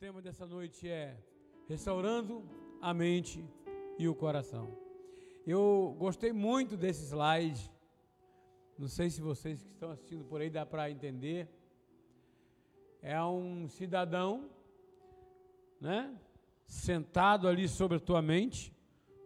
tema 0.00 0.22
dessa 0.22 0.46
noite 0.46 0.88
é 0.88 1.16
Restaurando 1.66 2.48
a 2.80 2.94
Mente 2.94 3.44
e 3.98 4.06
o 4.06 4.14
Coração. 4.14 4.68
Eu 5.44 5.96
gostei 5.98 6.32
muito 6.32 6.76
desse 6.76 7.02
slide. 7.06 7.68
Não 8.78 8.86
sei 8.86 9.10
se 9.10 9.20
vocês 9.20 9.64
que 9.64 9.72
estão 9.72 9.90
assistindo 9.90 10.24
por 10.24 10.40
aí 10.40 10.50
dá 10.50 10.64
para 10.64 10.88
entender. 10.88 11.48
É 13.02 13.20
um 13.20 13.68
cidadão, 13.68 14.48
né? 15.80 16.16
Sentado 16.64 17.48
ali 17.48 17.66
sobre 17.66 17.96
a 17.96 18.00
tua 18.00 18.22
mente, 18.22 18.72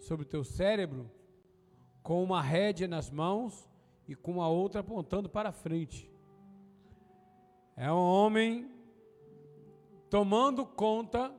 sobre 0.01 0.25
o 0.25 0.29
teu 0.29 0.43
cérebro, 0.43 1.11
com 2.03 2.25
uma 2.25 2.41
rédea 2.41 2.89
nas 2.89 3.11
mãos 3.11 3.69
e 4.09 4.15
com 4.15 4.41
a 4.41 4.49
outra 4.49 4.81
apontando 4.81 5.29
para 5.29 5.53
frente. 5.53 6.11
É 7.77 7.93
um 7.93 7.97
homem 7.99 8.82
tomando 10.13 10.67
conta 10.67 11.35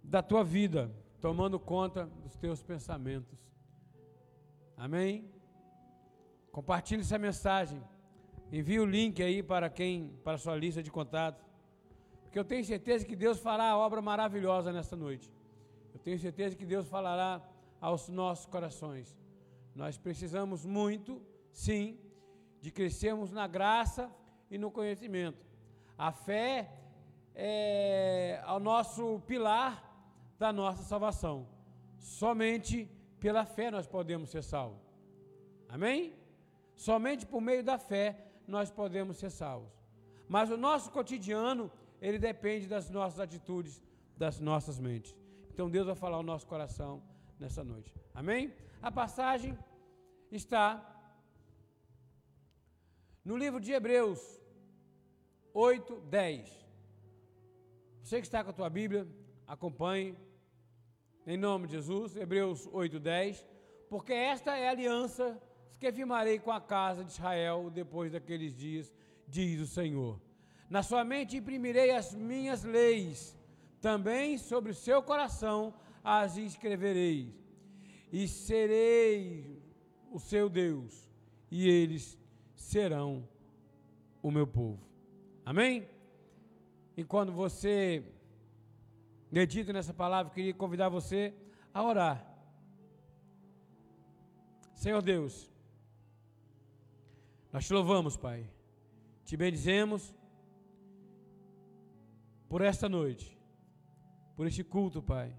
da 0.00 0.22
tua 0.22 0.44
vida, 0.44 0.88
tomando 1.20 1.58
conta 1.58 2.06
dos 2.22 2.36
teus 2.36 2.62
pensamentos. 2.62 3.36
Amém? 4.76 5.28
Compartilhe 6.52 7.00
essa 7.00 7.18
mensagem. 7.18 7.82
Envie 8.52 8.78
o 8.78 8.86
link 8.86 9.20
aí 9.20 9.42
para 9.42 9.68
quem, 9.68 10.16
para 10.22 10.34
a 10.34 10.38
sua 10.38 10.54
lista 10.54 10.80
de 10.80 10.92
contatos. 10.92 11.44
Porque 12.22 12.38
eu 12.38 12.44
tenho 12.44 12.64
certeza 12.64 13.04
que 13.04 13.16
Deus 13.16 13.40
fará 13.40 13.70
a 13.70 13.76
obra 13.76 14.00
maravilhosa 14.00 14.72
nesta 14.72 14.94
noite. 14.94 15.34
Eu 15.92 15.98
tenho 15.98 16.20
certeza 16.20 16.54
que 16.54 16.64
Deus 16.64 16.86
falará 16.86 17.42
aos 17.80 18.08
nossos 18.08 18.46
corações. 18.46 19.18
Nós 19.74 19.98
precisamos 19.98 20.64
muito, 20.64 21.20
sim, 21.50 21.98
de 22.60 22.70
crescermos 22.70 23.32
na 23.32 23.48
graça 23.48 24.08
e 24.48 24.56
no 24.56 24.70
conhecimento. 24.70 25.53
A 25.96 26.10
fé 26.12 26.70
é 27.34 28.42
o 28.48 28.58
nosso 28.58 29.20
pilar 29.26 29.82
da 30.38 30.52
nossa 30.52 30.82
salvação. 30.82 31.46
Somente 31.98 32.88
pela 33.20 33.44
fé 33.44 33.70
nós 33.70 33.86
podemos 33.86 34.30
ser 34.30 34.42
salvos. 34.42 34.82
Amém? 35.68 36.12
Somente 36.76 37.24
por 37.24 37.40
meio 37.40 37.62
da 37.62 37.78
fé 37.78 38.16
nós 38.46 38.70
podemos 38.70 39.16
ser 39.16 39.30
salvos. 39.30 39.72
Mas 40.28 40.50
o 40.50 40.56
nosso 40.56 40.90
cotidiano, 40.90 41.70
ele 42.00 42.18
depende 42.18 42.66
das 42.66 42.90
nossas 42.90 43.20
atitudes, 43.20 43.82
das 44.16 44.40
nossas 44.40 44.78
mentes. 44.78 45.14
Então 45.52 45.70
Deus 45.70 45.86
vai 45.86 45.94
falar 45.94 46.16
ao 46.16 46.22
nosso 46.22 46.46
coração 46.46 47.02
nessa 47.38 47.62
noite. 47.62 47.94
Amém? 48.12 48.52
A 48.82 48.90
passagem 48.90 49.56
está 50.30 50.90
no 53.24 53.36
livro 53.36 53.60
de 53.60 53.72
Hebreus, 53.72 54.20
8, 55.54 56.00
10. 56.10 56.66
Você 58.02 58.20
que 58.20 58.26
está 58.26 58.42
com 58.42 58.50
a 58.50 58.52
tua 58.52 58.68
Bíblia, 58.68 59.06
acompanhe. 59.46 60.16
Em 61.24 61.36
nome 61.36 61.68
de 61.68 61.74
Jesus, 61.74 62.16
Hebreus 62.16 62.68
8, 62.72 62.98
10. 62.98 63.46
Porque 63.88 64.12
esta 64.12 64.56
é 64.58 64.66
a 64.66 64.72
aliança 64.72 65.40
que 65.78 65.92
firmarei 65.92 66.40
com 66.40 66.50
a 66.50 66.60
casa 66.60 67.04
de 67.04 67.12
Israel 67.12 67.70
depois 67.70 68.10
daqueles 68.10 68.52
dias, 68.56 68.92
diz 69.28 69.60
o 69.60 69.66
Senhor. 69.66 70.20
Na 70.68 70.82
sua 70.82 71.04
mente 71.04 71.36
imprimirei 71.36 71.92
as 71.92 72.12
minhas 72.14 72.64
leis, 72.64 73.36
também 73.80 74.36
sobre 74.36 74.72
o 74.72 74.74
seu 74.74 75.02
coração 75.02 75.72
as 76.02 76.36
escreverei, 76.36 77.32
e 78.12 78.26
serei 78.26 79.62
o 80.10 80.18
seu 80.18 80.48
Deus, 80.48 81.08
e 81.50 81.68
eles 81.68 82.18
serão 82.54 83.28
o 84.22 84.30
meu 84.30 84.46
povo. 84.46 84.93
Amém? 85.44 85.88
E 86.96 87.04
quando 87.04 87.32
você 87.32 88.04
medita 89.30 89.72
nessa 89.72 89.92
palavra, 89.92 90.30
eu 90.30 90.34
queria 90.34 90.54
convidar 90.54 90.88
você 90.88 91.34
a 91.72 91.82
orar. 91.82 92.24
Senhor 94.74 95.02
Deus, 95.02 95.52
nós 97.52 97.66
te 97.66 97.72
louvamos, 97.72 98.16
Pai. 98.16 98.48
Te 99.24 99.36
bendizemos 99.36 100.14
por 102.48 102.60
esta 102.62 102.88
noite, 102.88 103.36
por 104.36 104.46
este 104.46 104.62
culto, 104.62 105.02
Pai. 105.02 105.34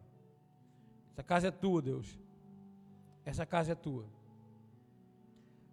Essa 1.11 1.23
casa 1.23 1.47
é 1.47 1.51
tua, 1.51 1.81
Deus. 1.81 2.19
Essa 3.23 3.45
casa 3.45 3.71
é 3.71 3.75
tua. 3.75 4.05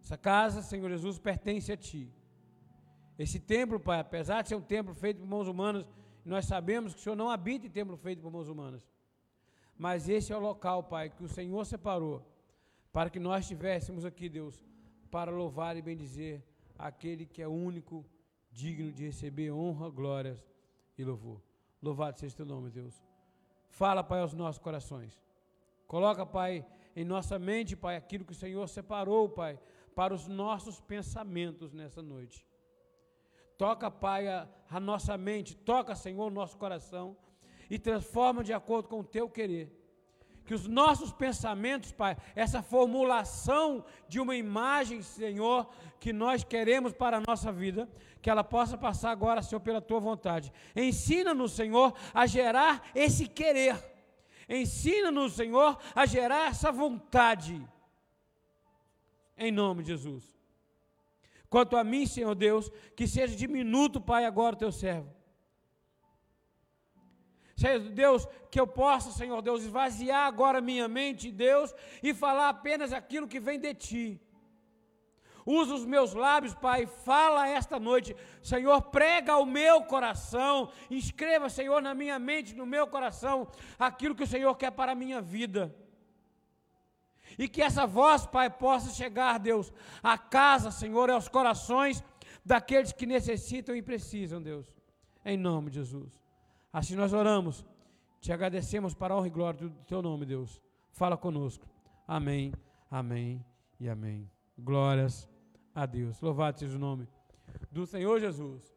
Essa 0.00 0.16
casa, 0.16 0.62
Senhor 0.62 0.88
Jesus, 0.88 1.19
pertence 1.19 1.70
a 1.72 1.76
Ti. 1.76 2.12
Esse 3.22 3.38
templo, 3.38 3.78
Pai, 3.78 4.00
apesar 4.00 4.43
de 4.43 4.49
ser 4.49 4.56
um 4.56 4.60
templo 4.60 4.93
feito 5.03 5.21
por 5.21 5.28
mãos 5.28 5.47
humanas, 5.47 5.88
nós 6.25 6.44
sabemos 6.44 6.93
que 6.93 6.99
o 6.99 7.03
Senhor 7.05 7.15
não 7.15 7.31
habita 7.31 7.69
em 7.69 7.71
templo 7.71 7.97
feito 7.97 8.21
por 8.21 8.33
mãos 8.33 8.49
humanas. 8.49 8.84
Mas 9.78 10.09
esse 10.09 10.33
é 10.33 10.37
o 10.37 10.41
local, 10.41 10.83
Pai, 10.83 11.09
que 11.09 11.22
o 11.22 11.28
Senhor 11.28 11.65
separou 11.65 12.21
para 12.93 13.09
que 13.09 13.21
nós 13.21 13.44
estivéssemos 13.44 14.05
aqui, 14.05 14.28
Deus, 14.28 14.65
para 15.09 15.31
louvar 15.31 15.77
e 15.77 15.82
bendizer 15.82 16.43
aquele 16.77 17.25
que 17.25 17.41
é 17.41 17.47
único, 17.47 18.05
digno 18.50 18.91
de 18.91 19.05
receber 19.05 19.53
honra, 19.53 19.88
glórias 19.88 20.44
e 20.99 21.05
louvor. 21.05 21.41
Louvado 21.81 22.19
seja 22.19 22.34
o 22.34 22.37
teu 22.38 22.47
nome, 22.47 22.71
Deus. 22.71 23.00
Fala, 23.71 24.03
Pai, 24.03 24.21
aos 24.21 24.34
nossos 24.34 24.59
corações. 24.59 25.22
Coloca, 25.87 26.27
Pai, 26.27 26.66
em 26.97 27.05
nossa 27.05 27.38
mente, 27.38 27.77
Pai, 27.77 27.97
aquilo 27.97 28.25
que 28.25 28.32
o 28.32 28.43
Senhor 28.44 28.69
separou, 28.69 29.28
Pai, 29.28 29.61
para 29.94 30.12
os 30.12 30.27
nossos 30.27 30.81
pensamentos 30.81 31.72
nessa 31.72 32.03
noite. 32.03 32.44
Toca, 33.62 33.89
Pai, 33.89 34.27
a, 34.27 34.49
a 34.69 34.81
nossa 34.81 35.17
mente, 35.17 35.55
toca, 35.55 35.95
Senhor, 35.95 36.27
o 36.27 36.34
nosso 36.34 36.59
coração 36.59 37.17
e 37.71 37.78
transforma 37.78 38.43
de 38.43 38.53
acordo 38.53 38.89
com 38.89 38.99
o 38.99 39.05
teu 39.05 39.31
querer. 39.31 39.71
Que 40.45 40.53
os 40.53 40.67
nossos 40.67 41.12
pensamentos, 41.12 41.93
Pai, 41.93 42.17
essa 42.34 42.61
formulação 42.61 43.84
de 44.09 44.19
uma 44.19 44.34
imagem, 44.34 45.00
Senhor, 45.00 45.69
que 46.00 46.12
nós 46.12 46.43
queremos 46.43 46.93
para 46.93 47.19
a 47.19 47.23
nossa 47.25 47.53
vida, 47.53 47.89
que 48.21 48.28
ela 48.28 48.43
possa 48.43 48.77
passar 48.77 49.12
agora, 49.12 49.41
Senhor, 49.43 49.61
pela 49.61 49.81
tua 49.81 50.00
vontade. 50.00 50.53
Ensina-nos, 50.75 51.53
Senhor, 51.53 51.94
a 52.12 52.27
gerar 52.27 52.83
esse 52.97 53.29
querer. 53.29 53.77
Ensina-nos, 54.49 55.34
Senhor, 55.34 55.79
a 55.94 56.05
gerar 56.05 56.49
essa 56.49 56.73
vontade. 56.73 57.65
Em 59.39 59.53
nome 59.53 59.84
de 59.84 59.91
Jesus. 59.91 60.41
Quanto 61.52 61.76
a 61.76 61.84
mim, 61.84 62.06
Senhor 62.06 62.34
Deus, 62.34 62.70
que 62.96 63.06
seja 63.06 63.36
diminuto, 63.36 64.00
Pai, 64.00 64.24
agora 64.24 64.54
o 64.54 64.58
teu 64.58 64.72
servo. 64.72 65.14
Senhor 67.54 67.80
Deus, 67.90 68.26
que 68.50 68.58
eu 68.58 68.66
possa, 68.66 69.10
Senhor 69.10 69.42
Deus, 69.42 69.62
esvaziar 69.62 70.26
agora 70.26 70.62
minha 70.62 70.88
mente, 70.88 71.30
Deus, 71.30 71.74
e 72.02 72.14
falar 72.14 72.48
apenas 72.48 72.90
aquilo 72.90 73.28
que 73.28 73.38
vem 73.38 73.60
de 73.60 73.74
Ti. 73.74 74.20
Usa 75.44 75.74
os 75.74 75.84
meus 75.84 76.14
lábios, 76.14 76.54
Pai, 76.54 76.86
fala 76.86 77.46
esta 77.46 77.78
noite. 77.78 78.16
Senhor, 78.42 78.80
prega 78.84 79.36
o 79.36 79.44
meu 79.44 79.82
coração. 79.82 80.72
Escreva, 80.88 81.50
Senhor, 81.50 81.82
na 81.82 81.94
minha 81.94 82.19
mente, 82.19 82.54
no 82.54 82.64
meu 82.64 82.86
coração, 82.86 83.46
aquilo 83.78 84.14
que 84.14 84.24
o 84.24 84.32
Senhor 84.34 84.54
quer 84.54 84.70
para 84.70 84.92
a 84.92 84.94
minha 84.94 85.20
vida. 85.20 85.76
E 87.38 87.48
que 87.48 87.62
essa 87.62 87.87
voz, 87.87 88.26
Pai, 88.26 88.50
possa 88.50 88.91
chegar, 88.93 89.38
Deus, 89.38 89.72
à 90.03 90.16
casa, 90.19 90.70
Senhor, 90.70 91.10
aos 91.10 91.28
corações 91.28 92.03
daqueles 92.44 92.93
que 92.93 93.06
necessitam 93.06 93.75
e 93.75 93.82
precisam, 93.82 94.43
Deus. 94.43 94.66
Em 95.25 95.37
nome 95.37 95.70
de 95.70 95.76
Jesus. 95.76 96.20
Assim 96.72 96.94
nós 96.94 97.12
oramos. 97.12 97.65
Te 98.20 98.32
agradecemos 98.32 98.94
para 98.94 99.15
a 99.15 99.16
honra 99.16 99.26
e 99.26 99.31
glória 99.31 99.60
do 99.60 99.70
teu 99.84 100.00
nome, 100.00 100.25
Deus. 100.25 100.62
Fala 100.93 101.16
conosco. 101.16 101.66
Amém, 102.06 102.53
amém 102.91 103.44
e 103.81 103.88
amém. 103.88 104.31
Glórias 104.59 105.28
a 105.75 105.87
Deus. 105.87 106.20
Louvado 106.20 106.59
seja 106.59 106.76
o 106.76 106.81
nome 106.81 107.09
do 107.70 107.87
Senhor 107.87 108.20
Jesus. 108.20 108.72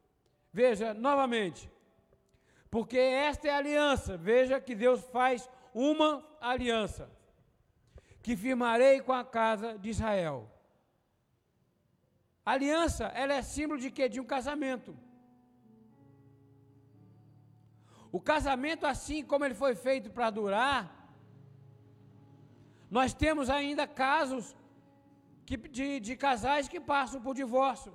Veja 0.51 0.93
novamente, 0.93 1.69
porque 2.72 2.97
esta 2.97 3.47
é 3.47 3.52
a 3.52 3.57
aliança. 3.57 4.17
Veja 4.17 4.59
que 4.59 4.73
Deus 4.73 5.02
faz 5.11 5.49
uma 5.73 6.25
aliança 6.40 7.09
que 8.25 8.35
firmarei 8.43 8.95
com 9.07 9.13
a 9.13 9.23
casa 9.23 9.67
de 9.81 9.89
Israel. 9.95 10.37
A 12.43 12.53
aliança, 12.53 13.05
ela 13.22 13.35
é 13.39 13.41
símbolo 13.43 13.79
de 13.83 13.91
quê? 13.95 14.05
De 14.13 14.19
um 14.19 14.25
casamento. 14.35 14.91
O 18.17 18.19
casamento, 18.31 18.83
assim 18.93 19.19
como 19.29 19.45
ele 19.45 19.57
foi 19.63 19.73
feito 19.85 20.09
para 20.16 20.31
durar, 20.39 20.79
nós 22.97 23.13
temos 23.13 23.47
ainda 23.57 23.85
casos 24.03 24.55
que, 25.45 25.55
de, 25.78 25.87
de 25.99 26.16
casais 26.28 26.67
que 26.67 26.81
passam 26.93 27.21
por 27.21 27.35
divórcio. 27.35 27.93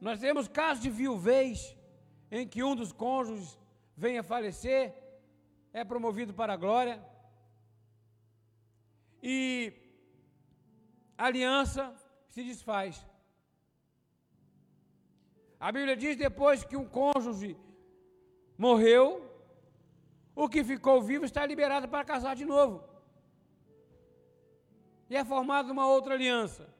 Nós 0.00 0.20
temos 0.20 0.46
casos 0.46 0.82
de 0.84 0.90
viuvez, 1.02 1.76
em 2.30 2.46
que 2.46 2.62
um 2.62 2.76
dos 2.76 2.92
cônjuges 2.92 3.58
vem 3.96 4.18
a 4.18 4.28
falecer 4.34 5.03
é 5.74 5.84
promovido 5.84 6.32
para 6.32 6.52
a 6.54 6.56
glória. 6.64 6.96
E 9.20 9.72
a 11.18 11.26
aliança 11.26 11.82
se 12.28 12.42
desfaz. 12.44 13.04
A 15.58 15.72
Bíblia 15.72 15.96
diz 15.96 16.16
depois 16.16 16.62
que 16.62 16.76
um 16.76 16.88
cônjuge 16.98 17.56
morreu, 18.56 19.06
o 20.42 20.48
que 20.48 20.62
ficou 20.62 21.02
vivo 21.02 21.24
está 21.24 21.44
liberado 21.44 21.88
para 21.88 22.04
casar 22.04 22.34
de 22.36 22.44
novo. 22.44 22.76
E 25.10 25.16
é 25.16 25.24
formada 25.24 25.72
uma 25.72 25.86
outra 25.88 26.14
aliança. 26.14 26.72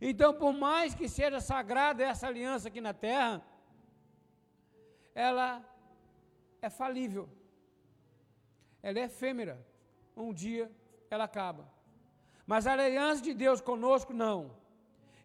Então, 0.00 0.32
por 0.32 0.52
mais 0.52 0.94
que 0.94 1.08
seja 1.08 1.40
sagrada 1.40 2.04
essa 2.04 2.28
aliança 2.28 2.68
aqui 2.68 2.80
na 2.80 2.94
terra, 2.94 3.42
ela 5.12 5.64
é 6.62 6.70
falível. 6.70 7.28
Ela 8.82 9.00
é 9.00 9.04
efêmera. 9.04 9.64
Um 10.16 10.32
dia 10.32 10.70
ela 11.10 11.24
acaba. 11.24 11.68
Mas 12.46 12.66
a 12.66 12.72
aliança 12.72 13.22
de 13.22 13.34
Deus 13.34 13.60
conosco 13.60 14.12
não. 14.12 14.56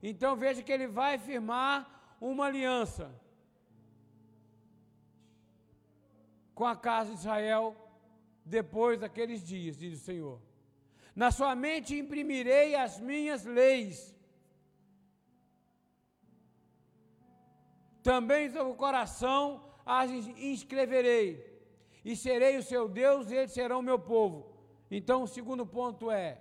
Então 0.01 0.35
veja 0.35 0.61
que 0.61 0.71
ele 0.71 0.87
vai 0.87 1.17
firmar 1.17 2.15
uma 2.19 2.45
aliança 2.45 3.13
com 6.53 6.65
a 6.65 6.75
casa 6.75 7.11
de 7.11 7.19
Israel 7.19 7.75
depois 8.45 8.99
daqueles 8.99 9.41
dias, 9.43 9.77
diz 9.77 10.01
o 10.01 10.03
Senhor. 10.03 10.41
Na 11.15 11.31
sua 11.31 11.55
mente 11.55 11.95
imprimirei 11.95 12.75
as 12.75 12.99
minhas 12.99 13.45
leis. 13.45 14.13
Também 18.01 18.47
no 18.47 18.53
seu 18.53 18.75
coração 18.75 19.63
as 19.85 20.11
inscreverei. 20.11 21.52
E 22.03 22.15
serei 22.15 22.57
o 22.57 22.63
seu 22.63 22.87
Deus 22.87 23.31
e 23.31 23.35
eles 23.35 23.51
serão 23.51 23.81
meu 23.81 23.97
povo. 23.97 24.53
Então, 24.91 25.23
o 25.23 25.27
segundo 25.27 25.65
ponto 25.65 26.11
é 26.11 26.39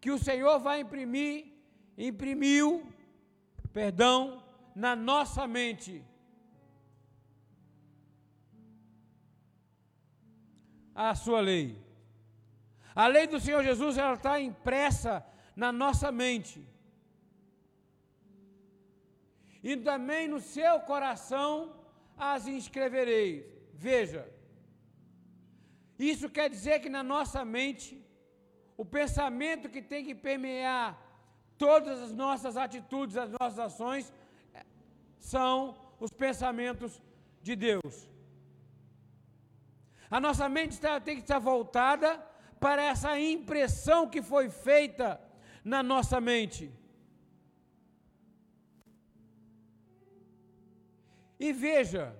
que 0.00 0.10
o 0.10 0.18
Senhor 0.18 0.58
vai 0.58 0.80
imprimir, 0.80 1.46
imprimiu, 1.96 2.86
perdão, 3.72 4.42
na 4.74 4.96
nossa 4.96 5.46
mente 5.46 6.04
a 10.94 11.14
sua 11.14 11.40
lei. 11.40 11.82
A 12.94 13.06
lei 13.06 13.26
do 13.26 13.40
Senhor 13.40 13.62
Jesus 13.62 13.98
ela 13.98 14.14
está 14.14 14.40
impressa 14.40 15.26
na 15.56 15.72
nossa 15.72 16.12
mente. 16.12 16.66
E 19.62 19.76
também 19.76 20.28
no 20.28 20.40
seu 20.40 20.80
coração 20.80 21.74
as 22.16 22.46
inscreverei. 22.46 23.53
Veja, 23.74 24.22
isso 25.98 26.28
quer 26.28 26.48
dizer 26.48 26.80
que 26.80 26.88
na 26.88 27.02
nossa 27.02 27.44
mente, 27.44 28.02
o 28.76 28.84
pensamento 28.84 29.68
que 29.68 29.82
tem 29.82 30.04
que 30.04 30.14
permear 30.14 30.98
todas 31.56 32.00
as 32.00 32.12
nossas 32.12 32.56
atitudes, 32.56 33.16
as 33.16 33.30
nossas 33.38 33.58
ações, 33.58 34.12
são 35.18 35.76
os 35.98 36.12
pensamentos 36.12 37.00
de 37.42 37.54
Deus. 37.56 38.08
A 40.10 40.20
nossa 40.20 40.48
mente 40.48 40.80
tem 41.04 41.16
que 41.16 41.22
estar 41.22 41.38
voltada 41.38 42.18
para 42.60 42.82
essa 42.82 43.18
impressão 43.18 44.08
que 44.08 44.22
foi 44.22 44.48
feita 44.48 45.20
na 45.64 45.82
nossa 45.82 46.20
mente. 46.20 46.72
E 51.38 51.52
veja, 51.52 52.16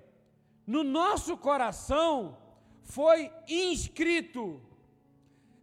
no 0.66 0.82
nosso 0.82 1.36
coração 1.36 2.36
foi 2.82 3.30
inscrito. 3.48 4.60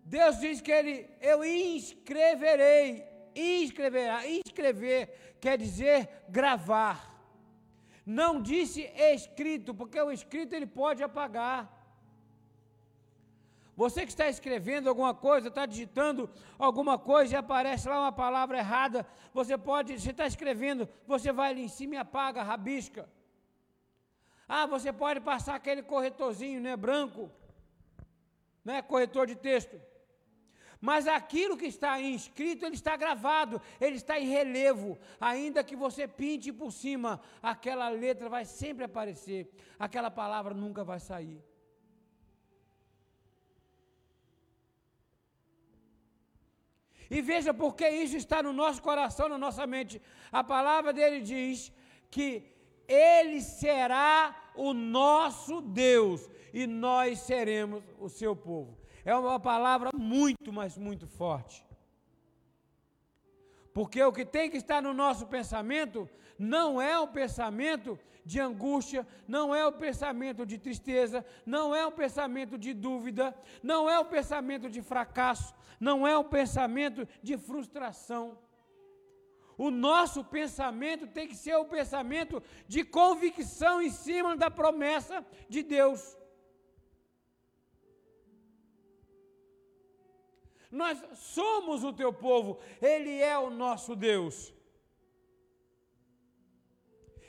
Deus 0.04 0.40
diz 0.40 0.62
que 0.62 0.72
ele, 0.72 1.10
eu 1.20 1.44
inscreverei, 1.44 3.04
inscreverá, 3.36 4.28
inscrever 4.28 5.38
quer 5.40 5.58
dizer 5.58 6.10
gravar. 6.30 7.10
Não 8.06 8.42
disse 8.42 8.82
escrito, 8.96 9.74
porque 9.74 10.00
o 10.00 10.12
escrito 10.12 10.54
ele 10.54 10.68
pode 10.68 11.04
apagar. 11.04 11.80
Você 13.76 14.02
que 14.06 14.12
está 14.12 14.28
escrevendo 14.30 14.90
alguma 14.90 15.14
coisa, 15.14 15.48
está 15.48 15.66
digitando 15.66 16.30
alguma 16.60 17.00
coisa 17.00 17.34
e 17.34 17.38
aparece 17.38 17.88
lá 17.90 18.00
uma 18.02 18.12
palavra 18.12 18.58
errada, 18.60 19.08
você 19.34 19.58
pode, 19.58 20.00
você 20.00 20.12
está 20.12 20.28
escrevendo, 20.28 20.88
você 21.08 21.32
vai 21.32 21.52
ali 21.52 21.64
em 21.64 21.68
cima 21.68 21.96
e 21.96 21.98
apaga, 21.98 22.44
rabisca. 22.44 23.10
Ah, 24.56 24.66
você 24.66 24.92
pode 24.92 25.20
passar 25.22 25.56
aquele 25.56 25.82
corretorzinho, 25.82 26.60
né, 26.60 26.76
branco, 26.76 27.32
né, 28.66 28.82
corretor 28.82 29.26
de 29.26 29.34
texto. 29.34 29.80
Mas 30.88 31.08
aquilo 31.08 31.56
que 31.62 31.68
está 31.68 31.92
inscrito, 32.02 32.66
ele 32.66 32.76
está 32.76 32.98
gravado, 32.98 33.62
ele 33.80 33.96
está 33.96 34.20
em 34.20 34.28
relevo. 34.28 35.00
Ainda 35.22 35.64
que 35.64 35.74
você 35.74 36.06
pinte 36.06 36.52
por 36.52 36.70
cima, 36.74 37.22
aquela 37.42 37.88
letra 37.88 38.28
vai 38.28 38.44
sempre 38.44 38.84
aparecer, 38.84 39.50
aquela 39.80 40.12
palavra 40.12 40.54
nunca 40.54 40.84
vai 40.84 41.00
sair. 41.00 41.42
E 47.10 47.22
veja 47.22 47.54
porque 47.54 47.88
isso 47.88 48.18
está 48.18 48.44
no 48.44 48.52
nosso 48.52 48.82
coração, 48.82 49.30
na 49.30 49.38
nossa 49.38 49.66
mente. 49.66 50.02
A 50.30 50.44
palavra 50.44 50.92
dele 50.92 51.22
diz 51.22 51.72
que 52.10 52.28
ele 52.86 53.40
será 53.40 54.41
o 54.56 54.74
nosso 54.74 55.62
Deus 55.62 56.30
e 56.54 56.68
nós 56.68 57.20
seremos 57.20 57.84
o 58.00 58.10
seu 58.10 58.36
povo. 58.36 58.78
É 59.04 59.16
uma 59.16 59.40
palavra 59.40 59.90
muito, 59.94 60.52
mas 60.52 60.78
muito 60.78 61.08
forte. 61.08 61.66
Porque 63.74 64.04
o 64.04 64.12
que 64.12 64.26
tem 64.26 64.50
que 64.50 64.58
estar 64.58 64.82
no 64.82 64.94
nosso 64.94 65.28
pensamento 65.28 66.10
não 66.38 66.82
é 66.82 67.00
um 67.00 67.08
pensamento 67.08 67.98
de 68.26 68.40
angústia, 68.40 69.08
não 69.28 69.56
é 69.56 69.66
um 69.66 69.72
pensamento 69.72 70.46
de 70.46 70.58
tristeza, 70.58 71.26
não 71.46 71.74
é 71.74 71.86
um 71.86 71.92
pensamento 71.92 72.58
de 72.58 72.74
dúvida, 72.74 73.34
não 73.64 73.90
é 73.90 74.00
um 74.00 74.06
pensamento 74.06 74.70
de 74.70 74.82
fracasso, 74.82 75.56
não 75.80 76.06
é 76.06 76.18
um 76.18 76.24
pensamento 76.24 77.08
de 77.24 77.38
frustração 77.38 78.38
o 79.62 79.70
nosso 79.70 80.24
pensamento 80.24 81.06
tem 81.06 81.28
que 81.28 81.36
ser 81.36 81.56
o 81.56 81.66
pensamento 81.66 82.42
de 82.68 82.84
convicção 82.84 83.80
em 83.80 83.92
cima 83.92 84.36
da 84.36 84.50
promessa 84.50 85.24
de 85.48 85.62
Deus. 85.62 86.18
Nós 90.72 90.98
somos 91.14 91.84
o 91.84 91.94
teu 91.94 92.12
povo, 92.12 92.60
Ele 92.82 93.14
é 93.20 93.38
o 93.38 93.52
nosso 93.52 93.96
Deus. 93.96 94.52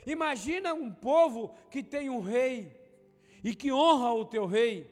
Imagina 0.07 0.73
um 0.73 0.91
povo 0.91 1.55
que 1.69 1.83
tem 1.83 2.09
um 2.09 2.19
rei 2.19 2.57
e 3.43 3.53
que 3.53 3.71
honra 3.71 4.11
o 4.11 4.25
teu 4.25 4.47
rei. 4.47 4.89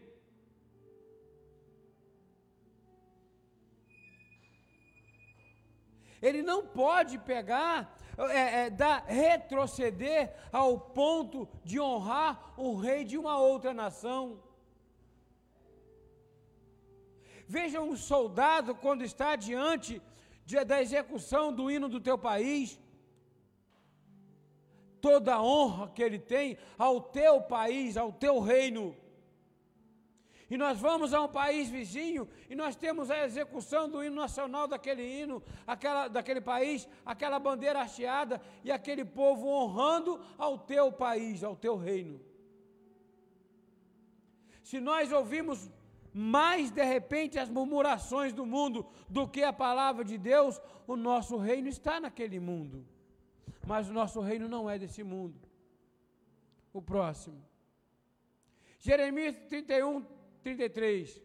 Ele 6.22 6.42
não 6.44 6.66
pode 6.66 7.18
pegar, 7.18 7.98
é, 8.18 8.66
é, 8.66 8.70
dar, 8.70 9.04
retroceder 9.06 10.34
ao 10.52 10.80
ponto 10.80 11.48
de 11.64 11.80
honrar 11.80 12.54
o 12.56 12.76
rei 12.76 13.04
de 13.04 13.18
uma 13.18 13.40
outra 13.40 13.74
nação. 13.74 14.40
Veja 17.48 17.82
um 17.82 17.98
soldado 17.98 18.76
quando 18.76 19.04
está 19.04 19.36
diante 19.36 20.02
de, 20.46 20.64
da 20.64 20.82
execução 20.82 21.52
do 21.52 21.72
hino 21.72 21.90
do 21.90 22.00
teu 22.00 22.18
país, 22.18 22.80
toda 25.02 25.36
a 25.36 25.44
honra 25.44 25.90
que 25.90 26.04
ele 26.04 26.20
tem 26.20 26.58
ao 26.78 27.02
teu 27.02 27.42
país, 27.42 27.98
ao 27.98 28.12
teu 28.12 28.40
reino 28.40 28.96
e 30.52 30.58
nós 30.58 30.82
vamos 30.82 31.14
a 31.14 31.22
um 31.22 31.30
país 31.30 31.70
vizinho 31.70 32.28
e 32.50 32.56
nós 32.56 32.76
temos 32.76 33.10
a 33.10 33.24
execução 33.24 33.90
do 33.90 34.04
hino 34.04 34.18
nacional 34.18 34.68
daquele 34.68 35.02
hino, 35.02 35.42
aquela, 35.66 36.10
daquele 36.10 36.42
país, 36.42 36.90
aquela 37.06 37.40
bandeira 37.40 37.82
hasteada 37.82 38.42
e 38.62 38.70
aquele 38.70 39.06
povo 39.06 39.48
honrando 39.48 40.20
ao 40.38 40.58
teu 40.58 40.92
país, 40.92 41.42
ao 41.42 41.56
teu 41.56 41.78
reino. 41.78 42.20
Se 44.62 44.82
nós 44.82 45.10
ouvimos 45.14 45.72
mais 46.14 46.70
de 46.70 46.84
repente 46.84 47.40
as 47.40 47.48
murmurações 47.48 48.34
do 48.34 48.46
mundo 48.46 48.86
do 49.08 49.26
que 49.30 49.44
a 49.44 49.54
palavra 49.54 50.04
de 50.04 50.18
Deus, 50.18 50.60
o 50.86 50.98
nosso 50.98 51.38
reino 51.38 51.70
está 51.70 51.98
naquele 51.98 52.42
mundo. 52.42 52.86
Mas 53.66 53.90
o 53.90 53.94
nosso 53.94 54.20
reino 54.20 54.50
não 54.50 54.70
é 54.70 54.78
desse 54.78 55.02
mundo. 55.02 55.40
O 56.74 56.82
próximo. 56.82 57.42
Jeremias 58.80 59.34
31, 59.48 60.06
33. 60.44 61.22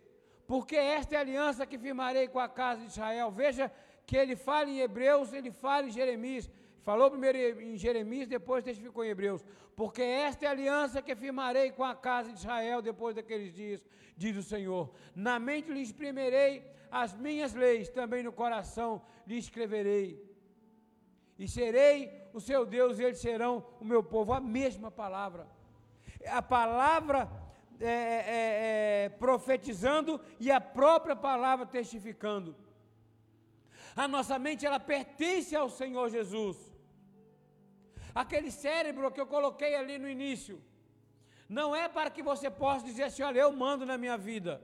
Porque 0.46 0.76
esta 0.76 1.14
é 1.14 1.18
a 1.18 1.20
aliança 1.20 1.66
que 1.66 1.78
firmarei 1.78 2.28
com 2.28 2.38
a 2.38 2.48
casa 2.48 2.82
de 2.82 2.88
Israel. 2.88 3.30
Veja 3.30 3.70
que 4.06 4.16
ele 4.16 4.36
fala 4.36 4.68
em 4.70 4.80
Hebreus, 4.80 5.32
ele 5.32 5.50
fala 5.50 5.86
em 5.86 5.90
Jeremias. 5.90 6.50
Falou 6.82 7.10
primeiro 7.10 7.60
em 7.60 7.76
Jeremias, 7.76 8.28
depois 8.28 8.62
testificou 8.62 9.04
em 9.04 9.08
Hebreus. 9.08 9.44
Porque 9.74 10.02
esta 10.02 10.44
é 10.44 10.48
a 10.48 10.52
aliança 10.52 11.02
que 11.02 11.14
firmarei 11.16 11.72
com 11.72 11.82
a 11.82 11.94
casa 11.94 12.30
de 12.32 12.38
Israel 12.38 12.80
depois 12.80 13.16
daqueles 13.16 13.52
dias, 13.52 13.84
diz 14.16 14.36
o 14.36 14.42
Senhor. 14.42 14.92
Na 15.14 15.38
mente 15.38 15.72
lhe 15.72 15.82
exprimirei 15.82 16.64
as 16.90 17.14
minhas 17.14 17.52
leis, 17.54 17.88
também 17.88 18.22
no 18.22 18.32
coração 18.32 19.02
lhe 19.26 19.36
escreverei. 19.36 20.24
E 21.38 21.46
serei 21.46 22.10
o 22.32 22.40
seu 22.40 22.64
Deus 22.64 22.98
e 22.98 23.04
eles 23.04 23.18
serão 23.18 23.66
o 23.80 23.84
meu 23.84 24.02
povo. 24.02 24.32
A 24.32 24.40
mesma 24.40 24.90
palavra. 24.90 25.46
A 26.26 26.40
palavra 26.40 27.28
é, 27.80 27.86
é, 27.86 29.04
é, 29.04 29.08
profetizando 29.08 30.20
e 30.40 30.50
a 30.50 30.60
própria 30.60 31.16
palavra 31.16 31.66
testificando. 31.66 32.56
A 33.94 34.06
nossa 34.06 34.38
mente 34.38 34.66
ela 34.66 34.78
pertence 34.78 35.54
ao 35.56 35.68
Senhor 35.70 36.08
Jesus. 36.10 36.56
Aquele 38.14 38.50
cérebro 38.50 39.10
que 39.10 39.20
eu 39.20 39.26
coloquei 39.26 39.74
ali 39.74 39.98
no 39.98 40.08
início, 40.08 40.62
não 41.48 41.74
é 41.76 41.88
para 41.88 42.10
que 42.10 42.22
você 42.22 42.50
possa 42.50 42.84
dizer 42.84 43.04
assim: 43.04 43.22
olha, 43.22 43.40
eu 43.40 43.52
mando 43.52 43.84
na 43.86 43.96
minha 43.96 44.16
vida. 44.16 44.62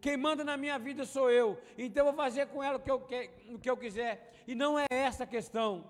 Quem 0.00 0.16
manda 0.16 0.44
na 0.44 0.56
minha 0.56 0.78
vida 0.78 1.04
sou 1.04 1.30
eu. 1.30 1.58
Então 1.76 2.06
eu 2.06 2.12
vou 2.12 2.24
fazer 2.24 2.46
com 2.46 2.62
ela 2.62 2.76
o 2.76 2.80
que 2.80 2.90
eu, 2.90 3.06
o 3.54 3.58
que 3.58 3.70
eu 3.70 3.76
quiser. 3.76 4.32
E 4.46 4.54
não 4.54 4.78
é 4.78 4.86
essa 4.88 5.24
a 5.24 5.26
questão. 5.26 5.86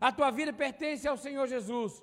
A 0.00 0.10
tua 0.10 0.30
vida 0.30 0.52
pertence 0.52 1.06
ao 1.06 1.16
Senhor 1.16 1.46
Jesus. 1.46 2.02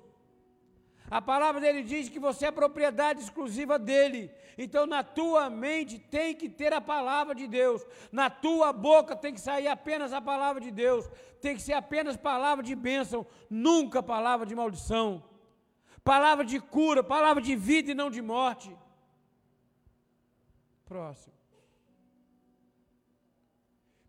A 1.10 1.22
palavra 1.22 1.60
dele 1.60 1.82
diz 1.82 2.08
que 2.08 2.18
você 2.18 2.46
é 2.46 2.50
propriedade 2.50 3.20
exclusiva 3.20 3.78
dele. 3.78 4.30
Então, 4.58 4.86
na 4.86 5.02
tua 5.02 5.48
mente 5.48 5.98
tem 5.98 6.34
que 6.34 6.48
ter 6.48 6.72
a 6.74 6.80
palavra 6.80 7.34
de 7.34 7.46
Deus. 7.46 7.86
Na 8.12 8.28
tua 8.28 8.72
boca 8.72 9.16
tem 9.16 9.32
que 9.32 9.40
sair 9.40 9.68
apenas 9.68 10.12
a 10.12 10.20
palavra 10.20 10.60
de 10.60 10.70
Deus. 10.70 11.08
Tem 11.40 11.54
que 11.56 11.62
ser 11.62 11.72
apenas 11.72 12.16
palavra 12.16 12.62
de 12.62 12.74
bênção, 12.74 13.26
nunca 13.48 14.02
palavra 14.02 14.44
de 14.44 14.54
maldição. 14.54 15.24
Palavra 16.04 16.44
de 16.44 16.60
cura, 16.60 17.02
palavra 17.02 17.42
de 17.42 17.56
vida 17.56 17.90
e 17.90 17.94
não 17.94 18.10
de 18.10 18.20
morte. 18.20 18.76
Próximo. 20.84 21.34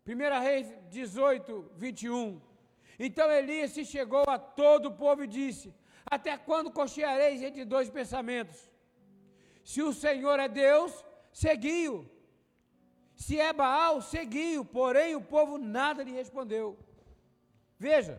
1 0.06 0.40
Reis 0.42 0.66
18, 0.90 1.72
21. 1.76 2.40
Então 2.98 3.30
Elias 3.30 3.70
se 3.70 3.84
chegou 3.84 4.24
a 4.28 4.38
todo 4.38 4.86
o 4.86 4.92
povo 4.92 5.24
e 5.24 5.26
disse: 5.26 5.74
Até 6.16 6.36
quando 6.36 6.76
cocheareis 6.78 7.42
entre 7.48 7.64
dois 7.64 7.88
pensamentos? 7.88 8.58
Se 9.64 9.80
o 9.82 9.92
Senhor 9.92 10.38
é 10.40 10.48
Deus, 10.48 10.92
segui-o. 11.32 11.98
Se 13.14 13.38
é 13.38 13.52
Baal, 13.52 14.00
segui-o. 14.14 14.64
Porém, 14.64 15.14
o 15.14 15.22
povo 15.34 15.56
nada 15.58 16.02
lhe 16.02 16.14
respondeu. 16.22 16.66
Veja, 17.78 18.14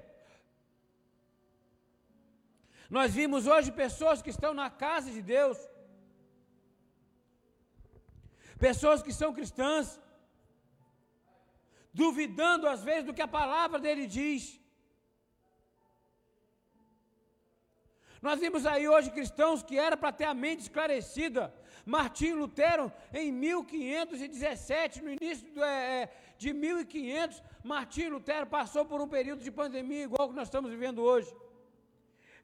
nós 2.98 3.14
vimos 3.20 3.48
hoje 3.48 3.80
pessoas 3.84 4.22
que 4.22 4.30
estão 4.36 4.54
na 4.54 4.70
casa 4.70 5.10
de 5.12 5.22
Deus, 5.22 5.58
pessoas 8.68 9.02
que 9.02 9.14
são 9.20 9.34
cristãs, 9.34 10.00
duvidando 11.94 12.68
às 12.68 12.82
vezes 12.84 13.06
do 13.06 13.14
que 13.14 13.22
a 13.22 13.36
palavra 13.40 13.80
dele 13.80 14.08
diz. 14.08 14.61
Nós 18.22 18.40
vimos 18.40 18.66
aí 18.68 18.88
hoje 18.88 19.10
cristãos 19.10 19.64
que 19.64 19.80
era 19.80 19.98
para 19.98 20.12
ter 20.12 20.26
a 20.26 20.34
mente 20.34 20.62
esclarecida. 20.62 21.54
Martim 21.84 22.34
Lutero, 22.34 22.92
em 23.12 23.32
1517, 23.32 25.02
no 25.02 25.10
início 25.10 25.52
do, 25.52 25.64
é, 25.64 26.04
é 26.04 26.14
de 26.38 26.54
1500, 26.54 27.42
Martim 27.64 28.08
Lutero 28.10 28.46
passou 28.46 28.86
por 28.86 29.02
um 29.02 29.08
período 29.08 29.44
de 29.44 29.52
pandemia 29.52 30.04
igual 30.04 30.30
que 30.30 30.36
nós 30.36 30.48
estamos 30.48 30.70
vivendo 30.70 31.02
hoje. 31.02 31.36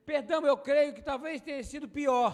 Perdão, 0.04 0.46
eu 0.48 0.58
creio 0.58 0.94
que 0.96 1.02
talvez 1.02 1.42
tenha 1.42 1.64
sido 1.64 1.88
pior. 1.88 2.32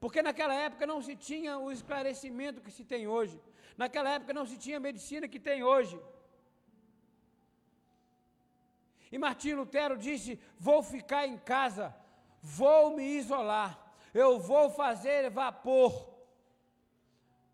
Porque 0.00 0.22
naquela 0.22 0.54
época 0.54 0.86
não 0.86 1.02
se 1.02 1.16
tinha 1.16 1.58
o 1.58 1.70
esclarecimento 1.70 2.62
que 2.62 2.70
se 2.70 2.84
tem 2.84 3.06
hoje. 3.06 3.38
Naquela 3.76 4.10
época 4.10 4.32
não 4.32 4.46
se 4.46 4.56
tinha 4.56 4.78
a 4.78 4.80
medicina 4.80 5.28
que 5.28 5.40
tem 5.40 5.62
hoje. 5.62 6.00
E 9.12 9.18
Martim 9.18 9.52
Lutero 9.52 9.96
disse: 9.96 10.38
Vou 10.58 10.82
ficar 10.82 11.26
em 11.26 11.36
casa, 11.36 11.94
vou 12.44 12.94
me 12.96 13.02
isolar, 13.02 13.72
eu 14.12 14.38
vou 14.38 14.68
fazer 14.70 15.30
vapor, 15.30 15.92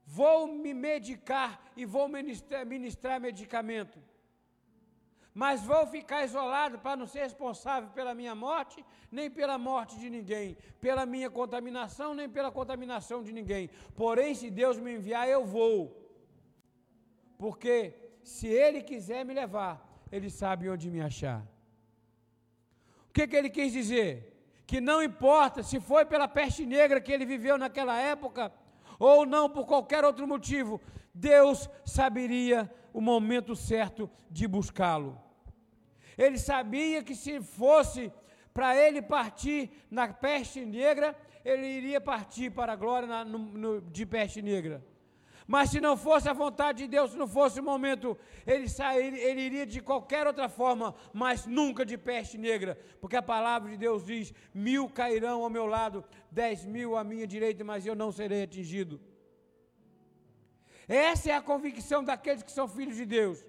vou 0.05 0.47
me 0.49 0.75
medicar 0.75 1.51
e 1.77 1.85
vou 1.85 2.09
ministrar, 2.09 2.67
ministrar 2.67 3.21
medicamento 3.21 3.99
mas 5.33 5.63
vou 5.63 5.87
ficar 5.87 6.25
isolado 6.25 6.79
para 6.79 6.97
não 6.97 7.07
ser 7.07 7.21
responsável 7.21 7.91
pela 7.91 8.15
minha 8.15 8.35
morte, 8.35 8.85
nem 9.11 9.31
pela 9.31 9.57
morte 9.57 9.99
de 9.99 10.11
ninguém, 10.11 10.57
pela 10.81 11.07
minha 11.07 11.31
contaminação, 11.31 12.15
nem 12.15 12.29
pela 12.29 12.51
contaminação 12.51 13.23
de 13.23 13.33
ninguém. 13.33 13.71
Porém, 13.95 14.35
se 14.35 14.51
Deus 14.51 14.79
me 14.79 14.95
enviar, 14.95 15.29
eu 15.29 15.45
vou. 15.45 15.97
Porque 17.39 17.95
se 18.23 18.49
Ele 18.49 18.83
quiser 18.83 19.25
me 19.25 19.33
levar, 19.33 19.75
Ele 20.11 20.29
sabe 20.29 20.69
onde 20.69 20.91
me 20.91 21.01
achar. 21.01 21.41
O 23.09 23.13
que, 23.13 23.27
que 23.27 23.37
ele 23.37 23.51
quis 23.51 23.73
dizer? 23.73 24.30
Que 24.71 24.81
não 24.81 25.03
importa 25.03 25.65
se 25.65 25.81
foi 25.81 26.05
pela 26.05 26.29
peste 26.29 26.65
negra 26.65 27.01
que 27.01 27.11
ele 27.11 27.27
viveu 27.27 27.59
naquela 27.59 27.99
época, 28.01 28.53
ou 29.01 29.27
não 29.27 29.51
por 29.51 29.67
qualquer 29.67 30.05
outro 30.05 30.29
motivo, 30.29 30.81
Deus 31.13 31.69
saberia 31.85 32.73
o 32.93 33.01
momento 33.01 33.57
certo 33.57 34.09
de 34.31 34.47
buscá-lo. 34.47 35.21
Ele 36.17 36.39
sabia 36.39 37.03
que 37.03 37.17
se 37.17 37.41
fosse 37.41 38.13
para 38.55 38.77
ele 38.77 39.03
partir 39.03 39.73
na 39.91 40.07
peste 40.07 40.65
negra, 40.65 41.19
ele 41.45 41.67
iria 41.67 42.01
partir 42.01 42.51
para 42.51 42.75
a 42.75 42.77
glória 42.77 43.09
na, 43.09 43.25
no, 43.25 43.39
no, 43.41 43.81
de 43.81 44.07
peste 44.07 44.41
negra. 44.41 44.87
Mas 45.55 45.71
se 45.71 45.81
não 45.81 45.97
fosse 45.97 46.29
a 46.29 46.33
vontade 46.33 46.85
de 46.85 46.87
Deus, 46.87 47.11
se 47.11 47.17
não 47.17 47.27
fosse 47.27 47.59
o 47.59 47.63
momento, 47.71 48.17
ele, 48.47 48.69
sair, 48.69 49.13
ele 49.15 49.41
iria 49.41 49.67
de 49.67 49.81
qualquer 49.81 50.25
outra 50.25 50.49
forma, 50.49 50.95
mas 51.13 51.45
nunca 51.45 51.85
de 51.85 51.99
peste 51.99 52.39
negra, 52.39 52.79
porque 53.01 53.17
a 53.17 53.23
palavra 53.35 53.69
de 53.69 53.77
Deus 53.77 54.07
diz: 54.07 54.33
mil 54.55 54.89
cairão 54.89 55.43
ao 55.43 55.51
meu 55.51 55.67
lado, 55.67 56.05
dez 56.31 56.65
mil 56.65 56.97
à 56.97 57.03
minha 57.03 57.27
direita, 57.27 57.65
mas 57.65 57.85
eu 57.85 57.97
não 57.97 58.13
serei 58.13 58.45
atingido. 58.45 59.01
Essa 60.87 61.33
é 61.33 61.35
a 61.35 61.43
convicção 61.43 62.05
daqueles 62.05 62.45
que 62.45 62.53
são 62.53 62.69
filhos 62.69 62.95
de 62.95 63.05
Deus. 63.05 63.45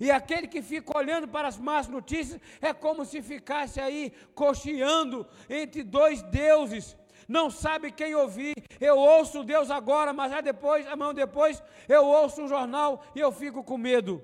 E 0.00 0.10
aquele 0.10 0.48
que 0.48 0.60
fica 0.60 0.98
olhando 0.98 1.28
para 1.28 1.46
as 1.46 1.56
más 1.56 1.86
notícias 1.86 2.40
é 2.60 2.72
como 2.72 3.04
se 3.04 3.22
ficasse 3.22 3.80
aí 3.80 4.12
cocheando 4.34 5.24
entre 5.48 5.84
dois 5.84 6.20
deuses. 6.22 6.96
Não 7.28 7.50
sabe 7.50 7.92
quem 7.92 8.14
ouvir. 8.14 8.54
Eu 8.80 8.98
ouço 8.98 9.44
Deus 9.44 9.70
agora, 9.70 10.12
mas 10.12 10.30
já 10.30 10.40
depois, 10.40 10.86
a 10.86 10.96
mão 10.96 11.14
depois, 11.14 11.62
eu 11.88 12.04
ouço 12.04 12.42
um 12.42 12.48
jornal 12.48 13.02
e 13.14 13.20
eu 13.20 13.32
fico 13.32 13.62
com 13.62 13.78
medo. 13.78 14.22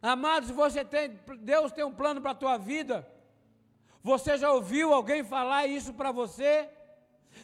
Amados, 0.00 0.50
você 0.50 0.84
tem, 0.84 1.18
Deus 1.40 1.72
tem 1.72 1.84
um 1.84 1.92
plano 1.92 2.20
para 2.20 2.30
a 2.30 2.34
tua 2.34 2.56
vida. 2.56 3.06
Você 4.02 4.38
já 4.38 4.52
ouviu 4.52 4.94
alguém 4.94 5.24
falar 5.24 5.66
isso 5.66 5.92
para 5.92 6.12
você? 6.12 6.68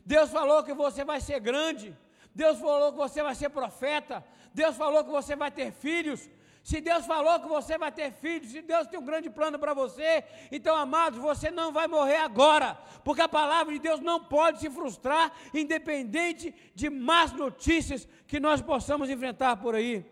Deus 0.04 0.30
falou 0.30 0.62
que 0.62 0.72
você 0.72 1.04
vai 1.04 1.20
ser 1.20 1.40
grande. 1.40 1.96
Deus 2.34 2.58
falou 2.58 2.92
que 2.92 2.98
você 2.98 3.22
vai 3.22 3.34
ser 3.34 3.48
profeta. 3.48 4.24
Deus 4.52 4.76
falou 4.76 5.04
que 5.04 5.10
você 5.10 5.34
vai 5.34 5.50
ter 5.50 5.72
filhos. 5.72 6.28
Se 6.68 6.80
Deus 6.80 7.04
falou 7.04 7.38
que 7.40 7.46
você 7.46 7.76
vai 7.76 7.92
ter 7.92 8.10
filhos, 8.10 8.50
se 8.50 8.62
Deus 8.62 8.86
tem 8.86 8.98
um 8.98 9.04
grande 9.04 9.28
plano 9.28 9.58
para 9.58 9.74
você, 9.74 10.24
então, 10.50 10.74
amados, 10.74 11.18
você 11.18 11.50
não 11.50 11.70
vai 11.70 11.86
morrer 11.86 12.16
agora, 12.16 12.74
porque 13.04 13.20
a 13.20 13.28
palavra 13.28 13.74
de 13.74 13.78
Deus 13.78 14.00
não 14.00 14.18
pode 14.24 14.60
se 14.60 14.70
frustrar, 14.70 15.30
independente 15.52 16.54
de 16.74 16.88
más 16.88 17.32
notícias 17.32 18.08
que 18.26 18.40
nós 18.40 18.62
possamos 18.62 19.10
enfrentar 19.10 19.58
por 19.58 19.74
aí. 19.74 20.10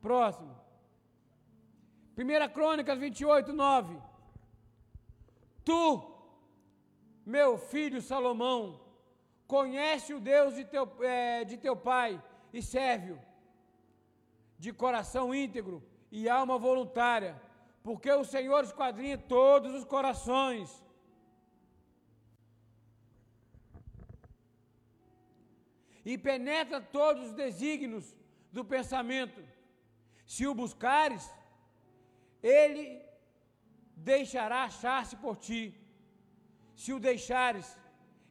Próximo. 0.00 0.58
1 2.16 2.52
Crônicas 2.52 2.98
28, 2.98 3.52
9. 3.52 3.96
Tu, 5.64 5.80
meu 7.24 7.56
filho 7.56 8.02
Salomão, 8.02 8.80
conhece 9.46 10.12
o 10.12 10.18
Deus 10.18 10.56
de 10.56 10.64
teu, 10.64 10.90
é, 11.00 11.44
de 11.44 11.56
teu 11.56 11.76
pai 11.76 12.20
e 12.52 12.60
serve-o 12.60 13.28
de 14.58 14.72
coração 14.72 15.34
íntegro 15.34 15.82
e 16.10 16.28
alma 16.28 16.56
voluntária, 16.58 17.40
porque 17.82 18.10
o 18.10 18.24
Senhor 18.24 18.64
esquadrinha 18.64 19.16
todos 19.16 19.72
os 19.78 19.84
corações. 19.84 20.68
E 26.04 26.16
penetra 26.16 26.80
todos 26.80 27.28
os 27.28 27.34
desígnios 27.34 28.16
do 28.50 28.64
pensamento. 28.64 29.40
Se 30.26 30.46
o 30.46 30.54
buscares, 30.54 31.24
ele 32.42 32.84
deixará 34.12 34.64
achar-se 34.64 35.16
por 35.16 35.36
ti. 35.36 35.62
Se 36.74 36.92
o 36.92 37.00
deixares, 37.00 37.76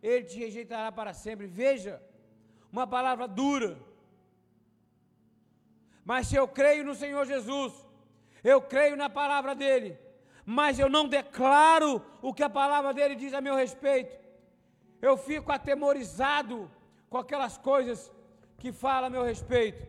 ele 0.02 0.26
te 0.26 0.40
rejeitará 0.40 0.92
para 0.92 1.14
sempre. 1.14 1.48
Veja, 1.48 2.02
uma 2.72 2.88
palavra 2.88 3.28
dura. 3.28 3.87
Mas 6.10 6.28
se 6.28 6.36
eu 6.38 6.48
creio 6.48 6.86
no 6.86 6.96
Senhor 6.96 7.26
Jesus, 7.26 7.74
eu 8.42 8.62
creio 8.62 8.96
na 8.96 9.10
palavra 9.10 9.54
dele, 9.54 10.00
mas 10.46 10.80
eu 10.80 10.88
não 10.88 11.06
declaro 11.06 12.02
o 12.22 12.34
que 12.34 12.44
a 12.44 12.50
palavra 12.50 12.94
dele 12.94 13.14
diz 13.14 13.34
a 13.34 13.42
meu 13.42 13.56
respeito, 13.56 14.18
eu 15.02 15.18
fico 15.18 15.52
atemorizado 15.52 16.72
com 17.10 17.18
aquelas 17.18 17.58
coisas 17.58 18.10
que 18.58 18.72
fala 18.72 19.08
a 19.08 19.10
meu 19.10 19.24
respeito. 19.32 19.86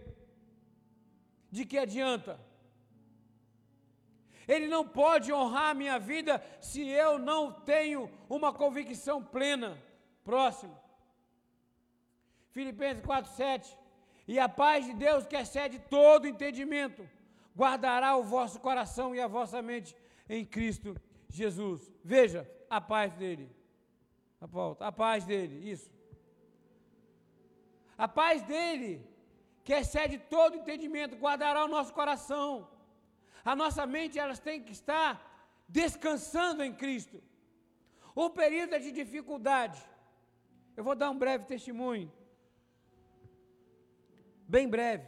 De 1.52 1.64
que 1.64 1.78
adianta? 1.78 2.40
Ele 4.48 4.66
não 4.66 4.84
pode 4.84 5.32
honrar 5.32 5.70
a 5.70 5.80
minha 5.82 6.00
vida 6.00 6.42
se 6.60 6.82
eu 6.84 7.16
não 7.16 7.52
tenho 7.52 8.10
uma 8.28 8.52
convicção 8.52 9.22
plena. 9.22 9.80
Próximo. 10.24 10.76
Filipenses 12.50 13.04
4, 13.04 13.30
7. 13.30 13.78
E 14.32 14.38
a 14.38 14.48
paz 14.48 14.84
de 14.84 14.92
Deus, 14.92 15.26
que 15.26 15.34
excede 15.34 15.78
todo 15.78 16.28
entendimento, 16.28 17.08
guardará 17.56 18.14
o 18.18 18.22
vosso 18.22 18.60
coração 18.60 19.14
e 19.14 19.20
a 19.20 19.26
vossa 19.26 19.62
mente 19.62 19.96
em 20.28 20.44
Cristo 20.44 20.94
Jesus. 21.30 21.90
Veja 22.04 22.48
a 22.68 22.78
paz 22.78 23.14
dele. 23.14 23.50
A 24.38 24.46
volta, 24.46 24.86
a 24.86 24.92
paz 24.92 25.24
dele, 25.24 25.68
isso. 25.68 25.90
A 27.96 28.06
paz 28.06 28.42
dele, 28.42 29.04
que 29.64 29.72
excede 29.72 30.18
todo 30.18 30.58
entendimento, 30.58 31.16
guardará 31.16 31.64
o 31.64 31.68
nosso 31.68 31.94
coração. 31.94 32.68
A 33.42 33.56
nossa 33.56 33.86
mente, 33.86 34.18
elas 34.18 34.38
tem 34.38 34.62
que 34.62 34.72
estar 34.72 35.10
descansando 35.66 36.62
em 36.62 36.72
Cristo. 36.72 37.20
O 38.14 38.28
período 38.28 38.74
é 38.74 38.78
de 38.78 38.92
dificuldade. 38.92 39.82
Eu 40.76 40.84
vou 40.84 40.94
dar 40.94 41.10
um 41.10 41.18
breve 41.18 41.46
testemunho. 41.46 42.12
Bem 44.48 44.66
breve. 44.66 45.06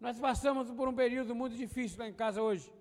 Nós 0.00 0.18
passamos 0.18 0.70
por 0.70 0.88
um 0.88 0.94
período 0.94 1.34
muito 1.34 1.54
difícil 1.54 1.98
lá 1.98 2.08
em 2.08 2.14
casa 2.14 2.40
hoje. 2.40 2.72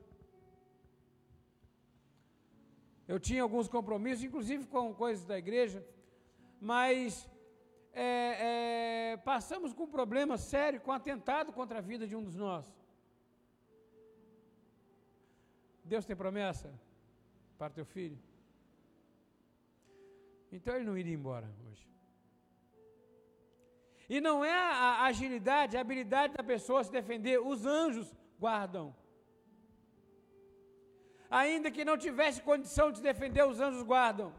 Eu 3.05 3.19
tinha 3.19 3.43
alguns 3.43 3.67
compromissos, 3.67 4.23
inclusive 4.23 4.65
com 4.67 4.93
coisas 4.93 5.25
da 5.25 5.37
igreja, 5.37 5.85
mas 6.61 7.27
é, 7.91 8.05
é, 8.49 9.17
passamos 9.17 9.73
com 9.73 9.83
um 9.83 9.95
problema 9.97 10.37
sério, 10.37 10.79
com 10.79 10.91
um 10.91 10.93
atentado 10.93 11.51
contra 11.51 11.79
a 11.79 11.81
vida 11.81 12.07
de 12.07 12.15
um 12.15 12.23
dos 12.23 12.37
nossos. 12.37 12.73
Deus 15.83 16.05
tem 16.05 16.15
promessa 16.15 16.73
para 17.57 17.73
teu 17.73 17.83
filho? 17.83 18.17
Então 20.51 20.73
ele 20.75 20.85
não 20.85 20.97
iria 20.97 21.13
embora 21.13 21.49
hoje. 21.67 21.88
E 24.09 24.19
não 24.19 24.43
é 24.43 24.51
a 24.51 25.03
agilidade, 25.03 25.77
a 25.77 25.81
habilidade 25.81 26.33
da 26.33 26.43
pessoa 26.43 26.83
se 26.83 26.91
defender, 26.91 27.39
os 27.39 27.65
anjos 27.65 28.11
guardam. 28.39 28.95
Ainda 31.29 31.69
que 31.69 31.85
não 31.85 31.95
tivesse 31.95 32.41
condição 32.41 32.89
de 32.89 32.97
se 32.97 33.03
defender, 33.03 33.45
os 33.45 33.59
anjos 33.59 33.83
guardam. 33.83 34.33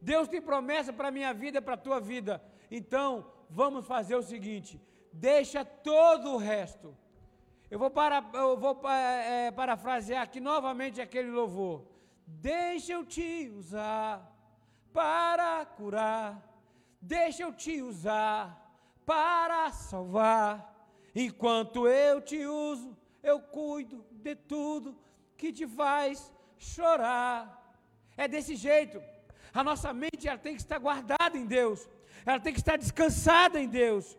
Deus 0.00 0.28
tem 0.28 0.42
promessa 0.42 0.92
para 0.92 1.08
a 1.08 1.10
minha 1.10 1.32
vida 1.32 1.62
para 1.62 1.72
a 1.72 1.84
tua 1.86 1.98
vida. 1.98 2.42
Então, 2.70 3.32
vamos 3.48 3.86
fazer 3.86 4.14
o 4.14 4.22
seguinte: 4.22 4.78
deixa 5.10 5.64
todo 5.64 6.32
o 6.32 6.36
resto. 6.36 6.94
Eu 7.70 7.78
vou, 7.78 7.90
para, 7.90 8.22
eu 8.34 8.58
vou 8.58 8.78
é, 8.88 9.50
parafrasear 9.50 10.22
aqui 10.22 10.38
novamente 10.38 11.00
aquele 11.00 11.30
louvor. 11.30 11.86
Deixa 12.26 12.92
eu 12.92 13.04
te 13.06 13.50
usar 13.56 14.30
para 14.92 15.64
curar. 15.64 16.42
Deixa 17.00 17.42
eu 17.42 17.52
te 17.52 17.80
usar 17.80 18.65
para 19.06 19.70
salvar. 19.70 20.74
Enquanto 21.14 21.88
eu 21.88 22.20
te 22.20 22.44
uso, 22.44 22.94
eu 23.22 23.40
cuido 23.40 24.04
de 24.10 24.34
tudo 24.34 24.98
que 25.36 25.52
te 25.52 25.66
faz 25.66 26.32
chorar. 26.58 27.40
É 28.16 28.26
desse 28.26 28.56
jeito. 28.56 29.00
A 29.54 29.64
nossa 29.64 29.92
mente 29.94 30.28
ela 30.28 30.36
tem 30.36 30.54
que 30.54 30.60
estar 30.60 30.78
guardada 30.78 31.38
em 31.38 31.46
Deus. 31.46 31.88
Ela 32.26 32.40
tem 32.40 32.52
que 32.52 32.58
estar 32.58 32.76
descansada 32.76 33.60
em 33.60 33.68
Deus. 33.68 34.18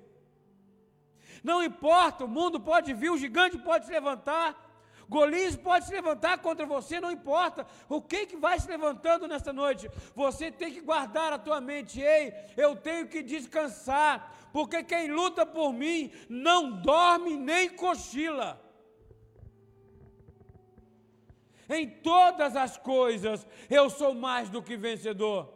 Não 1.43 1.63
importa, 1.63 2.25
o 2.25 2.27
mundo 2.27 2.59
pode 2.59 2.93
vir, 2.93 3.11
o 3.11 3.17
gigante 3.17 3.57
pode 3.57 3.85
se 3.85 3.91
levantar, 3.91 4.66
Golias 5.09 5.55
pode 5.55 5.85
se 5.85 5.93
levantar 5.93 6.37
contra 6.39 6.65
você, 6.65 6.99
não 6.99 7.11
importa 7.11 7.65
o 7.87 8.01
que, 8.01 8.25
que 8.25 8.35
vai 8.35 8.59
se 8.59 8.67
levantando 8.67 9.27
nesta 9.27 9.53
noite, 9.53 9.89
você 10.13 10.51
tem 10.51 10.73
que 10.73 10.81
guardar 10.81 11.31
a 11.31 11.39
tua 11.39 11.61
mente, 11.61 12.01
ei, 12.01 12.33
eu 12.57 12.75
tenho 12.75 13.07
que 13.07 13.23
descansar, 13.23 14.49
porque 14.51 14.83
quem 14.83 15.09
luta 15.09 15.45
por 15.45 15.71
mim 15.71 16.11
não 16.29 16.81
dorme 16.81 17.37
nem 17.37 17.69
cochila. 17.69 18.61
Em 21.69 21.89
todas 21.89 22.55
as 22.55 22.77
coisas 22.77 23.45
eu 23.69 23.89
sou 23.89 24.13
mais 24.13 24.49
do 24.49 24.61
que 24.61 24.75
vencedor. 24.77 25.53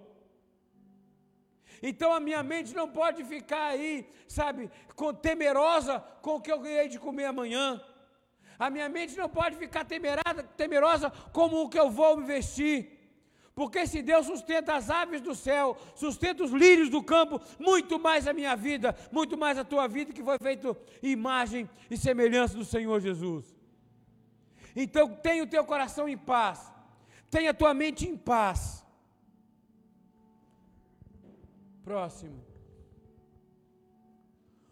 Então 1.82 2.14
a 2.14 2.20
minha 2.20 2.44
mente 2.44 2.76
não 2.76 2.88
pode 2.88 3.24
ficar 3.24 3.68
aí, 3.68 4.08
sabe, 4.28 4.70
com, 4.96 5.14
temerosa 5.14 6.00
com 6.22 6.36
o 6.36 6.42
que 6.42 6.52
eu 6.52 6.60
ganhei 6.60 6.88
de 6.88 7.00
comer 7.00 7.26
amanhã. 7.26 7.82
A 8.66 8.70
minha 8.70 8.88
mente 8.88 9.18
não 9.18 9.28
pode 9.28 9.56
ficar 9.56 9.84
temerada, 9.84 10.44
temerosa 10.56 11.10
como 11.38 11.64
o 11.64 11.68
que 11.68 11.80
eu 11.80 11.90
vou 11.90 12.16
me 12.18 12.24
vestir. 12.24 12.78
Porque 13.56 13.88
se 13.88 14.04
Deus 14.04 14.28
sustenta 14.28 14.76
as 14.76 14.88
aves 14.88 15.20
do 15.20 15.34
céu, 15.34 15.76
sustenta 15.96 16.44
os 16.44 16.52
lírios 16.52 16.88
do 16.88 17.02
campo, 17.02 17.42
muito 17.60 17.98
mais 18.00 18.28
a 18.28 18.34
minha 18.34 18.56
vida, 18.56 18.96
muito 19.12 19.36
mais 19.36 19.58
a 19.58 19.64
tua 19.64 19.88
vida, 19.88 20.14
que 20.14 20.24
foi 20.24 20.38
feito 20.38 20.78
imagem 21.02 21.68
e 21.90 21.98
semelhança 21.98 22.56
do 22.56 22.64
Senhor 22.64 23.00
Jesus. 23.02 23.44
Então 24.76 25.08
tenha 25.16 25.44
o 25.44 25.48
teu 25.48 25.66
coração 25.66 26.08
em 26.08 26.20
paz, 26.34 26.72
tenha 27.32 27.50
a 27.50 27.56
tua 27.56 27.74
mente 27.74 28.08
em 28.08 28.16
paz. 28.16 28.86
Próximo. 31.84 32.51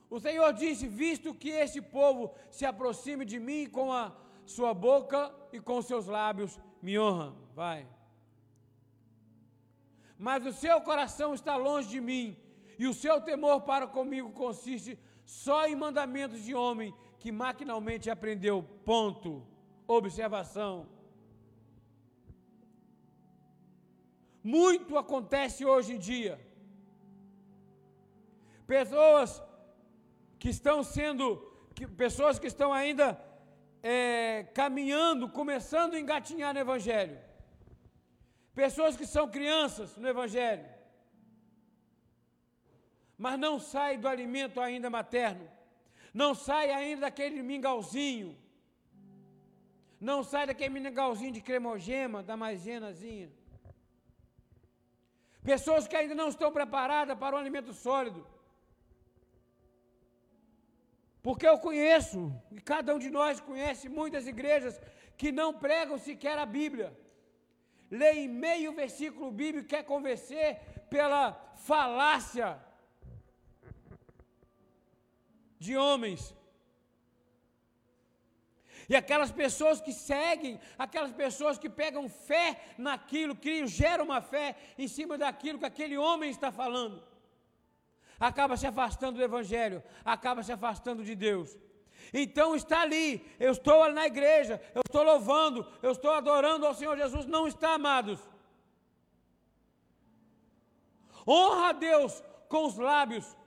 O 0.10 0.20
Senhor 0.20 0.52
disse: 0.54 0.88
Visto 0.88 1.34
que 1.34 1.50
este 1.50 1.82
povo 1.82 2.34
se 2.50 2.66
aproxime 2.66 3.24
de 3.26 3.40
mim 3.40 3.70
com 3.70 3.92
a 3.94 4.12
sua 4.46 4.74
boca 4.74 5.34
e 5.54 5.60
com 5.60 5.82
seus 5.82 6.08
lábios, 6.08 6.60
me 6.82 6.98
honra. 6.98 7.36
Vai. 7.54 7.88
Mas 10.18 10.46
o 10.46 10.52
seu 10.52 10.82
coração 10.82 11.34
está 11.34 11.56
longe 11.56 11.88
de 11.90 12.02
mim, 12.02 12.36
e 12.78 12.88
o 12.88 12.94
seu 12.94 13.22
temor 13.22 13.62
para 13.62 13.88
comigo 13.88 14.32
consiste 14.32 14.98
só 15.24 15.68
em 15.68 15.76
mandamentos 15.76 16.44
de 16.44 16.56
homem 16.56 16.94
que 17.20 17.32
maquinalmente 17.32 18.10
aprendeu. 18.10 18.64
Ponto. 18.84 19.46
Observação. 19.88 20.88
Muito 24.44 24.98
acontece 24.98 25.66
hoje 25.66 25.94
em 25.94 26.00
dia. 26.00 26.40
Pessoas 28.66 29.42
que 30.40 30.50
estão 30.50 30.84
sendo, 30.84 31.24
que, 31.76 31.86
pessoas 31.86 32.40
que 32.40 32.48
estão 32.48 32.72
ainda 32.72 33.08
é, 33.84 34.48
caminhando, 34.54 35.30
começando 35.30 35.94
a 35.94 36.00
engatinhar 36.00 36.54
no 36.54 36.60
Evangelho. 36.60 37.20
Pessoas 38.56 38.96
que 38.96 39.06
são 39.06 39.28
crianças 39.30 39.96
no 39.98 40.08
Evangelho, 40.08 40.66
mas 43.18 43.38
não 43.38 43.60
sai 43.60 43.98
do 43.98 44.08
alimento 44.08 44.60
ainda 44.60 44.90
materno, 44.90 45.46
não 46.14 46.34
sai 46.34 46.72
ainda 46.72 47.02
daquele 47.02 47.42
mingauzinho, 47.44 48.38
não 50.00 50.24
sai 50.24 50.48
daquele 50.48 50.74
mingauzinho 50.80 51.34
de 51.34 51.42
cremogema, 51.42 52.24
da 52.24 52.36
maizenazinha. 52.38 53.30
Pessoas 55.44 55.88
que 55.88 55.96
ainda 55.96 56.16
não 56.16 56.30
estão 56.30 56.52
preparadas 56.52 57.18
para 57.18 57.36
o 57.36 57.40
alimento 57.40 57.74
sólido. 57.74 58.26
Porque 61.30 61.48
eu 61.48 61.60
conheço, 61.60 62.20
e 62.52 62.60
cada 62.60 62.94
um 62.96 62.98
de 62.98 63.12
nós 63.12 63.40
conhece 63.40 63.88
muitas 63.88 64.26
igrejas 64.26 64.82
que 65.16 65.32
não 65.32 65.50
pregam 65.54 65.96
sequer 66.06 66.36
a 66.40 66.46
Bíblia. 66.60 66.88
Lê 67.92 68.28
meio 68.28 68.74
versículo 68.74 69.30
bíblico 69.30 69.68
e 69.68 69.70
quer 69.74 69.84
convencer 69.84 70.58
pela 70.90 71.34
falácia 71.68 72.60
de 75.60 75.78
homens. 75.78 76.34
E 78.90 78.96
aquelas 78.96 79.32
pessoas 79.32 79.80
que 79.80 79.94
seguem, 79.94 80.60
aquelas 80.80 81.14
pessoas 81.14 81.60
que 81.60 81.70
pegam 81.70 82.10
fé 82.10 82.60
naquilo, 82.76 83.36
que 83.36 83.68
geram 83.68 84.06
uma 84.06 84.20
fé 84.20 84.56
em 84.80 84.88
cima 84.88 85.16
daquilo 85.16 85.60
que 85.60 85.72
aquele 85.74 85.96
homem 85.96 86.32
está 86.32 86.52
falando 86.52 87.08
acaba 88.20 88.58
se 88.58 88.68
afastando 88.68 89.18
do 89.18 89.24
Evangelho, 89.24 89.82
acaba 90.04 90.44
se 90.44 90.52
afastando 90.52 91.04
de 91.04 91.16
Deus. 91.16 91.58
Então 92.14 92.56
está 92.56 92.82
ali, 92.82 93.26
eu 93.40 93.52
estou 93.52 93.84
ali 93.84 93.94
na 93.94 94.08
igreja, 94.08 94.62
eu 94.74 94.82
estou 94.86 95.04
louvando, 95.04 95.66
eu 95.82 95.92
estou 95.92 96.12
adorando 96.12 96.66
ao 96.66 96.74
Senhor 96.74 96.98
Jesus, 96.98 97.26
não 97.26 97.48
está, 97.48 97.74
amados. 97.74 98.20
Honra 101.28 101.70
a 101.70 101.72
Deus 101.74 102.24
com 102.48 102.66
os 102.66 102.78
lábios, 102.78 103.38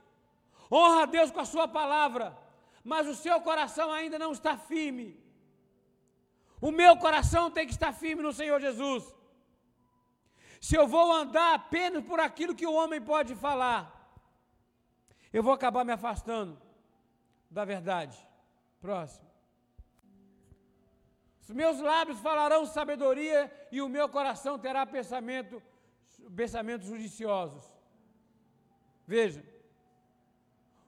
honra 0.71 1.03
a 1.03 1.05
Deus 1.05 1.29
com 1.31 1.41
a 1.41 1.45
sua 1.45 1.67
palavra, 1.67 2.37
mas 2.83 3.07
o 3.07 3.15
seu 3.15 3.41
coração 3.41 3.91
ainda 3.91 4.17
não 4.17 4.31
está 4.31 4.57
firme. 4.57 5.21
O 6.61 6.71
meu 6.71 6.95
coração 6.95 7.51
tem 7.51 7.65
que 7.65 7.73
estar 7.73 7.91
firme 7.91 8.23
no 8.23 8.31
Senhor 8.31 8.59
Jesus. 8.61 9.03
Se 10.61 10.75
eu 10.75 10.87
vou 10.87 11.11
andar 11.11 11.55
apenas 11.55 12.05
por 12.05 12.21
aquilo 12.21 12.55
que 12.55 12.65
o 12.65 12.73
homem 12.73 13.01
pode 13.01 13.35
falar, 13.35 13.92
Eu 15.33 15.41
vou 15.41 15.53
acabar 15.53 15.83
me 15.83 15.91
afastando 15.91 16.61
da 17.49 17.65
verdade. 17.65 18.17
Próximo. 18.79 19.27
Os 21.41 21.49
meus 21.49 21.79
lábios 21.79 22.19
falarão 22.19 22.65
sabedoria 22.65 23.51
e 23.71 23.81
o 23.81 23.89
meu 23.89 24.07
coração 24.07 24.57
terá 24.57 24.85
pensamento, 24.85 25.61
pensamentos 26.35 26.87
judiciosos. 26.87 27.63
Veja. 29.05 29.43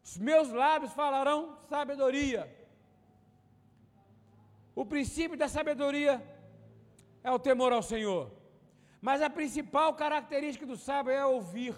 Os 0.03 0.17
meus 0.17 0.49
lábios 0.51 0.93
falarão 0.93 1.58
sabedoria. 1.67 2.41
O 4.75 4.86
princípio 4.86 5.38
da 5.38 5.47
sabedoria 5.47 6.23
é 7.23 7.31
o 7.31 7.39
temor 7.39 7.73
ao 7.73 7.81
Senhor. 7.81 8.31
Mas 9.01 9.21
a 9.21 9.29
principal 9.29 9.93
característica 9.95 10.65
do 10.65 10.77
sábio 10.77 11.12
é 11.12 11.25
ouvir. 11.25 11.75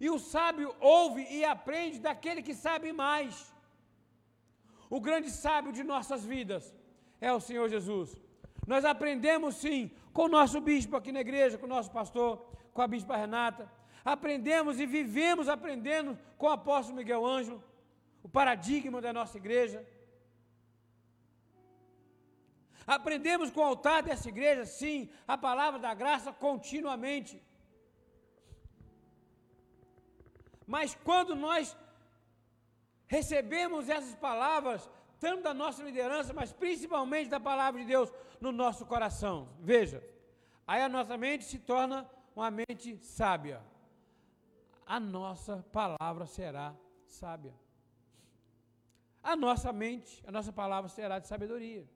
E 0.00 0.10
o 0.10 0.18
sábio 0.18 0.74
ouve 0.80 1.22
e 1.30 1.44
aprende 1.44 1.98
daquele 1.98 2.42
que 2.42 2.54
sabe 2.54 2.92
mais. 2.92 3.54
O 4.90 5.00
grande 5.00 5.30
sábio 5.30 5.72
de 5.72 5.82
nossas 5.82 6.24
vidas 6.24 6.74
é 7.20 7.32
o 7.32 7.40
Senhor 7.40 7.68
Jesus. 7.68 8.16
Nós 8.66 8.84
aprendemos 8.84 9.56
sim 9.56 9.90
com 10.12 10.24
o 10.24 10.28
nosso 10.28 10.60
bispo 10.60 10.96
aqui 10.96 11.12
na 11.12 11.20
igreja, 11.20 11.58
com 11.58 11.66
o 11.66 11.74
nosso 11.76 11.90
pastor, 11.90 12.46
com 12.72 12.82
a 12.82 12.88
bispa 12.88 13.16
Renata. 13.16 13.70
Aprendemos 14.04 14.78
e 14.78 14.86
vivemos 14.86 15.48
aprendendo 15.48 16.18
com 16.36 16.46
o 16.46 16.50
apóstolo 16.50 16.96
Miguel 16.98 17.24
Ângelo, 17.24 17.62
o 18.22 18.28
paradigma 18.28 19.00
da 19.00 19.12
nossa 19.12 19.36
igreja. 19.38 19.86
Aprendemos 22.86 23.50
com 23.50 23.60
o 23.60 23.64
altar 23.64 24.02
dessa 24.02 24.28
igreja, 24.28 24.66
sim, 24.66 25.08
a 25.26 25.38
palavra 25.38 25.78
da 25.80 25.94
graça 25.94 26.32
continuamente. 26.32 27.42
Mas 30.66 30.94
quando 30.94 31.34
nós 31.34 31.76
recebemos 33.06 33.88
essas 33.88 34.14
palavras, 34.14 34.88
tanto 35.20 35.42
da 35.42 35.54
nossa 35.54 35.82
liderança, 35.82 36.32
mas 36.32 36.52
principalmente 36.52 37.28
da 37.28 37.40
palavra 37.40 37.80
de 37.80 37.86
Deus 37.86 38.12
no 38.40 38.52
nosso 38.52 38.86
coração, 38.86 39.48
veja, 39.60 40.02
aí 40.66 40.82
a 40.82 40.88
nossa 40.88 41.16
mente 41.16 41.44
se 41.44 41.58
torna 41.58 42.08
uma 42.34 42.50
mente 42.50 42.98
sábia. 43.02 43.62
A 44.86 44.98
nossa 45.00 45.64
palavra 45.72 46.26
será 46.26 46.74
sábia. 47.06 47.54
A 49.22 49.34
nossa 49.34 49.72
mente, 49.72 50.22
a 50.26 50.30
nossa 50.30 50.52
palavra 50.52 50.88
será 50.88 51.18
de 51.18 51.26
sabedoria. 51.26 51.88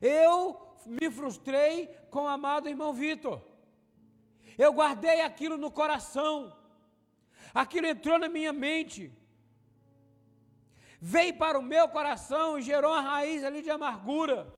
Eu 0.00 0.76
me 0.86 1.10
frustrei 1.10 1.88
com 2.10 2.22
o 2.22 2.28
amado 2.28 2.68
irmão 2.68 2.92
Vitor. 2.92 3.42
Eu 4.58 4.72
guardei 4.72 5.20
aquilo 5.20 5.56
no 5.56 5.70
coração. 5.70 6.56
Aquilo 7.62 7.86
entrou 7.86 8.18
na 8.18 8.28
minha 8.28 8.52
mente. 8.52 9.12
Veio 11.00 11.34
para 11.36 11.58
o 11.58 11.62
meu 11.62 11.88
coração 11.88 12.58
e 12.58 12.62
gerou 12.62 12.92
uma 12.92 13.00
raiz 13.00 13.44
ali 13.44 13.62
de 13.62 13.70
amargura. 13.70 14.52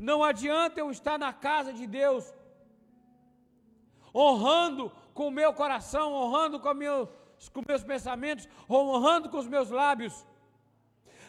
Não 0.00 0.22
adianta 0.22 0.80
eu 0.80 0.90
estar 0.90 1.18
na 1.18 1.32
casa 1.32 1.72
de 1.72 1.86
Deus, 1.86 2.32
honrando 4.14 4.90
com 5.12 5.28
o 5.28 5.30
meu 5.30 5.52
coração, 5.52 6.12
honrando 6.12 6.58
com, 6.60 6.72
meus, 6.72 7.08
com 7.52 7.62
meus 7.66 7.82
pensamentos, 7.82 8.48
honrando 8.68 9.28
com 9.28 9.38
os 9.38 9.46
meus 9.46 9.70
lábios. 9.70 10.26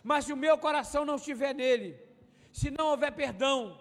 Mas 0.04 0.26
se 0.26 0.34
o 0.34 0.38
meu 0.38 0.58
coração 0.58 1.04
não 1.06 1.16
estiver 1.16 1.54
nele, 1.54 2.00
se 2.52 2.72
não 2.72 2.88
houver 2.88 3.12
perdão, 3.12 3.81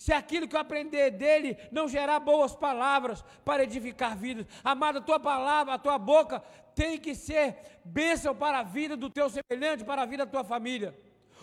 se 0.00 0.14
aquilo 0.14 0.48
que 0.48 0.56
eu 0.56 0.60
aprender 0.60 1.10
dele 1.10 1.58
não 1.70 1.86
gerar 1.86 2.18
boas 2.20 2.54
palavras 2.56 3.22
para 3.44 3.64
edificar 3.64 4.16
vidas. 4.16 4.46
Amado, 4.64 4.96
a 4.96 5.02
tua 5.02 5.20
palavra, 5.20 5.74
a 5.74 5.78
tua 5.78 5.98
boca 5.98 6.40
tem 6.74 6.96
que 6.98 7.14
ser 7.14 7.58
bênção 7.84 8.34
para 8.34 8.60
a 8.60 8.62
vida 8.62 8.96
do 8.96 9.10
teu 9.10 9.28
semelhante, 9.28 9.84
para 9.84 10.00
a 10.00 10.06
vida 10.06 10.24
da 10.24 10.32
tua 10.32 10.42
família. 10.42 10.96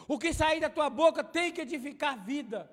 O 0.08 0.18
que 0.18 0.34
sair 0.34 0.60
da 0.60 0.72
tua 0.72 0.90
boca 0.90 1.24
tem 1.24 1.52
que 1.52 1.62
edificar 1.62 2.26
vida. 2.26 2.68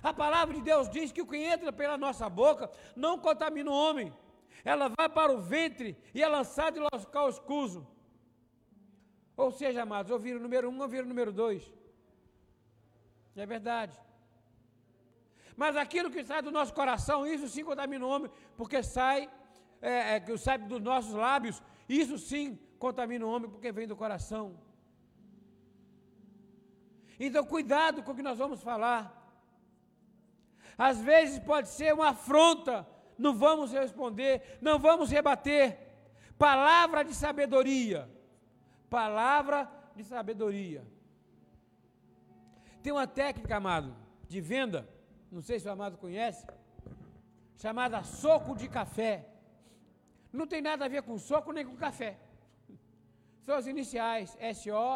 A 0.00 0.14
palavra 0.14 0.54
de 0.54 0.62
Deus 0.62 0.88
diz 0.88 1.10
que 1.10 1.22
o 1.22 1.26
que 1.26 1.38
entra 1.38 1.72
pela 1.72 1.98
nossa 1.98 2.30
boca 2.30 2.70
não 2.94 3.18
contamina 3.18 3.68
o 3.68 3.74
homem. 3.74 4.12
Ela 4.64 4.92
vai 4.96 5.08
para 5.08 5.32
o 5.32 5.40
ventre 5.40 5.98
e 6.14 6.22
é 6.22 6.28
lançada 6.28 6.78
em 6.78 6.82
local 6.82 7.28
escuso. 7.28 7.84
Ou 9.36 9.50
seja, 9.50 9.82
amados, 9.82 10.12
ouviram 10.12 10.38
o 10.38 10.42
número 10.42 10.70
um, 10.70 10.80
ouviram 10.80 11.04
o 11.04 11.08
número 11.08 11.32
dois. 11.32 11.68
É 13.34 13.44
verdade. 13.44 13.98
Mas 15.56 15.76
aquilo 15.76 16.10
que 16.10 16.24
sai 16.24 16.42
do 16.42 16.50
nosso 16.50 16.72
coração, 16.72 17.26
isso 17.26 17.48
sim 17.48 17.64
contamina 17.64 18.04
o 18.04 18.08
homem, 18.08 18.30
porque 18.56 18.82
sai, 18.82 19.30
é, 19.80 20.16
é, 20.16 20.36
sai 20.36 20.58
dos 20.58 20.80
nossos 20.80 21.12
lábios, 21.12 21.62
isso 21.88 22.18
sim 22.18 22.58
contamina 22.78 23.26
o 23.26 23.30
homem, 23.30 23.50
porque 23.50 23.72
vem 23.72 23.86
do 23.86 23.96
coração. 23.96 24.58
Então, 27.18 27.44
cuidado 27.44 28.02
com 28.02 28.12
o 28.12 28.14
que 28.14 28.22
nós 28.22 28.38
vamos 28.38 28.62
falar. 28.62 29.16
Às 30.78 30.98
vezes 30.98 31.38
pode 31.38 31.68
ser 31.68 31.92
uma 31.92 32.08
afronta, 32.08 32.86
não 33.18 33.34
vamos 33.34 33.72
responder, 33.72 34.58
não 34.62 34.78
vamos 34.78 35.10
rebater. 35.10 35.78
Palavra 36.38 37.04
de 37.04 37.14
sabedoria. 37.14 38.08
Palavra 38.88 39.70
de 39.94 40.02
sabedoria. 40.02 40.82
Tem 42.82 42.92
uma 42.92 43.06
técnica, 43.06 43.56
amado, 43.56 43.94
de 44.26 44.40
venda, 44.40 44.88
não 45.30 45.42
sei 45.42 45.58
se 45.58 45.68
o 45.68 45.72
amado 45.72 45.96
conhece, 45.96 46.44
chamada 47.56 48.02
soco 48.02 48.56
de 48.56 48.68
café. 48.68 49.26
Não 50.32 50.46
tem 50.46 50.62
nada 50.62 50.84
a 50.84 50.88
ver 50.88 51.02
com 51.02 51.18
soco 51.18 51.52
nem 51.52 51.64
com 51.64 51.76
café. 51.76 52.18
São 53.42 53.54
as 53.56 53.66
iniciais 53.66 54.36
S-O-C-O-C-A-F-E. 54.40 54.90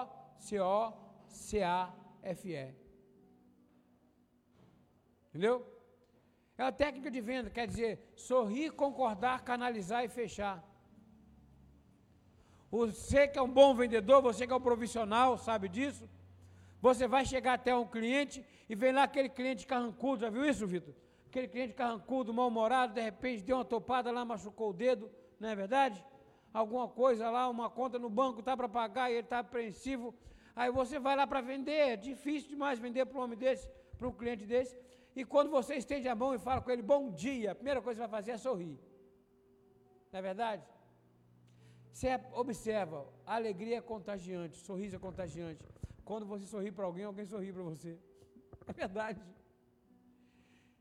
Entendeu? 5.28 5.56
É 6.56 6.62
uma 6.64 6.72
técnica 6.72 7.10
de 7.10 7.20
venda, 7.20 7.50
quer 7.50 7.66
dizer, 7.66 8.12
sorrir, 8.14 8.70
concordar, 8.70 9.42
canalizar 9.42 10.04
e 10.04 10.08
fechar. 10.08 10.62
Você 12.70 13.26
que 13.28 13.38
é 13.38 13.42
um 13.42 13.50
bom 13.50 13.74
vendedor, 13.74 14.22
você 14.22 14.46
que 14.46 14.52
é 14.52 14.56
um 14.56 14.60
profissional, 14.60 15.36
sabe 15.36 15.68
disso? 15.68 16.08
Você 16.86 17.08
vai 17.08 17.24
chegar 17.24 17.54
até 17.54 17.74
um 17.74 17.86
cliente 17.86 18.44
e 18.68 18.74
vem 18.74 18.92
lá 18.92 19.04
aquele 19.04 19.30
cliente 19.30 19.66
carrancudo, 19.66 20.20
já 20.20 20.28
viu 20.28 20.44
isso, 20.44 20.66
Vitor? 20.66 20.92
Aquele 21.28 21.48
cliente 21.48 21.72
carrancudo, 21.72 22.34
mal-humorado, 22.34 22.92
de 22.92 23.00
repente 23.00 23.42
deu 23.42 23.56
uma 23.56 23.64
topada 23.64 24.10
lá, 24.10 24.22
machucou 24.22 24.68
o 24.68 24.72
dedo, 24.74 25.10
não 25.40 25.48
é 25.48 25.56
verdade? 25.56 26.04
Alguma 26.52 26.86
coisa 26.86 27.30
lá, 27.30 27.48
uma 27.48 27.70
conta 27.70 27.98
no 27.98 28.10
banco 28.10 28.40
está 28.40 28.54
para 28.54 28.68
pagar 28.68 29.10
e 29.10 29.14
ele 29.14 29.20
está 29.20 29.38
apreensivo. 29.38 30.14
Aí 30.54 30.70
você 30.70 30.98
vai 30.98 31.16
lá 31.16 31.26
para 31.26 31.40
vender, 31.40 31.72
é 31.72 31.96
difícil 31.96 32.50
demais 32.50 32.78
vender 32.78 33.06
para 33.06 33.18
um 33.18 33.22
homem 33.22 33.38
desse, 33.38 33.66
para 33.96 34.06
um 34.06 34.12
cliente 34.12 34.44
desse. 34.44 34.78
E 35.16 35.24
quando 35.24 35.50
você 35.50 35.76
estende 35.76 36.06
a 36.06 36.14
mão 36.14 36.34
e 36.34 36.38
fala 36.38 36.60
com 36.60 36.70
ele, 36.70 36.82
bom 36.82 37.10
dia, 37.10 37.52
a 37.52 37.54
primeira 37.54 37.80
coisa 37.80 37.96
que 37.98 38.06
vai 38.06 38.20
fazer 38.20 38.32
é 38.32 38.36
sorrir. 38.36 38.78
Não 40.12 40.18
é 40.18 40.22
verdade? 40.22 40.62
Você 41.90 42.08
observa, 42.34 43.06
a 43.24 43.36
alegria 43.36 43.78
é 43.78 43.80
contagiante, 43.80 44.60
o 44.60 44.62
sorriso 44.62 44.96
é 44.96 44.98
contagiante. 44.98 45.64
Quando 46.04 46.26
você 46.26 46.46
sorri 46.46 46.70
para 46.70 46.84
alguém, 46.84 47.04
alguém 47.04 47.26
sorri 47.26 47.52
para 47.52 47.62
você. 47.62 47.98
É 48.66 48.72
verdade. 48.72 49.20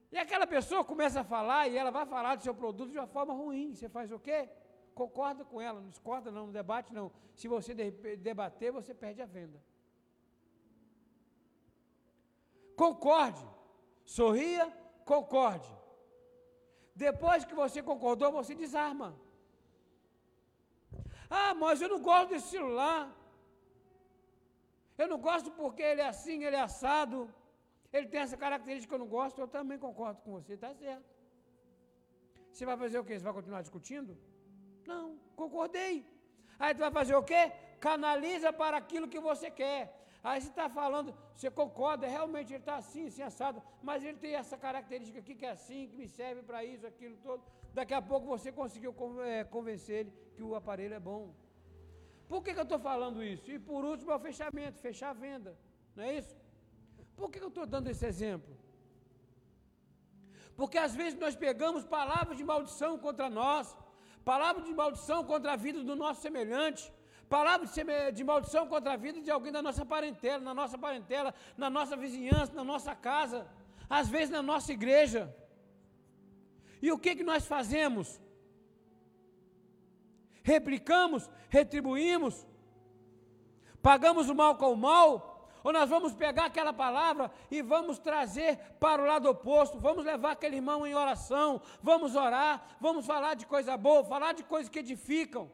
E 0.10 0.18
aquela 0.18 0.48
pessoa 0.48 0.86
começa 0.86 1.20
a 1.22 1.24
falar 1.24 1.68
e 1.68 1.76
ela 1.76 1.92
vai 1.92 2.06
falar 2.06 2.36
do 2.36 2.44
seu 2.44 2.56
produto 2.56 2.92
de 2.92 2.98
uma 2.98 3.08
forma 3.08 3.34
ruim. 3.34 3.74
Você 3.74 3.90
faz 3.90 4.12
o 4.12 4.20
quê? 4.20 4.48
Concorda 4.94 5.44
com 5.44 5.60
ela, 5.60 5.82
não 5.82 5.90
discorda 5.90 6.32
não, 6.32 6.46
não 6.46 6.54
debate 6.54 6.94
não. 6.94 7.12
Se 7.36 7.48
você 7.48 7.74
debater, 7.74 8.72
você 8.72 8.94
perde 8.94 9.22
a 9.22 9.26
venda. 9.26 9.60
Concorde. 12.76 13.46
Sorria, 14.06 14.66
concorde. 15.04 15.70
Depois 16.96 17.44
que 17.44 17.56
você 17.56 17.82
concordou, 17.82 18.32
você 18.32 18.54
desarma. 18.54 19.10
Ah, 21.30 21.54
mas 21.56 21.82
eu 21.82 21.90
não 21.90 22.00
gosto 22.00 22.30
desse 22.30 22.50
celular. 22.50 23.12
Eu 24.98 25.08
não 25.08 25.18
gosto 25.18 25.50
porque 25.52 25.82
ele 25.82 26.02
é 26.02 26.08
assim, 26.08 26.44
ele 26.44 26.56
é 26.56 26.62
assado. 26.62 27.34
Ele 27.92 28.08
tem 28.08 28.22
essa 28.22 28.38
característica 28.38 28.90
que 28.90 28.96
eu 28.96 29.06
não 29.06 29.08
gosto, 29.08 29.40
eu 29.40 29.48
também 29.48 29.78
concordo 29.78 30.20
com 30.22 30.32
você, 30.32 30.54
está 30.54 30.74
certo. 30.74 31.06
Você 32.52 32.66
vai 32.66 32.78
fazer 32.78 33.00
o 33.00 33.06
quê? 33.06 33.18
Você 33.18 33.24
vai 33.24 33.34
continuar 33.34 33.62
discutindo? 33.62 34.18
Não, 34.86 35.18
concordei. 35.36 36.06
Aí 36.60 36.74
tu 36.74 36.80
vai 36.80 36.92
fazer 36.92 37.16
o 37.16 37.24
quê? 37.24 37.52
Canaliza 37.80 38.52
para 38.52 38.78
aquilo 38.78 39.08
que 39.08 39.20
você 39.20 39.50
quer. 39.50 39.82
Aí 40.24 40.40
você 40.40 40.48
está 40.48 40.70
falando, 40.70 41.14
você 41.36 41.52
concorda, 41.52 42.08
realmente 42.08 42.54
ele 42.54 42.60
está 42.60 42.78
assim, 42.78 43.08
assim, 43.08 43.22
assado, 43.22 43.62
mas 43.82 44.06
ele 44.06 44.18
tem 44.18 44.36
essa 44.36 44.58
característica 44.58 45.20
aqui 45.20 45.36
que 45.36 45.46
é 45.46 45.50
assim, 45.50 45.88
que 45.90 45.98
me 45.98 46.08
serve 46.08 46.42
para 46.42 46.64
isso, 46.64 46.88
aquilo 46.88 47.18
todo. 47.18 47.44
Daqui 47.74 47.94
a 47.94 48.02
pouco 48.02 48.26
você 48.26 48.50
conseguiu 48.50 48.96
eh, 49.26 49.44
convencer 49.44 49.96
ele 50.02 50.14
que 50.36 50.42
o 50.42 50.56
aparelho 50.56 50.94
é 50.94 51.00
bom. 51.00 51.34
Por 52.28 52.42
que, 52.44 52.54
que 52.54 52.60
eu 52.60 52.70
estou 52.70 52.80
falando 52.80 53.24
isso? 53.24 53.52
E 53.52 53.60
por 53.60 53.84
último 53.84 54.12
é 54.12 54.16
o 54.16 54.20
fechamento, 54.20 54.80
fechar 54.80 55.10
a 55.12 55.14
venda. 55.14 55.58
Não 55.96 56.04
é 56.04 56.18
isso? 56.20 56.36
Por 57.16 57.30
que, 57.30 57.40
que 57.40 57.46
eu 57.46 57.50
estou 57.50 57.66
dando 57.66 57.90
esse 57.90 58.06
exemplo? 58.06 58.54
Porque 60.56 60.78
às 60.78 60.96
vezes 60.96 61.20
nós 61.20 61.36
pegamos 61.36 61.84
palavras 61.84 62.38
de 62.38 62.44
maldição 62.44 62.98
contra 62.98 63.30
nós, 63.30 63.76
palavras 64.24 64.66
de 64.66 64.74
maldição 64.74 65.24
contra 65.24 65.54
a 65.54 65.56
vida 65.56 65.84
do 65.84 65.96
nosso 65.96 66.22
semelhante, 66.22 66.92
palavras 67.30 67.72
de 68.14 68.24
maldição 68.24 68.68
contra 68.68 68.94
a 68.94 68.98
vida 68.98 69.20
de 69.22 69.32
alguém 69.32 69.52
da 69.52 69.62
nossa 69.62 69.86
parentela, 69.86 70.42
na 70.50 70.54
nossa 70.54 70.78
parentela, 70.78 71.34
na 71.58 71.70
nossa 71.70 71.96
vizinhança, 71.96 72.54
na 72.54 72.64
nossa 72.64 72.96
casa, 72.96 73.48
às 73.90 74.08
vezes 74.10 74.30
na 74.30 74.42
nossa 74.42 74.72
igreja. 74.72 75.22
E 76.82 76.92
o 76.92 77.00
que, 77.00 77.16
que 77.16 77.24
nós 77.24 77.46
fazemos? 77.46 78.22
Replicamos, 80.44 81.30
retribuímos, 81.50 82.46
pagamos 83.82 84.30
o 84.30 84.36
mal 84.36 84.58
com 84.58 84.74
o 84.74 84.78
mal, 84.78 85.50
ou 85.64 85.72
nós 85.72 85.90
vamos 85.90 86.14
pegar 86.14 86.46
aquela 86.46 86.74
palavra 86.74 87.32
e 87.50 87.62
vamos 87.62 87.98
trazer 87.98 88.58
para 88.80 89.02
o 89.02 89.06
lado 89.06 89.30
oposto, 89.30 89.80
vamos 89.80 90.04
levar 90.04 90.32
aquele 90.32 90.58
irmão 90.58 90.86
em 90.86 90.94
oração, 90.94 91.62
vamos 91.82 92.16
orar, 92.16 92.62
vamos 92.82 93.06
falar 93.06 93.36
de 93.36 93.46
coisa 93.46 93.78
boa, 93.78 94.04
falar 94.04 94.34
de 94.34 94.44
coisas 94.44 94.70
que 94.70 94.80
edificam, 94.80 95.50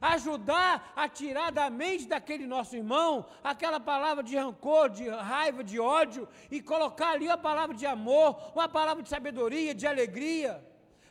ajudar 0.00 0.92
a 0.94 1.08
tirar 1.08 1.50
da 1.50 1.70
mente 1.70 2.06
daquele 2.06 2.46
nosso 2.46 2.76
irmão 2.76 3.24
aquela 3.42 3.80
palavra 3.80 4.22
de 4.22 4.36
rancor, 4.36 4.90
de 4.90 5.08
raiva, 5.08 5.64
de 5.64 5.80
ódio 5.80 6.28
e 6.50 6.60
colocar 6.60 7.12
ali 7.12 7.30
a 7.30 7.38
palavra 7.38 7.74
de 7.74 7.86
amor, 7.86 8.52
uma 8.54 8.68
palavra 8.68 9.02
de 9.02 9.08
sabedoria, 9.08 9.74
de 9.74 9.86
alegria, 9.86 10.62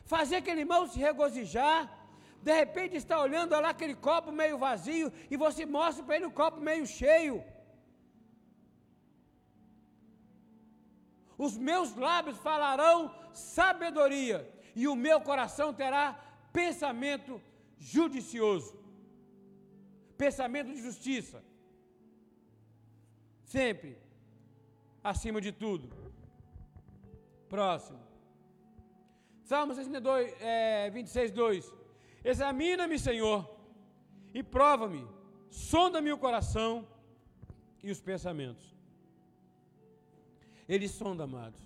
fazer 0.04 0.36
aquele 0.36 0.60
irmão 0.60 0.86
se 0.86 1.00
regozijar. 1.00 2.01
De 2.42 2.52
repente 2.52 2.96
está 2.96 3.20
olhando 3.20 3.52
lá 3.52 3.70
aquele 3.70 3.94
copo 3.94 4.30
meio 4.32 4.58
vazio 4.58 5.12
e 5.30 5.36
você 5.36 5.64
mostra 5.64 6.04
para 6.04 6.16
ele 6.16 6.26
o 6.26 6.36
copo 6.42 6.60
meio 6.60 6.86
cheio. 6.86 7.36
os 11.44 11.54
meus 11.58 11.94
lábios 11.96 12.38
falarão 12.38 13.12
sabedoria, 13.32 14.38
e 14.80 14.86
o 14.86 14.94
meu 14.94 15.20
coração 15.20 15.68
terá 15.74 16.04
pensamento 16.52 17.40
judicioso, 17.78 18.78
pensamento 20.16 20.70
de 20.72 20.80
justiça, 20.80 21.42
sempre, 23.44 23.98
acima 25.02 25.40
de 25.40 25.52
tudo. 25.52 25.90
Próximo. 27.48 28.00
Salmo 29.42 29.74
62, 29.74 30.32
é, 30.40 30.90
26, 30.90 31.32
2. 31.32 31.81
Examina-me, 32.24 32.98
Senhor, 32.98 33.48
e 34.32 34.42
prova-me, 34.42 35.06
sonda-me 35.50 36.12
o 36.12 36.18
coração 36.18 36.86
e 37.82 37.90
os 37.90 38.00
pensamentos 38.00 38.72
ele 40.68 40.88
sonda, 40.88 41.24
amados. 41.24 41.60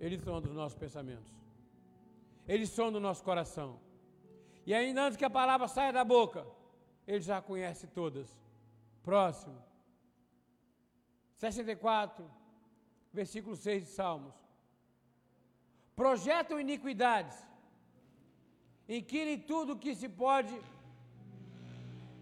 Ele 0.00 0.18
sonda 0.18 0.48
os 0.48 0.54
nossos 0.54 0.78
pensamentos. 0.78 1.32
Ele 2.46 2.66
sonda 2.66 2.98
o 2.98 3.00
nosso 3.00 3.22
coração. 3.24 3.80
E 4.64 4.72
ainda 4.72 5.06
antes 5.06 5.16
que 5.16 5.24
a 5.24 5.30
palavra 5.30 5.66
saia 5.66 5.92
da 5.92 6.04
boca, 6.04 6.46
ele 7.06 7.20
já 7.20 7.42
conhece 7.42 7.86
todas. 7.88 8.28
Próximo. 9.02 9.60
64, 11.36 12.30
versículo 13.12 13.56
6 13.56 13.84
de 13.84 13.88
Salmos. 13.88 14.34
Projetam 15.96 16.60
iniquidades, 16.60 17.36
inquirem 18.98 19.38
tudo 19.38 19.72
o 19.72 19.78
que 19.78 19.94
se 19.94 20.08
pode 20.08 20.54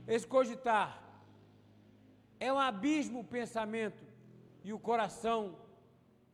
escogitar. 0.07 1.03
É 2.39 2.53
um 2.53 2.59
abismo 2.59 3.21
o 3.21 3.25
pensamento 3.25 4.05
e 4.63 4.73
o 4.73 4.79
coração 4.79 5.57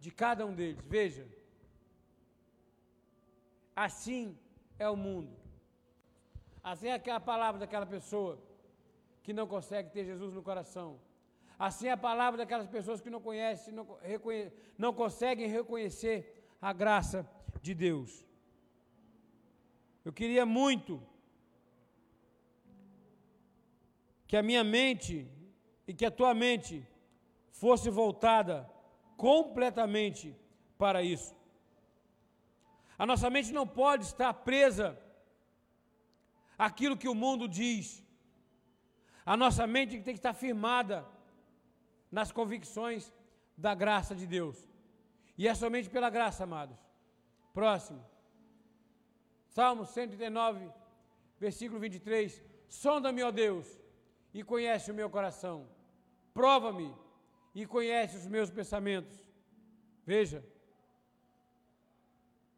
de 0.01 0.11
cada 0.11 0.45
um 0.45 0.55
deles. 0.55 0.85
Veja, 0.87 1.27
assim 3.75 4.37
é 4.79 4.89
o 4.89 4.97
mundo. 4.97 5.33
Assim 6.63 6.89
é 6.89 7.11
a 7.11 7.21
palavra 7.21 7.61
daquela 7.61 7.87
pessoa 7.87 8.39
que 9.23 9.33
não 9.33 9.47
consegue 9.47 9.91
ter 9.91 10.05
Jesus 10.05 10.35
no 10.35 10.43
coração. 10.43 10.99
Assim 11.59 11.87
é 11.87 11.93
a 11.93 11.97
palavra 11.97 12.39
daquelas 12.39 12.67
pessoas 12.67 13.01
que 13.01 13.09
não 13.09 13.21
conhecem, 13.21 13.73
não, 13.73 13.87
reconhe 14.03 14.53
não 14.77 14.93
conseguem 14.93 15.47
reconhecer 15.49 16.17
a 16.61 16.73
graça 16.73 17.29
de 17.63 17.73
Deus. 17.73 18.25
Eu 20.05 20.13
queria 20.13 20.45
muito 20.45 21.03
que 24.27 24.37
a 24.37 24.43
minha 24.43 24.63
mente 24.63 25.29
e 25.87 25.95
que 25.95 26.05
a 26.05 26.11
tua 26.11 26.35
mente 26.35 26.87
fosse 27.51 27.89
voltada 27.89 28.69
completamente 29.17 30.37
para 30.77 31.03
isso. 31.03 31.35
A 32.99 33.07
nossa 33.07 33.29
mente 33.31 33.53
não 33.53 33.67
pode 33.67 34.05
estar 34.05 34.33
presa 34.35 34.99
àquilo 36.59 36.97
que 36.97 37.09
o 37.09 37.15
mundo 37.15 37.49
diz. 37.49 38.05
A 39.25 39.37
nossa 39.37 39.67
mente 39.67 40.01
tem 40.01 40.15
que 40.15 40.19
estar 40.19 40.35
firmada 40.35 41.07
nas 42.11 42.31
convicções 42.31 43.13
da 43.57 43.75
graça 43.75 44.15
de 44.15 44.27
Deus. 44.27 44.69
E 45.37 45.49
é 45.49 45.55
somente 45.55 45.89
pela 45.91 46.11
graça, 46.11 46.45
amados. 46.45 46.79
Próximo. 47.53 48.14
Salmo 49.55 49.87
139, 49.87 50.69
versículo 51.39 51.79
23. 51.79 52.43
Sonda-me, 52.67 53.23
ó 53.23 53.31
Deus, 53.31 53.67
e 54.33 54.43
conhece 54.43 54.91
o 54.91 54.95
meu 54.95 55.09
coração. 55.09 55.69
Prova-me 56.33 56.93
e 57.55 57.65
conhece 57.65 58.17
os 58.17 58.27
meus 58.27 58.51
pensamentos. 58.51 59.17
Veja, 60.05 60.45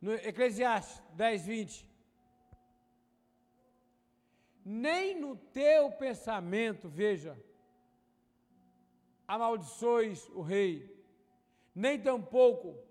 no 0.00 0.14
Eclesiastes 0.14 1.02
10, 1.12 1.44
20. 1.44 1.90
Nem 4.64 5.20
no 5.20 5.36
teu 5.36 5.92
pensamento, 5.92 6.88
veja, 6.88 7.38
amaldiçoes 9.28 10.26
o 10.30 10.40
rei, 10.40 10.72
nem 11.74 12.00
tampouco 12.00 12.85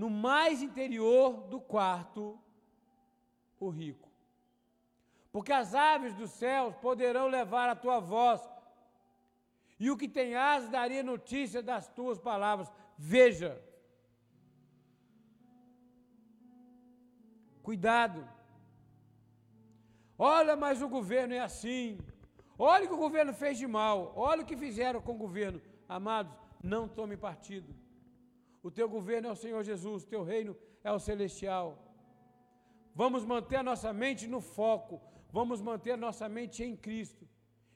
no 0.00 0.08
mais 0.08 0.62
interior 0.68 1.28
do 1.52 1.58
quarto 1.72 2.22
o 3.64 3.68
rico. 3.68 4.08
Porque 5.32 5.52
as 5.52 5.74
aves 5.74 6.14
dos 6.20 6.30
céus 6.42 6.74
poderão 6.86 7.26
levar 7.38 7.68
a 7.68 7.80
tua 7.84 7.98
voz 8.14 8.40
e 9.78 9.90
o 9.90 9.98
que 10.00 10.08
tem 10.18 10.30
asas 10.34 10.70
daria 10.70 11.02
notícia 11.02 11.60
das 11.70 11.86
tuas 11.98 12.18
palavras. 12.18 12.68
Veja. 12.96 13.50
Cuidado. 17.62 18.20
Olha, 20.18 20.56
mas 20.64 20.80
o 20.80 20.88
governo 20.88 21.34
é 21.34 21.40
assim. 21.40 21.98
Olha 22.58 22.84
o 22.84 22.88
que 22.88 22.98
o 23.00 23.04
governo 23.06 23.34
fez 23.42 23.58
de 23.62 23.66
mal. 23.66 24.12
Olha 24.16 24.42
o 24.42 24.48
que 24.50 24.56
fizeram 24.64 25.00
com 25.02 25.12
o 25.12 25.22
governo. 25.26 25.60
Amados, 25.86 26.34
não 26.62 26.88
tome 26.88 27.16
partido. 27.28 27.70
O 28.62 28.70
teu 28.70 28.88
governo 28.88 29.28
é 29.28 29.32
o 29.32 29.36
Senhor 29.44 29.62
Jesus, 29.62 30.02
o 30.02 30.06
teu 30.06 30.22
reino 30.22 30.56
é 30.84 30.92
o 30.92 30.98
celestial. 30.98 31.78
Vamos 32.94 33.24
manter 33.24 33.56
a 33.56 33.62
nossa 33.62 33.92
mente 33.92 34.26
no 34.26 34.40
foco. 34.40 35.00
Vamos 35.32 35.60
manter 35.60 35.92
a 35.92 35.96
nossa 35.96 36.28
mente 36.28 36.62
em 36.62 36.76
Cristo. 36.76 37.26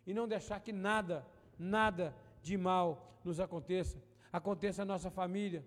E 0.07 0.13
não 0.13 0.27
deixar 0.29 0.61
que 0.61 0.73
nada 0.73 1.27
nada 1.59 2.15
de 2.43 2.57
mal 2.57 3.19
nos 3.25 3.41
aconteça, 3.41 4.03
aconteça 4.33 4.85
na 4.85 4.95
nossa 4.95 5.11
família, 5.11 5.65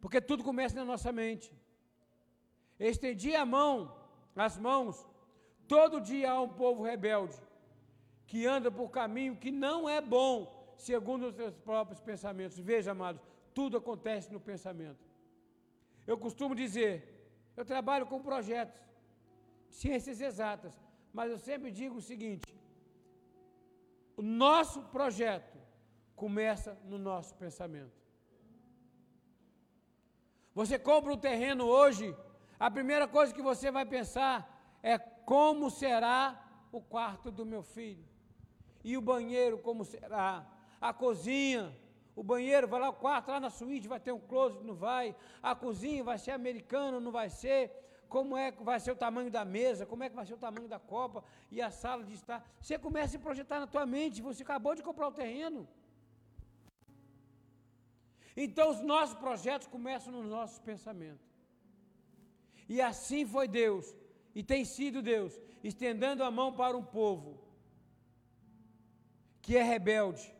porque 0.00 0.20
tudo 0.20 0.44
começa 0.44 0.74
na 0.76 0.84
nossa 0.84 1.10
mente. 1.12 1.52
Estendi 2.78 3.34
a 3.34 3.44
mão, 3.44 3.94
as 4.36 4.58
mãos, 4.58 5.06
todo 5.66 6.00
dia 6.00 6.32
há 6.32 6.40
um 6.40 6.48
povo 6.48 6.82
rebelde, 6.82 7.36
que 8.26 8.46
anda 8.46 8.70
por 8.70 8.90
caminho 8.90 9.36
que 9.36 9.50
não 9.50 9.88
é 9.88 10.00
bom, 10.00 10.74
segundo 10.76 11.28
os 11.28 11.36
seus 11.36 11.54
próprios 11.56 12.00
pensamentos. 12.00 12.58
Veja, 12.58 12.92
amados, 12.92 13.22
tudo 13.54 13.76
acontece 13.76 14.32
no 14.32 14.40
pensamento. 14.40 15.04
Eu 16.06 16.18
costumo 16.18 16.54
dizer, 16.54 16.94
eu 17.56 17.64
trabalho 17.64 18.06
com 18.06 18.20
projetos, 18.20 18.80
ciências 19.68 20.20
exatas, 20.20 20.74
mas 21.12 21.30
eu 21.30 21.38
sempre 21.38 21.70
digo 21.70 21.96
o 21.98 22.06
seguinte: 22.10 22.48
o 24.16 24.22
nosso 24.22 24.82
projeto 24.96 25.56
começa 26.14 26.78
no 26.84 26.98
nosso 26.98 27.34
pensamento. 27.36 28.04
Você 30.54 30.78
compra 30.78 31.12
um 31.12 31.18
terreno 31.18 31.64
hoje, 31.64 32.16
a 32.58 32.70
primeira 32.70 33.08
coisa 33.08 33.34
que 33.34 33.42
você 33.42 33.70
vai 33.70 33.84
pensar 33.84 34.36
é 34.82 34.96
como 34.98 35.70
será 35.70 36.40
o 36.70 36.80
quarto 36.80 37.30
do 37.30 37.44
meu 37.46 37.62
filho. 37.62 38.04
E 38.84 38.96
o 38.96 39.00
banheiro, 39.00 39.58
como 39.58 39.84
será? 39.84 40.46
A 40.80 40.92
cozinha, 40.92 41.74
o 42.16 42.22
banheiro, 42.22 42.68
vai 42.68 42.80
lá, 42.80 42.88
o 42.90 42.94
quarto, 42.94 43.30
lá 43.30 43.40
na 43.40 43.50
suíte 43.50 43.88
vai 43.88 43.98
ter 43.98 44.12
um 44.12 44.20
closet, 44.20 44.62
não 44.64 44.74
vai. 44.74 45.14
A 45.42 45.54
cozinha 45.54 46.02
vai 46.04 46.18
ser 46.18 46.30
americana, 46.30 47.00
não 47.00 47.10
vai 47.10 47.28
ser 47.28 47.70
como 48.08 48.36
é 48.36 48.52
que 48.52 48.62
vai 48.62 48.78
ser 48.78 48.92
o 48.92 48.96
tamanho 48.96 49.30
da 49.30 49.44
mesa, 49.44 49.84
como 49.84 50.04
é 50.04 50.08
que 50.08 50.14
vai 50.14 50.24
ser 50.24 50.34
o 50.34 50.38
tamanho 50.38 50.68
da 50.68 50.78
copa 50.78 51.24
e 51.50 51.60
a 51.60 51.70
sala 51.70 52.04
de 52.04 52.14
estar. 52.14 52.48
Você 52.60 52.78
começa 52.78 53.16
a 53.16 53.20
projetar 53.20 53.58
na 53.58 53.66
tua 53.66 53.84
mente, 53.84 54.22
você 54.22 54.42
acabou 54.42 54.74
de 54.74 54.82
comprar 54.82 55.08
o 55.08 55.12
terreno. 55.12 55.66
Então 58.36 58.70
os 58.70 58.80
nossos 58.80 59.16
projetos 59.16 59.66
começam 59.66 60.12
nos 60.12 60.26
nossos 60.26 60.58
pensamentos. 60.58 61.26
E 62.68 62.80
assim 62.80 63.26
foi 63.26 63.46
Deus, 63.46 63.94
e 64.34 64.42
tem 64.42 64.64
sido 64.64 65.02
Deus, 65.02 65.38
estendendo 65.62 66.24
a 66.24 66.30
mão 66.30 66.52
para 66.52 66.76
um 66.76 66.84
povo 66.84 67.40
que 69.42 69.56
é 69.56 69.62
rebelde, 69.62 70.33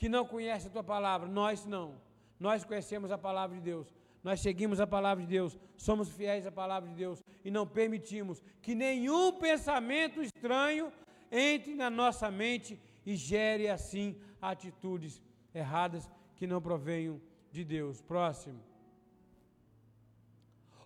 que 0.00 0.08
não 0.08 0.24
conhece 0.24 0.66
a 0.66 0.70
tua 0.70 0.82
palavra. 0.82 1.28
Nós 1.28 1.66
não. 1.66 2.00
Nós 2.46 2.64
conhecemos 2.64 3.12
a 3.12 3.18
palavra 3.18 3.54
de 3.58 3.62
Deus. 3.62 3.86
Nós 4.24 4.40
seguimos 4.40 4.80
a 4.80 4.86
palavra 4.86 5.22
de 5.24 5.30
Deus, 5.30 5.58
somos 5.76 6.10
fiéis 6.10 6.46
à 6.46 6.52
palavra 6.52 6.88
de 6.88 6.94
Deus 6.94 7.22
e 7.44 7.50
não 7.50 7.66
permitimos 7.66 8.42
que 8.60 8.74
nenhum 8.74 9.32
pensamento 9.32 10.22
estranho 10.22 10.92
entre 11.30 11.74
na 11.74 11.88
nossa 11.88 12.30
mente 12.30 12.78
e 13.04 13.14
gere 13.14 13.66
assim 13.68 14.18
atitudes 14.40 15.22
erradas 15.54 16.10
que 16.36 16.46
não 16.46 16.60
provenham 16.60 17.20
de 17.50 17.64
Deus. 17.64 18.02
Próximo. 18.02 18.60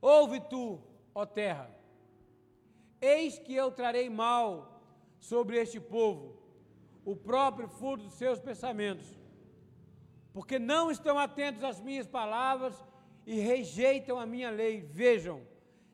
Ouve 0.00 0.40
tu, 0.40 0.80
ó 1.14 1.24
terra, 1.24 1.68
eis 3.00 3.38
que 3.38 3.54
eu 3.54 3.70
trarei 3.70 4.08
mal 4.08 4.80
sobre 5.18 5.56
este 5.56 5.80
povo, 5.80 6.36
o 7.04 7.14
próprio 7.14 7.68
fruto 7.68 8.04
dos 8.04 8.14
seus 8.14 8.38
pensamentos, 8.40 9.06
porque 10.32 10.58
não 10.58 10.90
estão 10.90 11.18
atentos 11.18 11.62
às 11.62 11.80
minhas 11.80 12.06
palavras 12.06 12.74
e 13.26 13.38
rejeitam 13.40 14.18
a 14.18 14.26
minha 14.26 14.50
lei. 14.50 14.80
Vejam, 14.80 15.42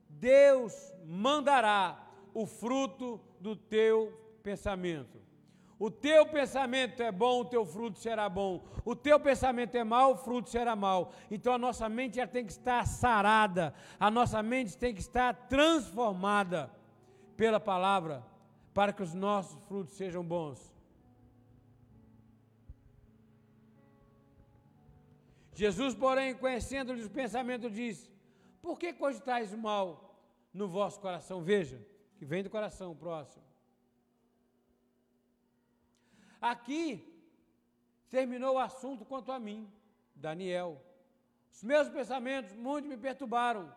Deus 0.08 0.94
mandará 1.04 2.08
o 2.32 2.46
fruto 2.46 3.20
do 3.40 3.54
teu 3.56 4.12
pensamento. 4.42 5.20
O 5.78 5.90
teu 5.90 6.26
pensamento 6.26 7.02
é 7.02 7.10
bom, 7.10 7.40
o 7.40 7.44
teu 7.44 7.64
fruto 7.64 7.98
será 7.98 8.28
bom. 8.28 8.62
O 8.84 8.94
teu 8.94 9.18
pensamento 9.18 9.74
é 9.76 9.82
mau, 9.82 10.12
o 10.12 10.16
fruto 10.16 10.50
será 10.50 10.76
mau. 10.76 11.12
Então 11.30 11.54
a 11.54 11.58
nossa 11.58 11.88
mente 11.88 12.16
já 12.16 12.26
tem 12.26 12.44
que 12.44 12.52
estar 12.52 12.86
sarada, 12.86 13.74
a 13.98 14.10
nossa 14.10 14.42
mente 14.42 14.76
tem 14.76 14.94
que 14.94 15.00
estar 15.00 15.32
transformada 15.48 16.70
pela 17.34 17.58
palavra, 17.58 18.22
para 18.74 18.92
que 18.92 19.02
os 19.02 19.14
nossos 19.14 19.58
frutos 19.64 19.94
sejam 19.94 20.22
bons. 20.22 20.79
Jesus, 25.62 25.94
porém, 25.94 26.34
conhecendo-lhes 26.42 27.04
o 27.04 27.10
pensamento, 27.20 27.68
disse: 27.68 28.10
Por 28.62 28.78
que 28.78 28.94
cogitais 28.94 29.52
mal 29.66 29.88
no 30.58 30.66
vosso 30.76 30.98
coração? 30.98 31.42
Veja, 31.42 31.78
que 32.16 32.24
vem 32.24 32.42
do 32.42 32.48
coração, 32.48 32.96
próximo. 32.96 33.44
Aqui 36.40 36.82
terminou 38.08 38.54
o 38.54 38.58
assunto 38.58 39.04
quanto 39.04 39.30
a 39.30 39.38
mim, 39.38 39.60
Daniel. 40.14 40.70
Os 41.52 41.62
meus 41.62 41.90
pensamentos 41.90 42.54
muito 42.54 42.88
me 42.88 42.96
perturbaram 42.96 43.70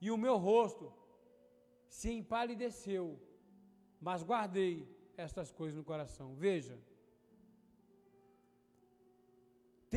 e 0.00 0.10
o 0.10 0.16
meu 0.16 0.36
rosto 0.48 0.92
se 1.88 2.10
empalideceu, 2.10 3.04
mas 4.00 4.24
guardei 4.24 4.72
estas 5.16 5.52
coisas 5.52 5.76
no 5.76 5.84
coração. 5.84 6.34
Veja, 6.34 6.76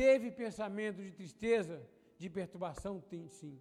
teve 0.00 0.30
pensamento 0.42 0.98
de 1.06 1.12
tristeza, 1.20 1.76
de 2.20 2.28
perturbação? 2.38 2.94
Tem 3.12 3.26
sim. 3.38 3.54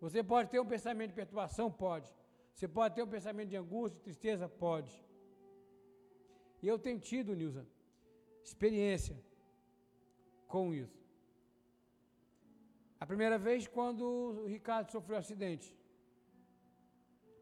Você 0.00 0.20
pode 0.32 0.48
ter 0.52 0.60
um 0.64 0.70
pensamento 0.74 1.10
de 1.12 1.18
perturbação? 1.22 1.66
Pode. 1.70 2.10
Você 2.54 2.66
pode 2.76 2.94
ter 2.96 3.02
um 3.02 3.12
pensamento 3.16 3.50
de 3.50 3.58
angústia, 3.64 3.98
de 3.98 4.04
tristeza? 4.08 4.48
Pode. 4.48 4.92
E 6.62 6.66
eu 6.72 6.78
tenho 6.78 6.98
tido, 7.10 7.36
Nilza, 7.40 7.64
experiência 8.42 9.16
com 10.48 10.64
isso. 10.82 11.00
A 13.02 13.06
primeira 13.12 13.38
vez 13.46 13.68
quando 13.76 14.04
o 14.44 14.46
Ricardo 14.46 14.90
sofreu 14.90 15.16
um 15.16 15.20
acidente. 15.20 15.68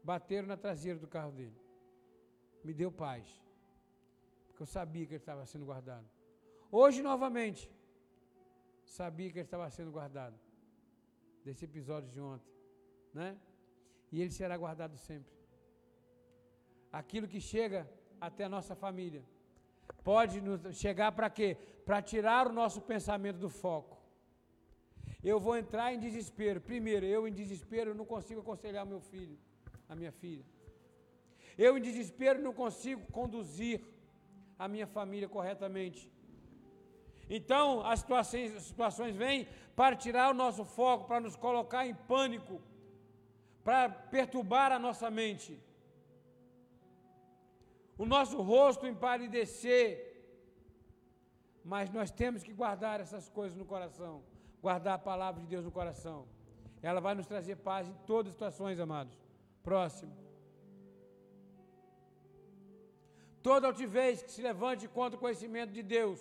Bateram 0.03 0.47
na 0.47 0.57
traseira 0.57 0.99
do 0.99 1.07
carro 1.15 1.31
dele. 1.31 1.59
Me 2.63 2.73
deu 2.73 2.91
paz. 2.91 3.25
Porque 4.47 4.63
eu 4.63 4.71
sabia 4.77 5.05
que 5.05 5.13
ele 5.13 5.25
estava 5.25 5.45
sendo 5.45 5.65
guardado. 5.65 6.07
Hoje, 6.71 7.01
novamente, 7.01 7.69
sabia 8.97 9.29
que 9.31 9.37
ele 9.39 9.45
estava 9.45 9.69
sendo 9.69 9.91
guardado. 9.97 10.37
Desse 11.45 11.63
episódio 11.65 12.09
de 12.09 12.19
ontem. 12.19 12.51
Né? 13.13 13.29
E 14.11 14.21
ele 14.21 14.31
será 14.31 14.55
guardado 14.57 14.97
sempre. 14.97 15.33
Aquilo 16.91 17.27
que 17.33 17.39
chega 17.39 17.89
até 18.19 18.43
a 18.45 18.49
nossa 18.49 18.75
família. 18.75 19.23
Pode 20.03 20.41
chegar 20.73 21.11
para 21.13 21.29
quê? 21.29 21.57
Para 21.85 22.01
tirar 22.01 22.47
o 22.47 22.53
nosso 22.61 22.81
pensamento 22.81 23.39
do 23.45 23.49
foco. 23.49 23.97
Eu 25.23 25.39
vou 25.39 25.55
entrar 25.57 25.93
em 25.93 25.99
desespero. 25.99 26.59
Primeiro, 26.59 27.05
eu 27.05 27.27
em 27.27 27.33
desespero 27.41 27.95
não 27.95 28.05
consigo 28.05 28.41
aconselhar 28.41 28.85
meu 28.85 28.99
filho, 28.99 29.37
a 29.87 29.95
minha 29.95 30.11
filha. 30.11 30.45
Eu 31.57 31.77
em 31.77 31.81
desespero 31.81 32.41
não 32.41 32.53
consigo 32.53 33.03
conduzir 33.11 33.81
a 34.59 34.67
minha 34.67 34.87
família 34.87 35.29
corretamente. 35.29 36.11
Então, 37.37 37.65
as 37.91 37.99
situações, 38.01 38.55
as 38.59 38.63
situações 38.71 39.15
vêm 39.23 39.47
para 39.79 39.95
tirar 39.95 40.27
o 40.31 40.37
nosso 40.43 40.63
foco, 40.77 41.07
para 41.09 41.19
nos 41.25 41.35
colocar 41.45 41.83
em 41.87 41.95
pânico, 42.11 42.55
para 43.67 43.83
perturbar 43.89 44.69
a 44.71 44.79
nossa 44.87 45.09
mente 45.21 45.53
o 48.01 48.05
nosso 48.15 48.37
rosto 48.41 48.87
empalidecer. 48.93 49.87
Mas 51.71 51.91
nós 51.97 52.09
temos 52.21 52.41
que 52.45 52.53
guardar 52.61 52.99
essas 52.99 53.29
coisas 53.29 53.55
no 53.55 53.65
coração, 53.73 54.13
guardar 54.65 54.95
a 54.95 55.05
palavra 55.11 55.39
de 55.41 55.47
Deus 55.53 55.63
no 55.63 55.73
coração. 55.79 56.19
Ela 56.81 56.99
vai 56.99 57.13
nos 57.13 57.27
trazer 57.27 57.57
paz 57.57 57.87
em 57.87 57.93
todas 58.07 58.29
as 58.29 58.33
situações, 58.33 58.79
amados. 58.79 59.15
Próximo. 59.61 60.13
Toda 63.43 63.67
altivez 63.67 64.23
que 64.23 64.31
se 64.31 64.41
levante 64.41 64.87
contra 64.87 65.15
o 65.17 65.19
conhecimento 65.19 65.71
de 65.71 65.83
Deus, 65.83 66.19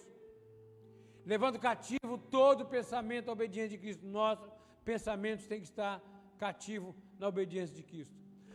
levando 1.24 1.58
cativo 1.58 2.18
todo 2.30 2.66
pensamento 2.66 3.28
à 3.28 3.32
obediência 3.32 3.70
de 3.70 3.78
Cristo. 3.78 4.06
Nossos 4.06 4.48
pensamentos 4.84 5.46
têm 5.46 5.60
que 5.60 5.66
estar 5.66 6.00
cativo 6.38 6.94
na 7.18 7.28
obediência 7.28 7.74
de 7.74 7.82
Cristo. 7.82 8.14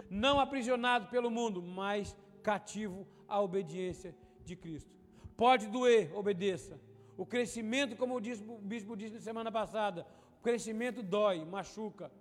Não 0.09 0.39
aprisionado 0.39 1.07
pelo 1.07 1.29
mundo, 1.29 1.61
mas 1.61 2.15
cativo 2.43 3.07
à 3.27 3.41
obediência 3.41 4.15
de 4.43 4.55
Cristo. 4.55 4.95
Pode 5.37 5.67
doer, 5.67 6.15
obedeça. 6.15 6.79
O 7.17 7.25
crescimento, 7.25 7.95
como 7.95 8.17
o 8.17 8.21
bispo 8.61 8.95
disse 8.95 9.15
na 9.15 9.21
semana 9.21 9.51
passada, 9.51 10.05
o 10.39 10.43
crescimento 10.43 11.01
dói, 11.01 11.43
machuca, 11.45 12.11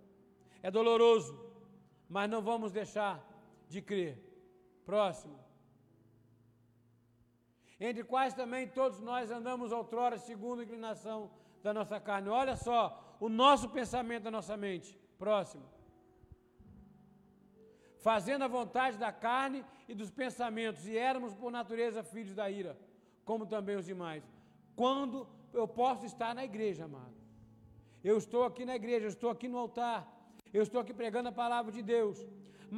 é 0.63 0.71
doloroso, 0.71 1.39
mas 2.09 2.31
não 2.31 2.41
vamos 2.41 2.73
deixar 2.73 3.23
de 3.69 3.83
crer. 3.83 4.19
Próximo. 4.87 5.44
Entre 7.81 8.05
quais 8.05 8.35
também 8.35 8.69
todos 8.69 9.01
nós 9.01 9.31
andamos 9.31 9.73
outrora 9.73 10.19
segundo 10.19 10.61
a 10.61 10.65
inclinação 10.65 11.31
da 11.63 11.73
nossa 11.75 11.99
carne. 12.01 12.29
Olha 12.29 12.57
só, 12.57 13.17
o 13.21 13.29
nosso 13.29 13.69
pensamento 13.69 14.25
da 14.25 14.31
nossa 14.31 14.57
mente. 14.57 14.99
Próximo 15.19 15.75
fazendo 18.09 18.43
a 18.45 18.49
vontade 18.49 18.99
da 18.99 19.11
carne 19.11 19.65
e 19.89 19.95
dos 19.95 20.11
pensamentos, 20.11 20.87
e 20.87 20.95
éramos 21.11 21.33
por 21.33 21.51
natureza 21.51 22.03
filhos 22.03 22.35
da 22.35 22.51
ira, 22.51 22.77
como 23.25 23.47
também 23.47 23.77
os 23.77 23.87
demais. 23.87 24.23
Quando 24.77 25.27
eu 25.55 25.67
posso 25.67 26.05
estar 26.05 26.35
na 26.35 26.45
igreja, 26.45 26.85
amado? 26.85 27.17
Eu 28.11 28.19
estou 28.19 28.45
aqui 28.45 28.67
na 28.67 28.77
igreja, 28.77 29.07
eu 29.07 29.15
estou 29.17 29.31
aqui 29.31 29.49
no 29.49 29.57
altar, 29.57 30.01
eu 30.53 30.63
estou 30.63 30.83
aqui 30.83 30.93
pregando 30.93 31.31
a 31.31 31.33
palavra 31.33 31.73
de 31.73 31.81
Deus. 31.81 32.19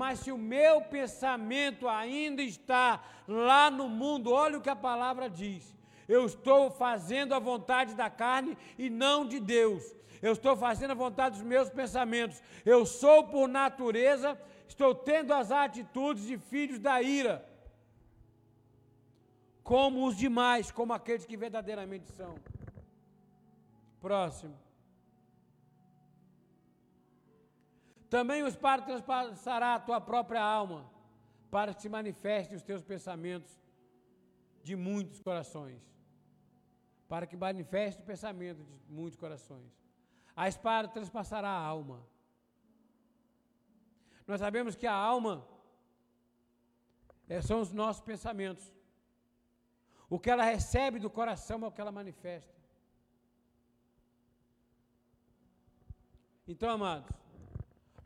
Mas 0.03 0.21
se 0.21 0.31
o 0.31 0.39
meu 0.39 0.75
pensamento 0.97 1.89
ainda 1.89 2.43
está 2.43 3.03
lá 3.27 3.71
no 3.71 3.89
mundo, 3.89 4.33
olha 4.33 4.59
o 4.59 4.61
que 4.61 4.71
a 4.71 4.77
palavra 4.91 5.29
diz. 5.29 5.63
Eu 6.07 6.27
estou 6.27 6.71
fazendo 6.71 7.35
a 7.35 7.39
vontade 7.51 7.95
da 7.95 8.09
carne 8.09 8.57
e 8.79 8.89
não 8.89 9.27
de 9.27 9.41
Deus. 9.41 9.83
Eu 10.23 10.33
estou 10.33 10.55
fazendo 10.57 10.93
a 10.93 11.03
vontade 11.05 11.37
dos 11.37 11.47
meus 11.55 11.69
pensamentos. 11.71 12.43
Eu 12.65 12.85
sou 12.85 13.25
por 13.25 13.49
natureza 13.49 14.39
estou 14.69 14.95
tendo 14.95 15.33
as 15.33 15.51
atitudes 15.51 16.25
de 16.27 16.37
filhos 16.39 16.79
da 16.79 17.01
ira, 17.01 17.49
como 19.63 20.07
os 20.07 20.17
demais, 20.17 20.71
como 20.71 20.93
aqueles 20.93 21.25
que 21.25 21.37
verdadeiramente 21.37 22.09
são. 22.13 22.35
Próximo. 24.01 24.66
Também 28.19 28.43
o 28.43 28.49
Espírito 28.49 28.87
transpassará 28.87 29.75
a 29.75 29.81
tua 29.81 30.01
própria 30.01 30.43
alma, 30.43 30.81
para 31.51 31.75
que 31.75 31.83
se 31.83 31.89
manifestem 31.89 32.57
os 32.57 32.63
teus 32.63 32.83
pensamentos 32.83 33.53
de 34.63 34.75
muitos 34.75 35.21
corações. 35.21 35.83
Para 37.09 37.27
que 37.27 37.37
manifeste 37.37 38.03
o 38.03 38.07
pensamento 38.13 38.63
de 38.65 38.93
muitos 38.99 39.19
corações. 39.25 39.71
A 40.35 40.49
espada 40.49 40.89
transpassará 40.89 41.49
a 41.49 41.65
alma 41.77 41.99
nós 44.27 44.41
sabemos 44.41 44.75
que 44.75 44.87
a 44.87 44.93
alma 44.93 45.47
é, 47.29 47.41
são 47.41 47.61
os 47.61 47.73
nossos 47.73 48.03
pensamentos. 48.03 48.73
O 50.11 50.19
que 50.19 50.31
ela 50.31 50.45
recebe 50.45 50.99
do 50.99 51.09
coração 51.09 51.63
é 51.63 51.67
o 51.69 51.71
que 51.71 51.81
ela 51.81 51.93
manifesta. 51.93 52.55
Então, 56.49 56.71
amados, 56.71 57.09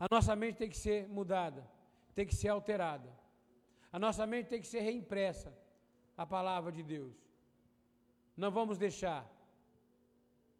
a 0.00 0.06
nossa 0.10 0.34
mente 0.34 0.56
tem 0.56 0.70
que 0.70 0.78
ser 0.78 1.06
mudada, 1.08 1.62
tem 2.14 2.26
que 2.26 2.34
ser 2.34 2.48
alterada. 2.48 3.08
A 3.92 3.98
nossa 3.98 4.26
mente 4.26 4.48
tem 4.48 4.60
que 4.60 4.66
ser 4.66 4.80
reimpressa 4.80 5.52
a 6.16 6.24
palavra 6.24 6.72
de 6.72 6.82
Deus. 6.82 7.14
Não 8.34 8.50
vamos 8.50 8.78
deixar, 8.78 9.22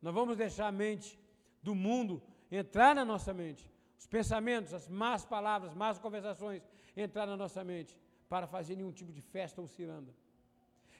não 0.03 0.12
vamos 0.12 0.36
deixar 0.36 0.66
a 0.66 0.72
mente 0.72 1.18
do 1.62 1.74
mundo 1.74 2.22
entrar 2.51 2.95
na 2.95 3.05
nossa 3.05 3.32
mente. 3.32 3.64
Os 3.99 4.07
pensamentos, 4.07 4.74
as 4.74 4.86
más 4.88 5.24
palavras, 5.24 5.74
más 5.74 5.99
conversações 5.99 6.62
entrar 6.95 7.26
na 7.26 7.36
nossa 7.36 7.64
mente 7.64 7.99
para 8.28 8.47
fazer 8.47 8.76
nenhum 8.76 8.93
tipo 8.93 9.12
de 9.12 9.22
festa 9.22 9.61
ou 9.61 9.66
ciranda. 9.66 10.12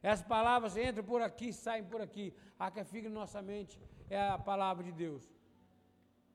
Essas 0.03 0.27
palavras 0.27 0.77
entram 0.79 1.05
por 1.05 1.21
aqui, 1.21 1.53
saem 1.53 1.85
por 1.85 2.01
aqui. 2.01 2.35
A 2.59 2.71
que 2.71 2.83
fica 2.85 3.09
na 3.09 3.21
nossa 3.21 3.43
mente 3.43 3.79
é 4.09 4.21
a 4.21 4.39
palavra 4.39 4.83
de 4.83 4.93
Deus. 4.93 5.23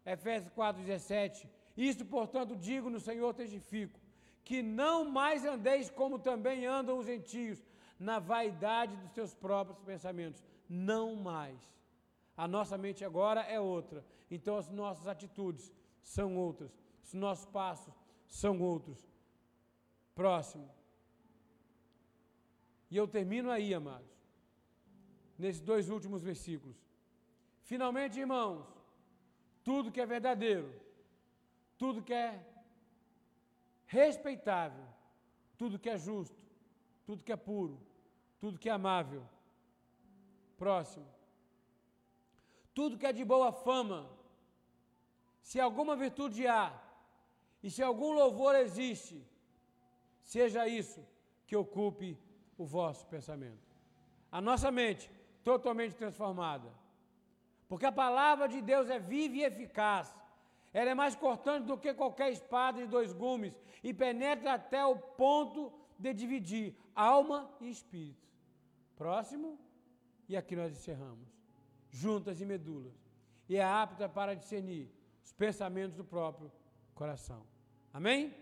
Efésios 0.05 0.53
4,17. 0.53 1.47
Isto, 1.75 2.05
portanto, 2.05 2.55
digo 2.55 2.89
no 2.89 2.99
Senhor 2.99 3.33
testifico, 3.33 3.99
que 4.43 4.61
não 4.61 5.05
mais 5.05 5.43
andeis 5.45 5.89
como 5.89 6.19
também 6.19 6.65
andam 6.65 6.97
os 6.97 7.05
gentios, 7.05 7.61
na 7.99 8.19
vaidade 8.19 8.95
dos 8.97 9.11
seus 9.11 9.33
próprios 9.33 9.79
pensamentos. 9.79 10.43
Não 10.69 11.15
mais. 11.15 11.59
A 12.35 12.47
nossa 12.47 12.77
mente 12.77 13.03
agora 13.05 13.41
é 13.41 13.59
outra. 13.59 14.05
Então 14.29 14.57
as 14.57 14.69
nossas 14.69 15.07
atitudes 15.07 15.71
são 16.01 16.35
outras. 16.37 16.77
Os 17.03 17.13
nossos 17.13 17.45
passos 17.45 17.93
são 18.27 18.59
outros. 18.59 19.07
Próximo. 20.13 20.69
E 22.89 22.97
eu 22.97 23.07
termino 23.07 23.49
aí, 23.49 23.73
amados, 23.73 24.09
nesses 25.37 25.61
dois 25.61 25.89
últimos 25.89 26.21
versículos. 26.21 26.77
Finalmente, 27.63 28.19
irmãos, 28.19 28.65
tudo 29.63 29.91
que 29.91 29.99
é 29.99 30.05
verdadeiro, 30.05 30.71
tudo 31.77 32.01
que 32.01 32.13
é 32.13 32.39
respeitável, 33.85 34.85
tudo 35.57 35.79
que 35.79 35.89
é 35.89 35.97
justo, 35.97 36.41
tudo 37.05 37.23
que 37.23 37.31
é 37.31 37.35
puro, 37.35 37.79
tudo 38.39 38.59
que 38.59 38.69
é 38.69 38.71
amável. 38.71 39.23
Próximo. 40.57 41.07
Tudo 42.73 42.97
que 42.97 43.05
é 43.05 43.13
de 43.13 43.23
boa 43.23 43.51
fama, 43.51 44.09
se 45.41 45.59
alguma 45.59 45.95
virtude 45.95 46.47
há, 46.47 46.73
e 47.63 47.69
se 47.69 47.81
algum 47.81 48.11
louvor 48.13 48.55
existe, 48.55 49.25
seja 50.21 50.67
isso 50.67 51.05
que 51.47 51.55
ocupe 51.55 52.17
o 52.57 52.65
vosso 52.65 53.05
pensamento. 53.07 53.65
A 54.31 54.39
nossa 54.41 54.69
mente 54.71 55.09
totalmente 55.43 55.95
transformada. 55.95 56.69
Porque 57.67 57.85
a 57.85 57.91
palavra 57.91 58.47
de 58.47 58.61
Deus 58.61 58.89
é 58.89 58.99
viva 58.99 59.35
e 59.37 59.43
eficaz. 59.43 60.13
Ela 60.79 60.89
é 60.89 60.93
mais 60.93 61.15
cortante 61.15 61.67
do 61.67 61.77
que 61.77 61.93
qualquer 61.93 62.29
espada 62.33 62.81
de 62.81 62.87
dois 62.87 63.13
gumes 63.13 63.53
e 63.81 63.93
penetra 63.93 64.55
até 64.55 64.85
o 64.85 64.97
ponto 64.97 65.71
de 65.97 66.13
dividir 66.13 66.75
alma 66.93 67.49
e 67.61 67.69
espírito. 67.69 68.27
Próximo, 68.97 69.57
e 70.27 70.35
aqui 70.35 70.53
nós 70.53 70.73
encerramos. 70.73 71.29
Juntas 71.89 72.41
e 72.41 72.45
medulas. 72.45 72.93
E 73.47 73.55
é 73.55 73.63
apta 73.63 74.09
para 74.09 74.35
discernir 74.35 74.91
os 75.23 75.31
pensamentos 75.31 75.95
do 75.95 76.03
próprio 76.03 76.51
coração. 76.93 77.45
Amém? 77.93 78.35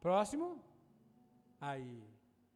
Próximo. 0.00 0.62
Aí, 1.60 2.04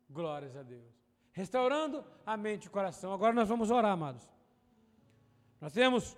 glórias 0.08 0.56
a 0.56 0.62
Deus. 0.62 0.94
Restaurando 1.32 2.04
a 2.24 2.36
mente 2.36 2.66
e 2.66 2.68
o 2.68 2.70
coração. 2.70 3.12
Agora 3.12 3.32
nós 3.32 3.48
vamos 3.48 3.72
orar, 3.72 3.90
amados. 3.90 4.30
Nós 5.60 5.72
temos 5.72 6.16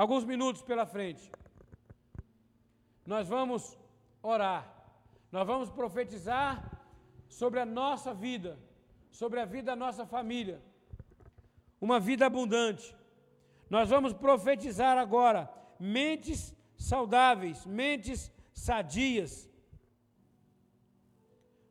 alguns 0.00 0.24
minutos 0.32 0.62
pela 0.62 0.86
frente. 0.94 1.24
Nós 3.12 3.24
vamos 3.34 3.62
orar. 4.34 4.62
Nós 5.34 5.46
vamos 5.52 5.68
profetizar 5.80 6.52
sobre 7.40 7.58
a 7.60 7.66
nossa 7.80 8.10
vida, 8.26 8.52
sobre 9.20 9.38
a 9.40 9.46
vida 9.54 9.66
da 9.72 9.76
nossa 9.84 10.04
família. 10.14 10.58
Uma 11.86 11.98
vida 12.08 12.24
abundante. 12.26 12.86
Nós 13.68 13.86
vamos 13.94 14.12
profetizar 14.26 14.96
agora 14.96 15.40
mentes 15.78 16.40
saudáveis, 16.90 17.66
mentes 17.66 18.20
sadias, 18.66 19.48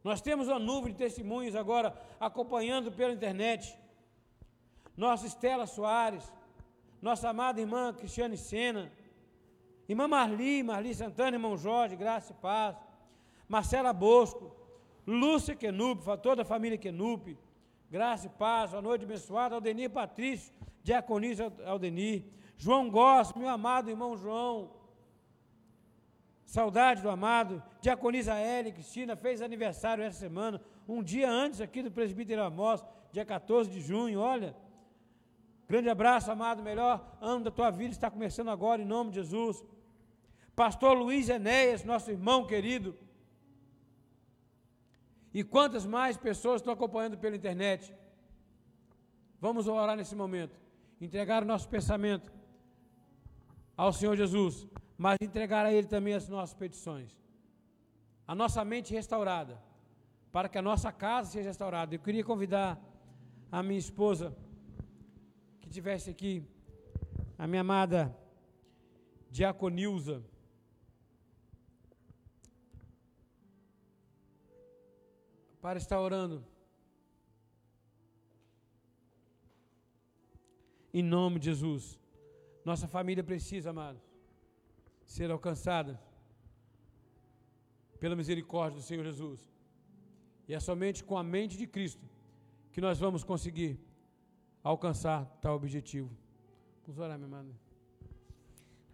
nós 0.07 0.21
temos 0.21 0.47
uma 0.47 0.57
nuvem 0.57 0.93
de 0.93 0.97
testemunhos 0.97 1.53
agora 1.53 1.93
acompanhando 2.17 2.89
pela 2.89 3.11
internet. 3.11 3.77
Nossa 4.95 5.27
Estela 5.27 5.65
Soares, 5.67 6.31
nossa 7.01 7.29
amada 7.29 7.59
irmã 7.59 7.93
Cristiane 7.93 8.37
Sena, 8.37 8.91
irmã 9.87 10.07
Marli, 10.07 10.63
Marli 10.63 10.93
Santana, 10.93 11.37
irmão 11.37 11.57
Jorge, 11.57 11.95
graça 11.95 12.31
e 12.31 12.35
paz, 12.35 12.75
Marcela 13.47 13.93
Bosco, 13.93 14.55
Lúcia 15.05 15.55
Quenupe, 15.55 16.03
toda 16.21 16.41
a 16.41 16.45
família 16.45 16.77
Quenupe, 16.77 17.37
graça 17.89 18.27
e 18.27 18.29
paz, 18.29 18.73
a 18.73 18.81
noite 18.81 19.05
abençoada, 19.05 19.55
Aldenir 19.55 19.89
Patrício, 19.89 20.53
Diaconisa 20.83 21.53
Aldenir, 21.65 22.25
João 22.57 22.89
Goss, 22.89 23.33
meu 23.33 23.49
amado 23.49 23.89
irmão 23.89 24.17
João, 24.17 24.77
Saudade 26.47 27.01
do 27.01 27.09
amado. 27.09 27.61
Diaconisa 27.81 28.39
Ellen 28.39 28.71
Cristina 28.71 29.17
fez 29.17 29.41
aniversário 29.41 30.01
essa 30.01 30.17
semana, 30.17 30.61
um 30.87 31.03
dia 31.03 31.29
antes 31.29 31.59
aqui 31.59 31.83
do 31.83 31.91
presbítero 31.91 32.41
Amós, 32.41 32.83
dia 33.11 33.25
14 33.25 33.69
de 33.69 33.81
junho. 33.81 34.21
Olha, 34.21 34.55
grande 35.67 35.89
abraço, 35.89 36.31
amado. 36.31 36.63
Melhor 36.63 37.17
ano 37.21 37.45
da 37.45 37.51
tua 37.51 37.69
vida 37.69 37.91
está 37.91 38.09
começando 38.09 38.49
agora, 38.49 38.81
em 38.81 38.85
nome 38.85 39.11
de 39.11 39.17
Jesus. 39.17 39.63
Pastor 40.55 40.97
Luiz 40.97 41.29
Enéas, 41.29 41.83
nosso 41.83 42.09
irmão 42.09 42.45
querido. 42.45 42.95
E 45.33 45.43
quantas 45.43 45.85
mais 45.85 46.17
pessoas 46.17 46.61
estão 46.61 46.73
acompanhando 46.73 47.17
pela 47.17 47.35
internet. 47.35 47.93
Vamos 49.39 49.67
orar 49.67 49.95
nesse 49.95 50.15
momento. 50.15 50.59
Entregar 50.99 51.43
o 51.43 51.45
nosso 51.45 51.69
pensamento 51.69 52.31
ao 53.75 53.93
Senhor 53.93 54.15
Jesus 54.15 54.67
mas 54.97 55.17
entregar 55.21 55.65
a 55.65 55.71
Ele 55.71 55.87
também 55.87 56.15
as 56.15 56.27
nossas 56.27 56.55
petições. 56.55 57.15
A 58.27 58.33
nossa 58.33 58.65
mente 58.65 58.93
restaurada, 58.93 59.61
para 60.31 60.49
que 60.49 60.57
a 60.57 60.61
nossa 60.61 60.91
casa 60.91 61.31
seja 61.31 61.49
restaurada. 61.49 61.93
Eu 61.93 61.99
queria 61.99 62.23
convidar 62.23 62.79
a 63.51 63.61
minha 63.61 63.79
esposa, 63.79 64.35
tivesse 65.77 66.09
aqui, 66.09 66.33
a 67.37 67.45
minha 67.49 67.61
amada 67.67 68.01
Diaconilza, 69.29 70.17
para 75.61 75.77
estar 75.83 75.99
orando. 76.07 76.37
Em 80.99 81.03
nome 81.03 81.37
de 81.39 81.45
Jesus. 81.51 81.99
Nossa 82.69 82.87
família 82.87 83.23
precisa, 83.31 83.69
amados 83.69 84.07
ser 85.15 85.31
alcançada 85.31 85.93
pela 87.99 88.15
misericórdia 88.21 88.79
do 88.79 88.85
Senhor 88.89 89.05
Jesus. 89.05 89.39
E 90.47 90.53
é 90.53 90.59
somente 90.59 91.03
com 91.03 91.17
a 91.17 91.23
mente 91.23 91.55
de 91.57 91.65
Cristo 91.65 92.05
que 92.73 92.81
nós 92.81 92.99
vamos 92.99 93.23
conseguir 93.23 93.71
alcançar 94.69 95.25
tal 95.41 95.55
objetivo. 95.55 96.09
Vamos 96.85 96.99
orar, 96.99 97.17
minha 97.17 97.27
amada. 97.27 97.49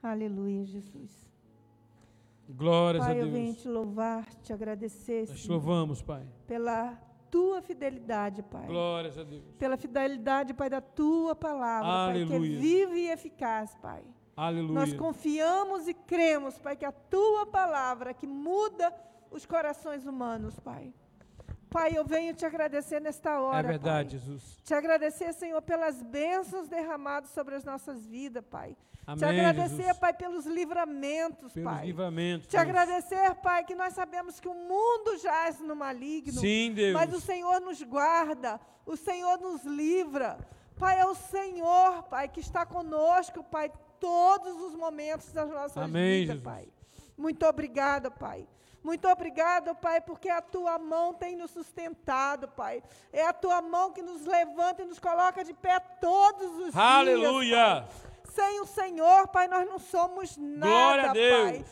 Aleluia, 0.01 0.65
Jesus. 0.65 1.31
Glórias 2.49 3.03
pai, 3.03 3.11
a 3.11 3.15
Deus. 3.15 3.29
Pai, 3.29 3.39
eu 3.39 3.43
venho 3.43 3.55
te 3.55 3.67
louvar, 3.67 4.25
te 4.43 4.51
agradecer. 4.51 5.27
Nós 5.29 5.41
te 5.41 5.49
louvamos, 5.49 6.01
Pai. 6.01 6.27
Pela 6.45 6.93
tua 7.31 7.61
fidelidade, 7.61 8.43
Pai. 8.43 8.67
Glórias 8.67 9.17
a 9.17 9.23
Deus. 9.23 9.43
Pela 9.57 9.77
fidelidade, 9.77 10.53
Pai, 10.53 10.69
da 10.69 10.81
tua 10.81 11.35
palavra, 11.35 12.11
Aleluia. 12.11 12.27
Pai, 12.27 12.39
que 12.39 12.55
é 12.55 12.59
viva 12.59 12.97
e 12.97 13.09
eficaz, 13.09 13.75
Pai. 13.75 14.03
Aleluia. 14.35 14.73
Nós 14.73 14.93
confiamos 14.93 15.87
e 15.87 15.93
cremos, 15.93 16.57
Pai, 16.59 16.75
que 16.75 16.85
a 16.85 16.91
tua 16.91 17.45
palavra 17.45 18.13
que 18.13 18.27
muda 18.27 18.93
os 19.31 19.45
corações 19.45 20.05
humanos, 20.05 20.59
Pai. 20.59 20.93
Pai, 21.73 21.97
eu 21.97 22.05
venho 22.05 22.35
te 22.35 22.45
agradecer 22.45 23.01
nesta 23.01 23.39
hora. 23.41 23.67
É 23.67 23.71
verdade, 23.71 24.15
pai. 24.15 24.19
Jesus. 24.19 24.59
Te 24.63 24.75
agradecer, 24.75 25.33
Senhor, 25.33 25.59
pelas 25.63 26.03
bênçãos 26.03 26.67
derramadas 26.67 27.31
sobre 27.31 27.55
as 27.55 27.63
nossas 27.63 28.05
vidas, 28.05 28.43
Pai. 28.47 28.77
Amém, 29.07 29.17
te 29.17 29.25
agradecer, 29.25 29.77
Jesus. 29.77 29.97
Pai, 29.97 30.13
pelos 30.13 30.45
livramentos, 30.45 31.51
pelos 31.51 31.73
Pai. 31.73 31.87
livramentos. 31.87 32.45
Te 32.45 32.51
Deus. 32.51 32.61
agradecer, 32.61 33.35
Pai, 33.41 33.65
que 33.65 33.73
nós 33.73 33.93
sabemos 33.95 34.39
que 34.39 34.47
o 34.47 34.53
mundo 34.53 35.17
jaz 35.17 35.59
no 35.61 35.75
maligno. 35.75 36.39
Sim, 36.39 36.73
Deus. 36.75 36.93
Mas 36.93 37.11
o 37.11 37.19
Senhor 37.19 37.59
nos 37.59 37.81
guarda, 37.81 38.61
o 38.85 38.95
Senhor 38.95 39.39
nos 39.39 39.65
livra. 39.65 40.37
Pai, 40.77 40.99
é 40.99 41.05
o 41.07 41.15
Senhor, 41.15 42.03
Pai, 42.03 42.29
que 42.29 42.39
está 42.39 42.67
conosco, 42.67 43.43
Pai, 43.43 43.71
todos 43.99 44.61
os 44.61 44.75
momentos 44.75 45.31
das 45.31 45.49
nossas 45.49 45.77
Amém, 45.77 46.21
vidas, 46.21 46.35
Jesus. 46.37 46.43
Pai. 46.43 46.67
Muito 47.17 47.43
obrigada, 47.47 48.11
Pai. 48.11 48.47
Muito 48.83 49.07
obrigada, 49.07 49.73
Pai, 49.73 50.01
porque 50.01 50.29
a 50.29 50.41
tua 50.41 50.77
mão 50.77 51.13
tem 51.13 51.35
nos 51.35 51.51
sustentado, 51.51 52.49
Pai. 52.49 52.83
É 53.13 53.25
a 53.25 53.31
tua 53.31 53.61
mão 53.61 53.91
que 53.91 54.01
nos 54.01 54.25
levanta 54.25 54.81
e 54.81 54.85
nos 54.85 54.99
coloca 54.99 55.43
de 55.43 55.53
pé 55.53 55.79
todos 55.79 56.67
os 56.67 56.75
Aleluia. 56.75 57.85
dias. 57.85 57.85
Pai. 57.85 58.13
Sem 58.33 58.59
o 58.61 58.65
Senhor, 58.65 59.27
Pai, 59.27 59.47
nós 59.47 59.65
não 59.69 59.79
somos 59.79 60.35
Glória 60.37 61.03
a 61.03 61.07
nada, 61.07 61.13
Deus. 61.13 61.51
Pai. 61.51 61.65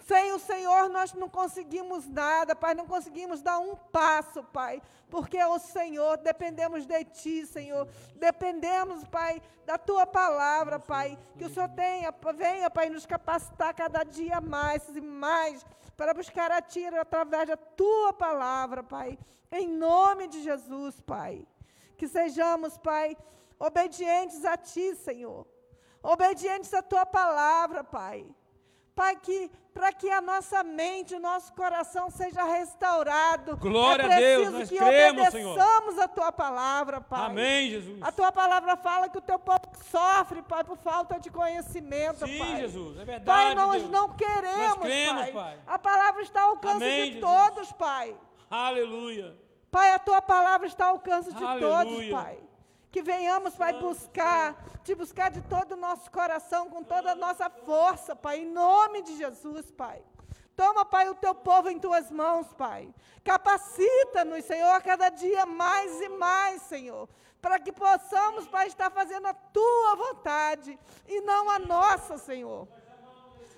Sem 0.00 0.32
o 0.32 0.38
Senhor 0.38 0.88
nós 0.88 1.12
não 1.12 1.28
conseguimos 1.28 2.08
nada, 2.08 2.56
Pai, 2.56 2.74
não 2.74 2.86
conseguimos 2.86 3.42
dar 3.42 3.58
um 3.58 3.76
passo, 3.76 4.42
Pai, 4.44 4.80
porque 5.10 5.36
é 5.36 5.46
o 5.46 5.58
Senhor, 5.58 6.16
dependemos 6.16 6.86
de 6.86 7.04
Ti, 7.04 7.46
Senhor, 7.46 7.86
dependemos, 8.16 9.04
Pai, 9.04 9.42
da 9.66 9.76
Tua 9.76 10.06
palavra, 10.06 10.78
Pai, 10.78 11.18
que 11.36 11.44
o 11.44 11.50
Senhor 11.50 11.68
tenha, 11.70 12.14
venha, 12.34 12.70
Pai, 12.70 12.88
nos 12.88 13.04
capacitar 13.04 13.74
cada 13.74 14.02
dia 14.02 14.40
mais 14.40 14.88
e 14.88 15.00
mais 15.00 15.64
para 15.96 16.14
buscar 16.14 16.50
a 16.50 16.62
Ti 16.62 16.86
através 16.86 17.48
da 17.48 17.56
Tua 17.56 18.12
palavra, 18.14 18.82
Pai, 18.82 19.18
em 19.50 19.68
nome 19.68 20.26
de 20.26 20.42
Jesus, 20.42 21.00
Pai, 21.02 21.46
que 21.98 22.08
sejamos, 22.08 22.78
Pai, 22.78 23.16
obedientes 23.58 24.44
a 24.46 24.56
Ti, 24.56 24.94
Senhor, 24.96 25.46
obedientes 26.02 26.72
à 26.72 26.82
Tua 26.82 27.04
palavra, 27.04 27.84
Pai. 27.84 28.26
Pai, 28.94 29.16
que 29.16 29.50
para 29.72 29.90
que 29.90 30.10
a 30.10 30.20
nossa 30.20 30.62
mente, 30.62 31.14
o 31.14 31.20
nosso 31.20 31.52
coração 31.54 32.10
seja 32.10 32.44
restaurado. 32.44 33.56
Glória 33.56 34.02
é 34.02 34.14
a 34.14 34.18
Deus, 34.18 34.52
nós 34.52 34.68
que 34.68 34.76
cremos, 34.76 35.28
obedeçamos 35.28 35.98
a 35.98 36.08
tua 36.08 36.30
palavra, 36.30 37.00
Pai. 37.00 37.26
Amém, 37.26 37.70
Jesus. 37.70 38.02
A 38.02 38.12
tua 38.12 38.30
palavra 38.30 38.76
fala 38.76 39.08
que 39.08 39.16
o 39.16 39.22
teu 39.22 39.38
povo 39.38 39.60
sofre, 39.90 40.42
Pai, 40.42 40.62
por 40.62 40.76
falta 40.76 41.18
de 41.18 41.30
conhecimento, 41.30 42.26
Sim, 42.26 42.38
Pai. 42.38 42.56
Jesus, 42.58 42.98
é 42.98 43.04
verdade. 43.04 43.24
Pai, 43.24 43.54
nós 43.54 43.80
Deus. 43.82 43.90
não 43.90 44.08
queremos, 44.10 44.76
Nós 44.76 44.78
cremos, 44.78 45.22
pai. 45.22 45.32
Pai. 45.32 45.58
A 45.66 45.78
palavra 45.78 46.22
está 46.22 46.42
ao 46.42 46.50
alcance 46.50 46.76
Amém, 46.76 47.12
de 47.12 47.14
Jesus. 47.14 47.20
todos, 47.20 47.72
Pai. 47.72 48.14
Aleluia. 48.50 49.34
Pai, 49.70 49.90
a 49.92 49.98
tua 49.98 50.20
palavra 50.20 50.66
está 50.66 50.84
ao 50.84 50.92
alcance 50.92 51.32
de 51.32 51.42
Aleluia. 51.42 51.84
todos, 51.84 52.08
Pai. 52.10 52.38
Que 52.92 53.02
venhamos, 53.02 53.56
Pai, 53.56 53.72
buscar, 53.80 54.54
te 54.84 54.94
buscar 54.94 55.30
de 55.30 55.40
todo 55.40 55.72
o 55.72 55.76
nosso 55.76 56.10
coração, 56.10 56.68
com 56.68 56.84
toda 56.84 57.12
a 57.12 57.14
nossa 57.14 57.48
força, 57.48 58.14
Pai, 58.14 58.40
em 58.40 58.46
nome 58.46 59.00
de 59.00 59.16
Jesus, 59.16 59.70
Pai. 59.70 60.02
Toma, 60.54 60.84
Pai, 60.84 61.08
o 61.08 61.14
teu 61.14 61.34
povo 61.34 61.70
em 61.70 61.78
tuas 61.78 62.10
mãos, 62.10 62.52
Pai. 62.52 62.94
Capacita-nos, 63.24 64.44
Senhor, 64.44 64.82
cada 64.82 65.08
dia 65.08 65.46
mais 65.46 66.02
e 66.02 66.08
mais, 66.10 66.60
Senhor. 66.62 67.08
Para 67.40 67.58
que 67.58 67.72
possamos, 67.72 68.46
Pai, 68.46 68.66
estar 68.66 68.90
fazendo 68.90 69.26
a 69.26 69.32
tua 69.32 69.96
vontade 69.96 70.78
e 71.08 71.22
não 71.22 71.48
a 71.48 71.58
nossa, 71.58 72.18
Senhor. 72.18 72.68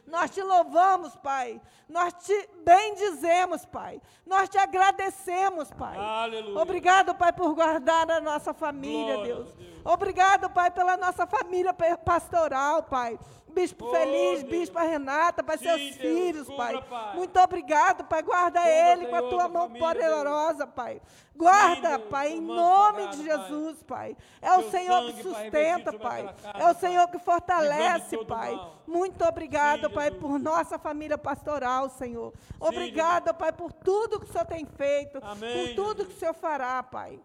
Nós 0.07 0.31
te 0.31 0.43
louvamos, 0.43 1.17
Pai. 1.17 1.61
Nós 1.89 2.13
te 2.15 2.49
bendizemos, 2.65 3.65
Pai. 3.65 4.01
Nós 4.27 4.49
te 4.49 4.59
agradecemos, 4.59 5.71
Pai. 5.73 5.97
Aleluia. 5.97 6.61
Obrigado, 6.61 7.15
Pai, 7.15 7.33
por 7.33 7.55
guardar 7.55 8.11
a 8.11 8.21
nossa 8.21 8.53
família, 8.53 9.19
Deus. 9.23 9.53
Deus. 9.53 9.81
Obrigado, 9.85 10.51
Pai, 10.51 10.71
pela 10.71 10.97
nossa 10.97 11.27
família 11.27 11.75
pastoral, 12.05 12.83
Pai. 12.83 13.19
Bispo 13.55 13.87
Oh, 13.87 13.91
Feliz, 13.91 14.43
Deus. 14.43 14.51
Bispo 14.51 14.79
Renata, 14.79 15.43
Sim, 15.57 15.65
seus 15.65 15.81
Deus, 15.81 15.97
filhos, 15.97 16.49
pai. 16.57 16.83
Pai. 16.89 17.17
Muito 17.17 17.39
obrigado, 17.41 18.05
Pai. 18.05 18.23
Guarda 18.23 18.61
ele 18.69 19.07
com 19.07 19.17
a 19.17 19.23
tua 19.23 19.49
mão 19.49 19.69
família, 19.69 19.87
poderosa, 19.89 20.67
Pai. 20.67 21.01
Guarda, 21.37 21.99
Deus, 21.99 22.11
Pai, 22.11 22.33
em 22.33 22.41
nome 22.41 23.03
sagrada, 23.03 23.17
de. 23.17 23.25
Jesus, 23.25 23.83
Pai. 23.85 24.17
É 24.43 24.53
o 24.59 24.71
Senhor 24.71 25.01
sangue, 25.03 25.13
que 25.15 25.23
sustenta, 25.23 25.93
Pai. 25.93 26.25
casa, 26.43 26.59
É 26.59 26.71
o. 26.71 26.75
Senhor 26.75 27.09
que 27.09 27.19
fortalece, 27.19 28.25
Pai. 28.25 28.55
mal. 28.55 28.83
Muito 28.87 29.25
obrigado, 29.25 29.89
Sim, 29.89 29.95
Pai, 29.95 30.11
por 30.11 30.39
nossa 30.39 30.79
família 30.79 31.17
pastoral, 31.17 31.89
Senhor. 31.89 32.33
Obrigado, 32.61 33.33
Pai, 33.35 33.53
por 33.53 33.73
tudo 33.73 34.21
que 34.21 34.27
o 34.27 34.33
Senhor 34.33 34.47
tem 34.47 34.65
feito, 34.67 35.19
Amém, 35.23 35.69
por 35.69 35.75
tudo 35.75 36.07
que 36.07 36.13
o 36.13 36.19
Senhor 36.19 36.35
fará, 36.35 36.83
Pai. 36.83 37.21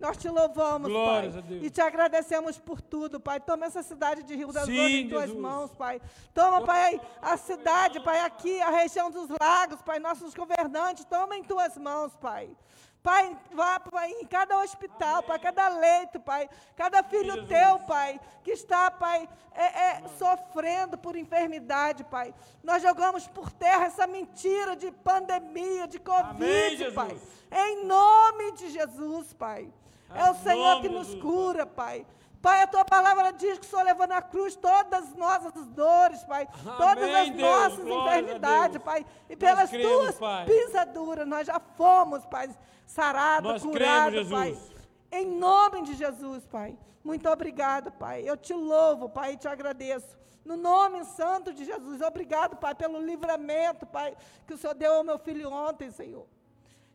Nós 0.00 0.16
te 0.16 0.28
louvamos, 0.28 0.90
Glórias 0.90 1.34
Pai. 1.34 1.42
a 1.42 1.46
Deus. 1.46 1.64
E 1.64 1.70
te 1.70 1.80
agradecemos 1.80 2.58
por 2.58 2.80
tudo, 2.80 3.18
Pai. 3.20 3.40
Toma 3.40 3.66
essa 3.66 3.82
cidade 3.82 4.22
de 4.22 4.34
Rio 4.34 4.52
das 4.52 4.66
Sim, 4.66 4.72
Ostras 4.72 4.92
em 4.92 5.08
tuas 5.08 5.26
Jesus. 5.26 5.40
mãos, 5.40 5.74
Pai. 5.74 6.00
Toma, 6.32 6.62
Pai, 6.62 7.00
a 7.22 7.36
cidade, 7.36 8.00
Pai, 8.00 8.20
aqui, 8.20 8.60
a 8.60 8.70
região 8.70 9.10
dos 9.10 9.28
lagos, 9.40 9.80
Pai, 9.82 9.98
nossos 9.98 10.34
governantes, 10.34 11.04
toma 11.04 11.36
em 11.36 11.42
tuas 11.42 11.76
mãos, 11.76 12.14
Pai. 12.16 12.50
Pai, 13.04 13.36
vá 13.52 13.78
pai, 13.78 14.12
em 14.12 14.24
cada 14.24 14.58
hospital, 14.62 15.22
Pai, 15.24 15.38
cada 15.38 15.68
leito, 15.68 16.18
Pai, 16.20 16.48
cada 16.74 17.02
filho 17.02 17.34
Jesus. 17.34 17.48
teu, 17.48 17.78
Pai, 17.80 18.18
que 18.42 18.52
está, 18.52 18.90
Pai, 18.90 19.28
é, 19.52 19.62
é, 19.62 20.02
sofrendo 20.18 20.96
por 20.96 21.14
enfermidade, 21.14 22.02
Pai. 22.04 22.34
Nós 22.62 22.82
jogamos 22.82 23.28
por 23.28 23.52
terra 23.52 23.84
essa 23.84 24.06
mentira 24.06 24.74
de 24.74 24.90
pandemia, 24.90 25.86
de 25.86 25.98
Covid, 25.98 26.82
Amém. 26.82 26.94
Pai. 26.94 27.20
Em 27.52 27.84
nome 27.84 28.52
de 28.52 28.70
Jesus, 28.70 29.34
Pai. 29.34 29.70
É 30.14 30.30
o 30.30 30.34
Senhor 30.34 30.80
que 30.80 30.88
nos 30.88 31.14
cura, 31.16 31.66
Pai. 31.66 32.06
Pai, 32.40 32.60
a 32.60 32.66
tua 32.66 32.84
palavra 32.84 33.32
diz 33.32 33.58
que 33.58 33.64
o 33.64 33.68
Senhor 33.70 33.84
levou 33.84 34.06
na 34.06 34.20
cruz 34.20 34.54
todas 34.54 35.04
as 35.04 35.14
nossas 35.14 35.66
dores, 35.68 36.22
Pai. 36.24 36.46
Todas 36.62 37.04
Amém, 37.04 37.14
as 37.14 37.30
Deus. 37.30 37.40
nossas 37.40 37.86
enfermidades. 37.86 38.82
Pai. 38.82 39.06
E 39.30 39.32
Nós 39.32 39.38
pelas 39.38 39.70
cremos, 39.70 39.90
tuas 39.90 40.18
Pai. 40.18 40.44
pisaduras, 40.44 41.26
nós 41.26 41.46
já 41.46 41.58
fomos, 41.58 42.24
Pai, 42.26 42.54
sarados, 42.86 43.62
curados, 43.62 44.28
Pai. 44.28 44.58
Em 45.10 45.26
nome 45.26 45.82
de 45.82 45.94
Jesus, 45.94 46.44
Pai. 46.44 46.76
Muito 47.02 47.28
obrigado, 47.30 47.90
Pai. 47.92 48.22
Eu 48.28 48.36
te 48.36 48.52
louvo, 48.52 49.08
Pai, 49.08 49.32
e 49.32 49.36
te 49.38 49.48
agradeço. 49.48 50.14
No 50.44 50.56
nome 50.56 51.02
santo 51.04 51.52
de 51.52 51.64
Jesus. 51.64 52.02
Obrigado, 52.02 52.56
Pai, 52.56 52.74
pelo 52.74 53.00
livramento, 53.00 53.86
Pai, 53.86 54.14
que 54.46 54.52
o 54.52 54.58
Senhor 54.58 54.74
deu 54.74 54.96
ao 54.96 55.04
meu 55.04 55.18
filho 55.18 55.50
ontem, 55.50 55.90
Senhor. 55.90 56.26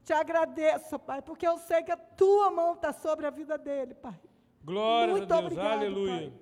Te 0.03 0.13
agradeço, 0.13 0.97
Pai, 0.97 1.21
porque 1.21 1.47
eu 1.47 1.57
sei 1.57 1.83
que 1.83 1.91
a 1.91 1.97
tua 1.97 2.49
mão 2.51 2.73
está 2.73 2.91
sobre 2.91 3.25
a 3.25 3.29
vida 3.29 3.57
dele, 3.57 3.93
Pai. 3.93 4.19
Glórias 4.63 5.17
Muito 5.17 5.33
a 5.33 5.37
Deus. 5.37 5.51
obrigado, 5.51 5.77
Aleluia. 5.79 6.13
Pai. 6.13 6.33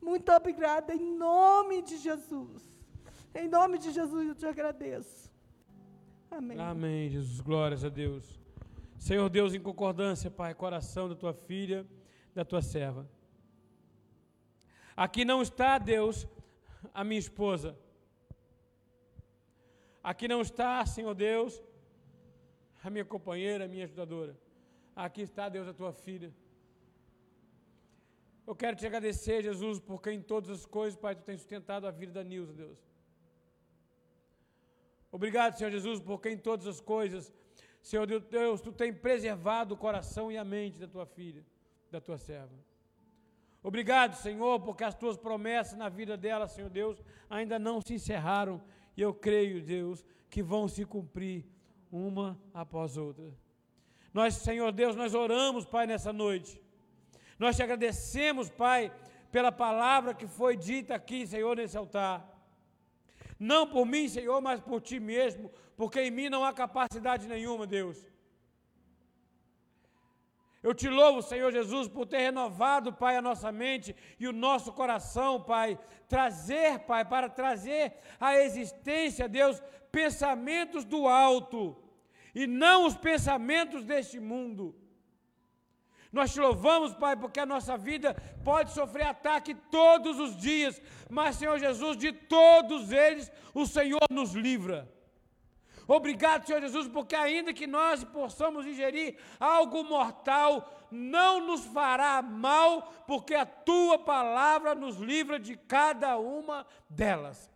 Muito 0.00 0.32
obrigada, 0.32 0.94
em 0.94 1.16
nome 1.16 1.82
de 1.82 1.96
Jesus. 1.98 2.62
Em 3.34 3.48
nome 3.48 3.78
de 3.78 3.90
Jesus 3.90 4.28
eu 4.28 4.34
te 4.34 4.46
agradeço. 4.46 5.30
Amém. 6.30 6.58
Amém, 6.58 7.08
Jesus. 7.10 7.40
Glórias 7.40 7.84
a 7.84 7.88
Deus. 7.88 8.40
Senhor 8.98 9.28
Deus, 9.28 9.54
em 9.54 9.60
concordância, 9.60 10.30
Pai, 10.30 10.54
coração 10.54 11.08
da 11.08 11.14
tua 11.14 11.34
filha, 11.34 11.86
da 12.34 12.44
tua 12.44 12.62
serva. 12.62 13.08
Aqui 14.96 15.24
não 15.24 15.42
está, 15.42 15.78
Deus, 15.78 16.26
a 16.94 17.04
minha 17.04 17.18
esposa. 17.18 17.76
Aqui 20.02 20.26
não 20.28 20.40
está, 20.40 20.84
Senhor 20.86 21.14
Deus, 21.14 21.62
a 22.86 22.90
minha 22.90 23.04
companheira, 23.04 23.64
a 23.64 23.68
minha 23.68 23.84
ajudadora. 23.84 24.38
Aqui 24.94 25.22
está, 25.22 25.48
Deus, 25.48 25.66
a 25.66 25.74
tua 25.74 25.92
filha. 25.92 26.32
Eu 28.46 28.54
quero 28.54 28.76
te 28.76 28.86
agradecer, 28.86 29.42
Jesus, 29.42 29.80
porque 29.80 30.10
em 30.12 30.22
todas 30.22 30.50
as 30.50 30.64
coisas, 30.64 30.98
Pai, 30.98 31.16
tu 31.16 31.22
tens 31.22 31.40
sustentado 31.40 31.86
a 31.86 31.90
vida 31.90 32.12
da 32.12 32.22
Nilza, 32.22 32.52
Deus. 32.52 32.78
Obrigado, 35.10 35.56
Senhor 35.56 35.70
Jesus, 35.70 35.98
porque 36.00 36.28
em 36.30 36.38
todas 36.38 36.66
as 36.66 36.80
coisas, 36.80 37.32
Senhor 37.82 38.06
Deus, 38.06 38.60
tu 38.60 38.70
tem 38.72 38.92
preservado 38.92 39.74
o 39.74 39.76
coração 39.76 40.30
e 40.30 40.38
a 40.38 40.44
mente 40.44 40.78
da 40.78 40.86
tua 40.86 41.06
filha, 41.06 41.44
da 41.90 42.00
tua 42.00 42.18
serva. 42.18 42.54
Obrigado, 43.62 44.14
Senhor, 44.14 44.60
porque 44.60 44.84
as 44.84 44.94
tuas 44.94 45.16
promessas 45.16 45.76
na 45.76 45.88
vida 45.88 46.16
dela, 46.16 46.46
Senhor 46.46 46.70
Deus, 46.70 47.02
ainda 47.28 47.58
não 47.58 47.80
se 47.80 47.94
encerraram. 47.94 48.62
E 48.96 49.02
eu 49.02 49.12
creio, 49.12 49.60
Deus, 49.60 50.04
que 50.30 50.40
vão 50.40 50.68
se 50.68 50.84
cumprir 50.84 51.44
uma 51.96 52.38
após 52.52 52.96
outra. 52.96 53.32
Nós, 54.12 54.34
Senhor 54.34 54.72
Deus, 54.72 54.96
nós 54.96 55.14
oramos, 55.14 55.64
Pai, 55.64 55.86
nessa 55.86 56.12
noite. 56.12 56.60
Nós 57.38 57.56
te 57.56 57.62
agradecemos, 57.62 58.48
Pai, 58.48 58.92
pela 59.30 59.52
palavra 59.52 60.14
que 60.14 60.26
foi 60.26 60.56
dita 60.56 60.94
aqui, 60.94 61.26
Senhor, 61.26 61.56
nesse 61.56 61.76
altar. 61.76 62.26
Não 63.38 63.66
por 63.66 63.84
mim, 63.84 64.08
Senhor, 64.08 64.40
mas 64.40 64.60
por 64.60 64.80
ti 64.80 64.98
mesmo, 64.98 65.50
porque 65.76 66.00
em 66.00 66.10
mim 66.10 66.30
não 66.30 66.44
há 66.44 66.52
capacidade 66.52 67.28
nenhuma, 67.28 67.66
Deus. 67.66 67.98
Eu 70.62 70.74
te 70.74 70.88
louvo, 70.88 71.22
Senhor 71.22 71.52
Jesus, 71.52 71.86
por 71.86 72.06
ter 72.06 72.18
renovado, 72.18 72.92
Pai, 72.92 73.16
a 73.16 73.22
nossa 73.22 73.52
mente 73.52 73.94
e 74.18 74.26
o 74.26 74.32
nosso 74.32 74.72
coração, 74.72 75.40
Pai. 75.40 75.78
Trazer, 76.08 76.80
Pai, 76.80 77.04
para 77.04 77.28
trazer 77.28 77.92
à 78.18 78.36
existência, 78.36 79.28
Deus, 79.28 79.62
pensamentos 79.92 80.84
do 80.84 81.06
alto 81.06 81.76
e 82.36 82.46
não 82.46 82.84
os 82.84 82.94
pensamentos 82.94 83.82
deste 83.82 84.20
mundo. 84.20 84.74
Nós 86.12 86.34
te 86.34 86.38
louvamos, 86.38 86.94
Pai, 86.94 87.16
porque 87.16 87.40
a 87.40 87.46
nossa 87.46 87.78
vida 87.78 88.14
pode 88.44 88.72
sofrer 88.72 89.06
ataque 89.06 89.54
todos 89.54 90.20
os 90.20 90.36
dias, 90.36 90.80
mas, 91.08 91.36
Senhor 91.36 91.58
Jesus, 91.58 91.96
de 91.96 92.12
todos 92.12 92.92
eles 92.92 93.32
o 93.54 93.66
Senhor 93.66 94.02
nos 94.10 94.34
livra. 94.34 94.86
Obrigado, 95.88 96.46
Senhor 96.46 96.60
Jesus, 96.60 96.88
porque 96.88 97.16
ainda 97.16 97.54
que 97.54 97.66
nós 97.66 98.04
possamos 98.04 98.66
ingerir 98.66 99.16
algo 99.40 99.82
mortal, 99.82 100.86
não 100.90 101.40
nos 101.40 101.64
fará 101.64 102.20
mal, 102.20 102.82
porque 103.06 103.34
a 103.34 103.46
tua 103.46 103.98
palavra 103.98 104.74
nos 104.74 104.96
livra 104.98 105.38
de 105.38 105.56
cada 105.56 106.18
uma 106.18 106.66
delas. 106.90 107.50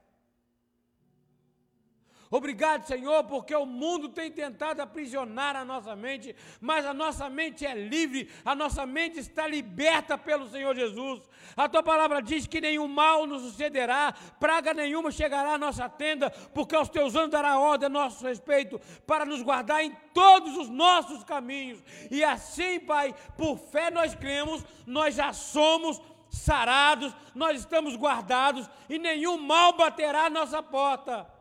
Obrigado, 2.33 2.87
Senhor, 2.87 3.25
porque 3.25 3.53
o 3.57 3.67
mundo 3.67 4.09
tem 4.09 4.31
tentado 4.31 4.81
aprisionar 4.81 5.57
a 5.57 5.65
nossa 5.65 5.97
mente, 5.97 6.37
mas 6.61 6.87
a 6.87 6.95
nossa 6.95 7.29
mente 7.29 7.67
é 7.67 7.75
livre, 7.75 8.31
a 8.45 8.55
nossa 8.55 8.87
mente 8.87 9.19
está 9.19 9.49
liberta 9.49 10.17
pelo 10.17 10.49
Senhor 10.49 10.73
Jesus. 10.77 11.29
A 11.57 11.69
tua 11.69 11.83
palavra 11.83 12.23
diz 12.23 12.47
que 12.47 12.61
nenhum 12.61 12.87
mal 12.87 13.27
nos 13.27 13.43
sucederá, 13.43 14.15
praga 14.39 14.73
nenhuma 14.73 15.11
chegará 15.11 15.55
à 15.55 15.59
nossa 15.59 15.89
tenda, 15.89 16.31
porque 16.55 16.77
aos 16.77 16.89
teus 16.89 17.17
anjos 17.17 17.31
dará 17.31 17.59
ordem 17.59 17.87
a 17.87 17.91
nosso 17.91 18.25
respeito, 18.25 18.81
para 19.05 19.25
nos 19.25 19.43
guardar 19.43 19.83
em 19.83 19.91
todos 20.15 20.57
os 20.57 20.69
nossos 20.69 21.25
caminhos. 21.25 21.83
E 22.13 22.23
assim, 22.23 22.79
Pai, 22.79 23.13
por 23.37 23.59
fé 23.59 23.91
nós 23.91 24.15
cremos, 24.15 24.65
nós 24.87 25.17
já 25.17 25.33
somos 25.33 26.01
sarados, 26.29 27.13
nós 27.35 27.59
estamos 27.59 27.97
guardados 27.97 28.71
e 28.89 29.01
nenhum 29.01 29.37
mal 29.37 29.73
baterá 29.73 30.27
à 30.27 30.31
nossa 30.31 30.63
porta. 30.63 31.40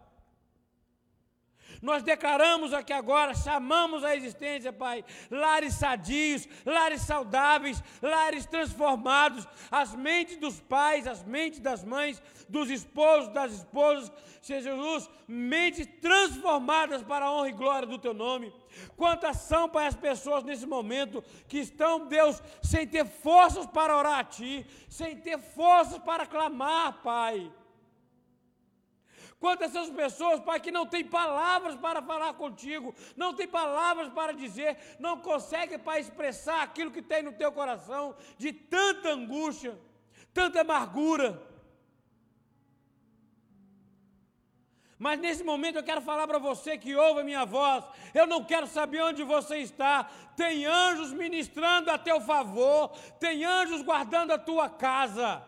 Nós 1.81 2.03
declaramos 2.03 2.73
aqui 2.73 2.91
agora, 2.91 3.33
chamamos 3.33 4.03
a 4.03 4.15
existência, 4.15 4.73
Pai, 4.73 5.03
lares 5.31 5.75
sadios, 5.75 6.47
lares 6.65 7.01
saudáveis, 7.01 7.81
lares 8.01 8.45
transformados, 8.45 9.47
as 9.71 9.95
mentes 9.95 10.37
dos 10.37 10.59
pais, 10.59 11.07
as 11.07 11.23
mentes 11.23 11.59
das 11.59 11.83
mães, 11.83 12.21
dos 12.49 12.69
esposos, 12.69 13.29
das 13.29 13.53
esposas, 13.53 14.11
Senhor 14.41 14.61
Jesus, 14.61 15.09
mentes 15.27 15.87
transformadas 16.01 17.01
para 17.03 17.25
a 17.25 17.31
honra 17.31 17.49
e 17.49 17.53
glória 17.53 17.87
do 17.87 17.97
Teu 17.97 18.13
nome. 18.13 18.53
Quantas 18.97 19.37
são, 19.37 19.69
Pai, 19.69 19.87
as 19.87 19.95
pessoas 19.95 20.43
nesse 20.43 20.65
momento 20.65 21.23
que 21.47 21.59
estão, 21.59 22.07
Deus, 22.07 22.41
sem 22.61 22.87
ter 22.87 23.05
forças 23.05 23.65
para 23.65 23.95
orar 23.95 24.19
a 24.19 24.23
Ti, 24.23 24.65
sem 24.89 25.15
ter 25.15 25.39
forças 25.39 25.99
para 25.99 26.25
clamar, 26.25 27.01
Pai. 27.01 27.51
Quantas 29.39 29.71
são 29.71 29.83
as 29.83 29.89
pessoas, 29.89 30.41
Pai, 30.41 30.59
que 30.59 30.71
não 30.71 30.85
tem 30.85 31.03
palavras 31.03 31.75
para 31.75 32.01
falar 32.01 32.33
contigo, 32.33 32.93
não 33.15 33.33
tem 33.33 33.47
palavras 33.47 34.09
para 34.09 34.33
dizer, 34.33 34.77
não 34.99 35.17
consegue, 35.17 35.77
Pai, 35.77 36.01
expressar 36.01 36.61
aquilo 36.61 36.91
que 36.91 37.01
tem 37.01 37.23
no 37.23 37.31
teu 37.31 37.51
coração, 37.51 38.15
de 38.37 38.51
tanta 38.51 39.09
angústia, 39.09 39.79
tanta 40.33 40.59
amargura. 40.59 41.41
Mas 44.97 45.17
nesse 45.17 45.45
momento 45.45 45.77
eu 45.77 45.83
quero 45.83 46.01
falar 46.01 46.27
para 46.27 46.39
você 46.39 46.77
que 46.77 46.93
ouve 46.93 47.21
a 47.21 47.23
minha 47.23 47.45
voz. 47.45 47.85
Eu 48.13 48.27
não 48.27 48.43
quero 48.43 48.67
saber 48.67 49.01
onde 49.01 49.23
você 49.23 49.59
está. 49.59 50.03
Tem 50.35 50.65
anjos 50.65 51.13
ministrando 51.13 51.89
a 51.89 51.97
teu 51.97 52.19
favor, 52.19 52.89
tem 53.17 53.45
anjos 53.45 53.81
guardando 53.81 54.31
a 54.33 54.37
tua 54.37 54.69
casa. 54.69 55.41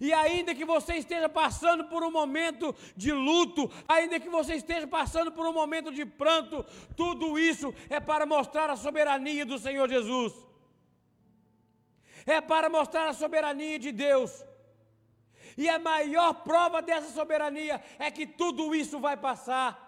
E 0.00 0.12
ainda 0.12 0.54
que 0.54 0.64
você 0.64 0.94
esteja 0.94 1.28
passando 1.28 1.84
por 1.84 2.02
um 2.02 2.10
momento 2.10 2.74
de 2.96 3.12
luto, 3.12 3.70
ainda 3.86 4.18
que 4.18 4.28
você 4.28 4.54
esteja 4.54 4.86
passando 4.86 5.30
por 5.32 5.46
um 5.46 5.52
momento 5.52 5.92
de 5.92 6.04
pranto, 6.04 6.64
tudo 6.96 7.38
isso 7.38 7.72
é 7.88 8.00
para 8.00 8.26
mostrar 8.26 8.70
a 8.70 8.76
soberania 8.76 9.46
do 9.46 9.58
Senhor 9.58 9.88
Jesus. 9.88 10.32
É 12.26 12.40
para 12.40 12.68
mostrar 12.68 13.08
a 13.08 13.12
soberania 13.12 13.78
de 13.78 13.92
Deus. 13.92 14.44
E 15.56 15.68
a 15.68 15.78
maior 15.78 16.32
prova 16.42 16.82
dessa 16.82 17.12
soberania 17.12 17.80
é 17.98 18.10
que 18.10 18.26
tudo 18.26 18.74
isso 18.74 18.98
vai 18.98 19.16
passar. 19.16 19.83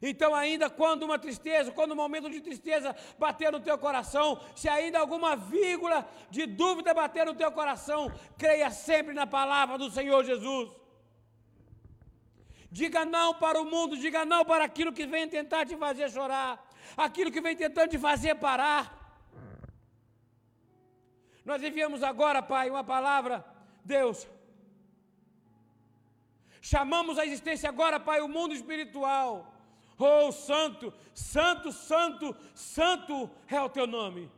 Então, 0.00 0.34
ainda 0.34 0.70
quando 0.70 1.02
uma 1.02 1.18
tristeza, 1.18 1.72
quando 1.72 1.92
um 1.92 1.96
momento 1.96 2.30
de 2.30 2.40
tristeza 2.40 2.94
bater 3.18 3.50
no 3.52 3.60
teu 3.60 3.76
coração, 3.78 4.40
se 4.54 4.68
ainda 4.68 4.98
alguma 4.98 5.34
vírgula 5.36 6.08
de 6.30 6.46
dúvida 6.46 6.94
bater 6.94 7.26
no 7.26 7.34
teu 7.34 7.50
coração, 7.50 8.12
creia 8.36 8.70
sempre 8.70 9.12
na 9.12 9.26
palavra 9.26 9.76
do 9.76 9.90
Senhor 9.90 10.24
Jesus. 10.24 10.70
Diga 12.70 13.04
não 13.04 13.34
para 13.34 13.60
o 13.60 13.64
mundo, 13.64 13.96
diga 13.96 14.24
não 14.24 14.44
para 14.44 14.64
aquilo 14.64 14.92
que 14.92 15.06
vem 15.06 15.28
tentar 15.28 15.66
te 15.66 15.76
fazer 15.76 16.10
chorar, 16.10 16.64
aquilo 16.96 17.32
que 17.32 17.40
vem 17.40 17.56
tentando 17.56 17.90
te 17.90 17.98
fazer 17.98 18.34
parar. 18.36 18.94
Nós 21.44 21.62
enviamos 21.62 22.02
agora, 22.02 22.42
Pai, 22.42 22.68
uma 22.68 22.84
palavra, 22.84 23.44
Deus. 23.82 24.28
Chamamos 26.60 27.18
a 27.18 27.24
existência 27.24 27.68
agora, 27.68 27.98
Pai, 27.98 28.20
o 28.20 28.28
mundo 28.28 28.54
espiritual 28.54 29.57
Oh, 29.98 30.30
santo, 30.30 30.92
santo, 31.12 31.72
santo, 31.72 32.36
santo 32.54 33.30
é 33.48 33.60
o 33.60 33.68
teu 33.68 33.86
nome. 33.86 34.30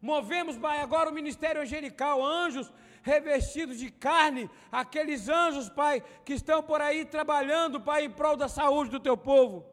Movemos, 0.00 0.56
agora 0.62 1.10
o 1.10 1.12
ministério 1.12 1.62
angelical, 1.62 2.24
anjos 2.24 2.72
revestidos 3.02 3.78
de 3.78 3.90
carne, 3.90 4.50
aqueles 4.70 5.28
anjos, 5.28 5.68
Pai, 5.68 6.02
que 6.24 6.32
estão 6.32 6.62
por 6.62 6.80
aí 6.80 7.04
trabalhando, 7.04 7.80
Pai, 7.80 8.04
em 8.04 8.10
prol 8.10 8.36
da 8.36 8.48
saúde 8.48 8.90
do 8.90 9.00
teu 9.00 9.16
povo. 9.16 9.64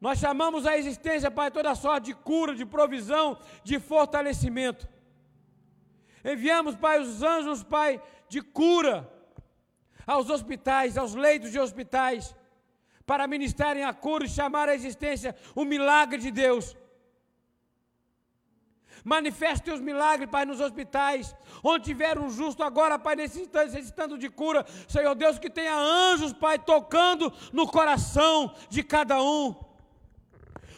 Nós 0.00 0.18
chamamos 0.18 0.66
a 0.66 0.76
existência, 0.76 1.30
Pai, 1.30 1.50
toda 1.50 1.74
sorte 1.74 2.06
de 2.06 2.14
cura, 2.14 2.54
de 2.54 2.64
provisão, 2.64 3.38
de 3.64 3.78
fortalecimento. 3.80 4.88
Enviamos, 6.24 6.76
Pai, 6.76 7.00
os 7.00 7.22
anjos, 7.22 7.62
Pai, 7.62 8.00
de 8.28 8.40
cura, 8.40 9.12
aos 10.06 10.30
hospitais, 10.30 10.96
aos 10.96 11.14
leitos 11.14 11.50
de 11.50 11.58
hospitais, 11.58 12.34
para 13.04 13.26
ministrarem 13.26 13.84
a 13.84 13.92
cura 13.92 14.24
e 14.24 14.28
chamar 14.28 14.68
à 14.68 14.74
existência 14.74 15.34
o 15.54 15.64
milagre 15.64 16.18
de 16.18 16.30
Deus. 16.30 16.76
Manifeste 19.04 19.70
os 19.70 19.80
milagres, 19.80 20.28
Pai, 20.28 20.44
nos 20.44 20.60
hospitais, 20.60 21.34
onde 21.62 21.84
tiver 21.84 22.18
um 22.18 22.28
justo 22.28 22.62
agora, 22.62 22.98
Pai, 22.98 23.14
necessitando 23.14 24.18
de 24.18 24.28
cura. 24.28 24.66
Senhor 24.88 25.14
Deus, 25.14 25.38
que 25.38 25.48
tenha 25.48 25.76
anjos, 25.76 26.32
Pai, 26.32 26.58
tocando 26.58 27.32
no 27.52 27.68
coração 27.68 28.52
de 28.68 28.82
cada 28.82 29.22
um. 29.22 29.65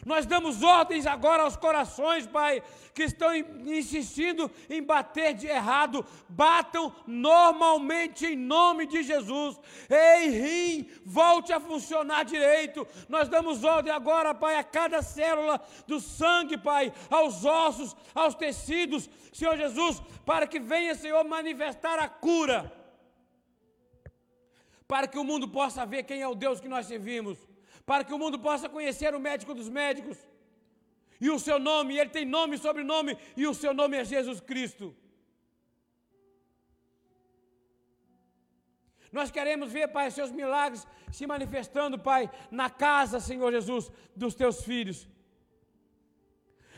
Nós 0.04 0.26
damos 0.26 0.62
ordens 0.62 1.06
agora 1.06 1.42
aos 1.42 1.56
corações, 1.56 2.26
Pai, 2.26 2.62
que 2.94 3.04
estão 3.04 3.34
insistindo 3.34 4.50
em 4.68 4.82
bater 4.82 5.34
de 5.34 5.46
errado. 5.46 6.04
Batam 6.28 6.94
normalmente 7.06 8.26
em 8.26 8.36
nome 8.36 8.86
de 8.86 9.02
Jesus. 9.02 9.58
Ei, 9.88 10.28
rim, 10.28 10.90
volte 11.04 11.52
a 11.52 11.60
funcionar 11.60 12.24
direito. 12.24 12.86
Nós 13.08 13.28
damos 13.28 13.64
ordem 13.64 13.92
agora, 13.92 14.34
Pai, 14.34 14.56
a 14.56 14.64
cada 14.64 15.02
célula 15.02 15.60
do 15.86 16.00
sangue, 16.00 16.58
Pai, 16.58 16.92
aos 17.10 17.44
ossos, 17.44 17.96
aos 18.14 18.34
tecidos, 18.34 19.08
Senhor 19.32 19.56
Jesus, 19.56 20.02
para 20.24 20.46
que 20.46 20.60
venha, 20.60 20.94
Senhor, 20.94 21.24
manifestar 21.24 21.98
a 21.98 22.08
cura. 22.08 22.72
Para 24.86 25.06
que 25.06 25.18
o 25.18 25.24
mundo 25.24 25.48
possa 25.48 25.84
ver 25.84 26.04
quem 26.04 26.22
é 26.22 26.28
o 26.28 26.34
Deus 26.34 26.60
que 26.60 26.68
nós 26.68 26.86
servimos 26.86 27.47
para 27.88 28.04
que 28.04 28.14
o 28.16 28.20
mundo 28.22 28.38
possa 28.46 28.68
conhecer 28.68 29.10
o 29.14 29.20
médico 29.28 29.52
dos 29.58 29.68
médicos. 29.80 30.18
E 31.24 31.28
o 31.34 31.38
seu 31.44 31.58
nome, 31.70 31.98
ele 31.98 32.10
tem 32.16 32.24
nome 32.38 32.54
e 32.56 32.64
sobrenome, 32.66 33.12
e 33.40 33.46
o 33.50 33.54
seu 33.62 33.72
nome 33.80 33.96
é 33.96 34.04
Jesus 34.04 34.40
Cristo. 34.50 34.86
Nós 39.10 39.30
queremos 39.36 39.72
ver, 39.76 39.88
Pai, 39.88 40.10
seus 40.10 40.30
milagres 40.30 40.86
se 41.10 41.26
manifestando, 41.26 41.98
Pai, 42.10 42.30
na 42.50 42.68
casa, 42.68 43.20
Senhor 43.20 43.50
Jesus, 43.50 43.90
dos 44.14 44.34
teus 44.34 44.62
filhos. 44.68 45.08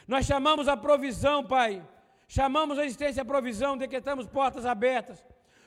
Nós 0.07 0.25
chamamos 0.27 0.69
a 0.69 0.77
provisão, 0.77 1.39
Pai. 1.57 1.85
Chamamos 2.29 2.79
a 2.79 2.85
existência 2.85 3.23
a 3.23 3.33
provisão, 3.35 3.77
decretamos 3.77 4.29
portas 4.29 4.65
abertas, 4.65 5.19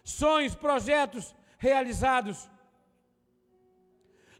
sonhos, 0.06 0.56
projetos 0.56 1.36
realizados. 1.58 2.50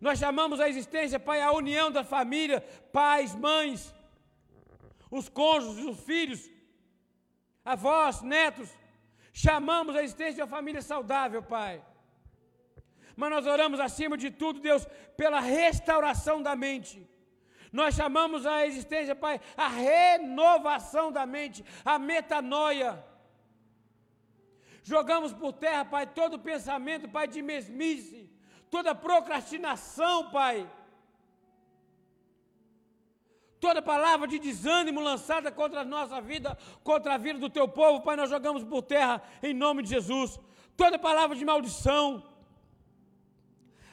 Nós 0.06 0.20
chamamos 0.20 0.60
a 0.60 0.68
existência, 0.68 1.18
Pai, 1.28 1.40
a 1.42 1.52
união 1.54 1.90
da 1.98 2.04
família, 2.04 2.60
pais, 2.92 3.34
mães, 3.34 3.96
os 5.10 5.30
cônjuges, 5.30 5.86
os 5.92 6.00
filhos, 6.10 6.42
avós, 7.74 8.22
netos. 8.22 8.70
Chamamos 9.32 9.96
a 9.96 10.04
existência 10.04 10.36
de 10.36 10.42
uma 10.42 10.56
família 10.58 10.82
saudável, 10.82 11.42
Pai. 11.42 11.82
Mas 13.16 13.30
nós 13.30 13.48
oramos 13.48 13.80
acima 13.80 14.18
de 14.18 14.30
tudo, 14.30 14.60
Deus, 14.60 14.86
pela 15.16 15.40
restauração 15.40 16.44
da 16.48 16.54
mente. 16.54 16.98
Nós 17.72 17.96
chamamos 17.96 18.46
a 18.46 18.68
existência, 18.68 19.16
Pai, 19.16 19.40
a 19.56 19.70
renovação 19.70 21.14
da 21.14 21.26
mente, 21.26 21.64
a 21.86 21.98
metanoia. 21.98 22.92
Jogamos 24.84 25.32
por 25.32 25.54
terra, 25.54 25.86
Pai, 25.86 26.06
todo 26.06 26.46
pensamento, 26.52 27.08
Pai, 27.08 27.26
de 27.26 27.42
mesmice, 27.42 28.33
toda 28.74 28.96
procrastinação, 28.96 30.16
Pai. 30.38 30.56
Toda 33.66 33.90
palavra 33.94 34.28
de 34.32 34.40
desânimo 34.40 35.00
lançada 35.10 35.52
contra 35.60 35.82
a 35.82 35.86
nossa 35.96 36.20
vida, 36.20 36.58
contra 36.84 37.14
a 37.14 37.20
vida 37.26 37.38
do 37.44 37.52
teu 37.58 37.68
povo, 37.68 38.02
Pai, 38.02 38.16
nós 38.22 38.32
jogamos 38.36 38.64
por 38.72 38.82
terra 38.82 39.22
em 39.44 39.54
nome 39.54 39.84
de 39.84 39.90
Jesus. 39.96 40.40
Toda 40.76 40.98
palavra 40.98 41.36
de 41.40 41.46
maldição, 41.46 42.06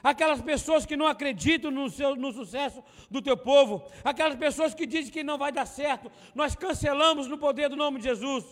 aquelas 0.03 0.41
pessoas 0.41 0.87
que 0.87 0.97
não 0.97 1.07
acreditam 1.07 1.71
no, 1.71 1.91
seu, 1.91 2.17
no 2.17 2.33
sucesso 2.33 2.83
do 3.11 3.21
teu 3.21 3.37
povo, 3.37 3.85
aquelas 4.03 4.37
pessoas 4.45 4.73
que 4.73 4.87
dizem 4.87 5.13
que 5.13 5.23
não 5.31 5.37
vai 5.37 5.53
dar 5.53 5.67
certo, 5.67 6.11
nós 6.35 6.57
cancelamos 6.57 7.27
no 7.27 7.37
poder 7.37 7.69
do 7.69 7.77
nome 7.77 7.99
de 7.99 8.05
Jesus. 8.05 8.45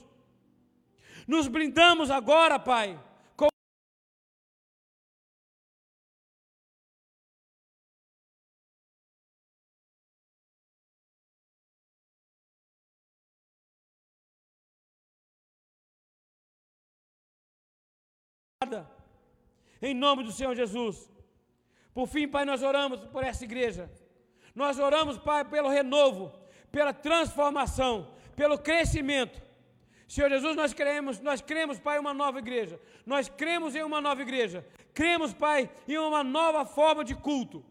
Nos 1.26 1.49
blindamos 1.49 2.11
agora, 2.11 2.59
Pai, 2.59 3.01
com 18.66 18.86
Em 19.80 19.94
nome 19.94 20.24
do 20.24 20.32
Senhor 20.32 20.54
Jesus. 20.56 21.09
Por 21.94 22.09
fim, 22.09 22.26
Pai, 22.26 22.44
nós 22.44 22.62
oramos 22.62 23.04
por 23.06 23.22
essa 23.22 23.44
igreja. 23.44 23.88
Nós 24.54 24.78
oramos, 24.78 25.16
Pai, 25.16 25.44
pelo 25.44 25.68
renovo, 25.68 26.32
pela 26.72 26.92
transformação, 26.92 28.11
pelo 28.34 28.59
crescimento. 28.59 29.40
Senhor 30.09 30.28
Jesus, 30.28 30.56
nós 30.56 30.72
cremos, 30.72 31.20
nós 31.20 31.40
cremos, 31.40 31.78
Pai, 31.78 31.98
uma 31.98 32.12
nova 32.12 32.38
igreja. 32.40 32.80
Nós 33.06 33.28
cremos 33.28 33.76
em 33.76 33.82
uma 33.82 34.00
nova 34.00 34.22
igreja. 34.22 34.66
Cremos, 34.92 35.32
Pai, 35.32 35.70
em 35.86 35.98
uma 35.98 36.24
nova 36.24 36.64
forma 36.64 37.04
de 37.04 37.14
culto. 37.14 37.64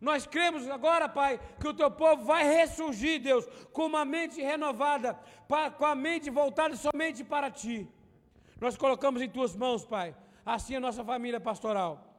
Nós 0.00 0.26
cremos 0.26 0.68
agora, 0.68 1.06
Pai, 1.08 1.38
que 1.60 1.68
o 1.68 1.74
teu 1.74 1.90
povo 1.90 2.24
vai 2.24 2.44
ressurgir, 2.44 3.20
Deus, 3.20 3.46
com 3.72 3.86
uma 3.86 4.04
mente 4.04 4.40
renovada, 4.40 5.18
com 5.76 5.84
a 5.84 5.94
mente 5.94 6.30
voltada 6.30 6.74
somente 6.76 7.22
para 7.22 7.50
ti. 7.50 7.88
Nós 8.60 8.76
colocamos 8.76 9.20
em 9.20 9.28
tuas 9.28 9.54
mãos, 9.56 9.84
Pai, 9.84 10.14
assim 10.44 10.76
a 10.76 10.80
nossa 10.80 11.04
família 11.04 11.40
pastoral. 11.40 12.14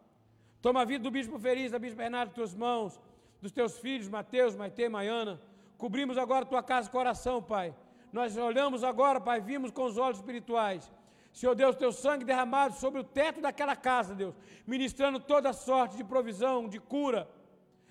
Toma 0.62 0.82
a 0.82 0.86
vida 0.86 1.04
do 1.04 1.12
bispo 1.12 1.38
Feliz, 1.40 1.72
da 1.72 1.80
bispo 1.80 2.02
Renato, 2.02 2.32
em 2.32 2.36
tuas 2.36 2.54
mãos, 2.54 3.00
dos 3.42 3.52
teus 3.52 3.78
filhos, 3.78 4.10
Mateus, 4.10 4.56
Maite, 4.56 4.90
Maiana. 4.90 5.40
Cobrimos 5.78 6.18
agora 6.18 6.46
tua 6.46 6.64
casa 6.64 6.90
e 6.90 6.92
coração, 6.92 7.42
Pai. 7.42 7.76
Nós 8.12 8.36
olhamos 8.38 8.84
agora, 8.84 9.20
Pai, 9.22 9.40
vimos 9.42 9.72
com 9.72 9.86
os 9.86 9.98
olhos 9.98 10.18
espirituais. 10.18 10.92
Senhor 11.32 11.54
Deus, 11.54 11.76
teu 11.76 11.92
sangue 11.92 12.24
derramado 12.24 12.76
sobre 12.76 13.02
o 13.02 13.04
teto 13.04 13.42
daquela 13.42 13.76
casa, 13.76 14.16
Deus, 14.16 14.34
ministrando 14.66 15.20
toda 15.20 15.52
sorte 15.52 15.98
de 15.98 16.04
provisão, 16.04 16.68
de 16.68 16.80
cura, 16.80 17.30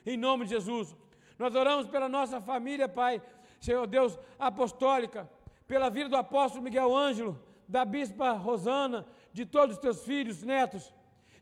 em 0.06 0.16
nome 0.16 0.44
de 0.44 0.50
Jesus. 0.50 0.96
Nós 1.38 1.54
oramos 1.54 1.86
pela 1.86 2.08
nossa 2.08 2.40
família, 2.40 2.88
Pai, 2.88 3.20
Senhor 3.60 3.86
Deus, 3.86 4.18
apostólica, 4.38 5.30
pela 5.66 5.90
vida 5.90 6.08
do 6.08 6.16
apóstolo 6.16 6.64
Miguel 6.64 6.96
Ângelo, 6.96 7.38
da 7.68 7.84
bispa 7.84 8.32
Rosana, 8.32 9.06
de 9.32 9.44
todos 9.44 9.76
os 9.76 9.80
teus 9.80 10.04
filhos, 10.04 10.42
netos. 10.42 10.92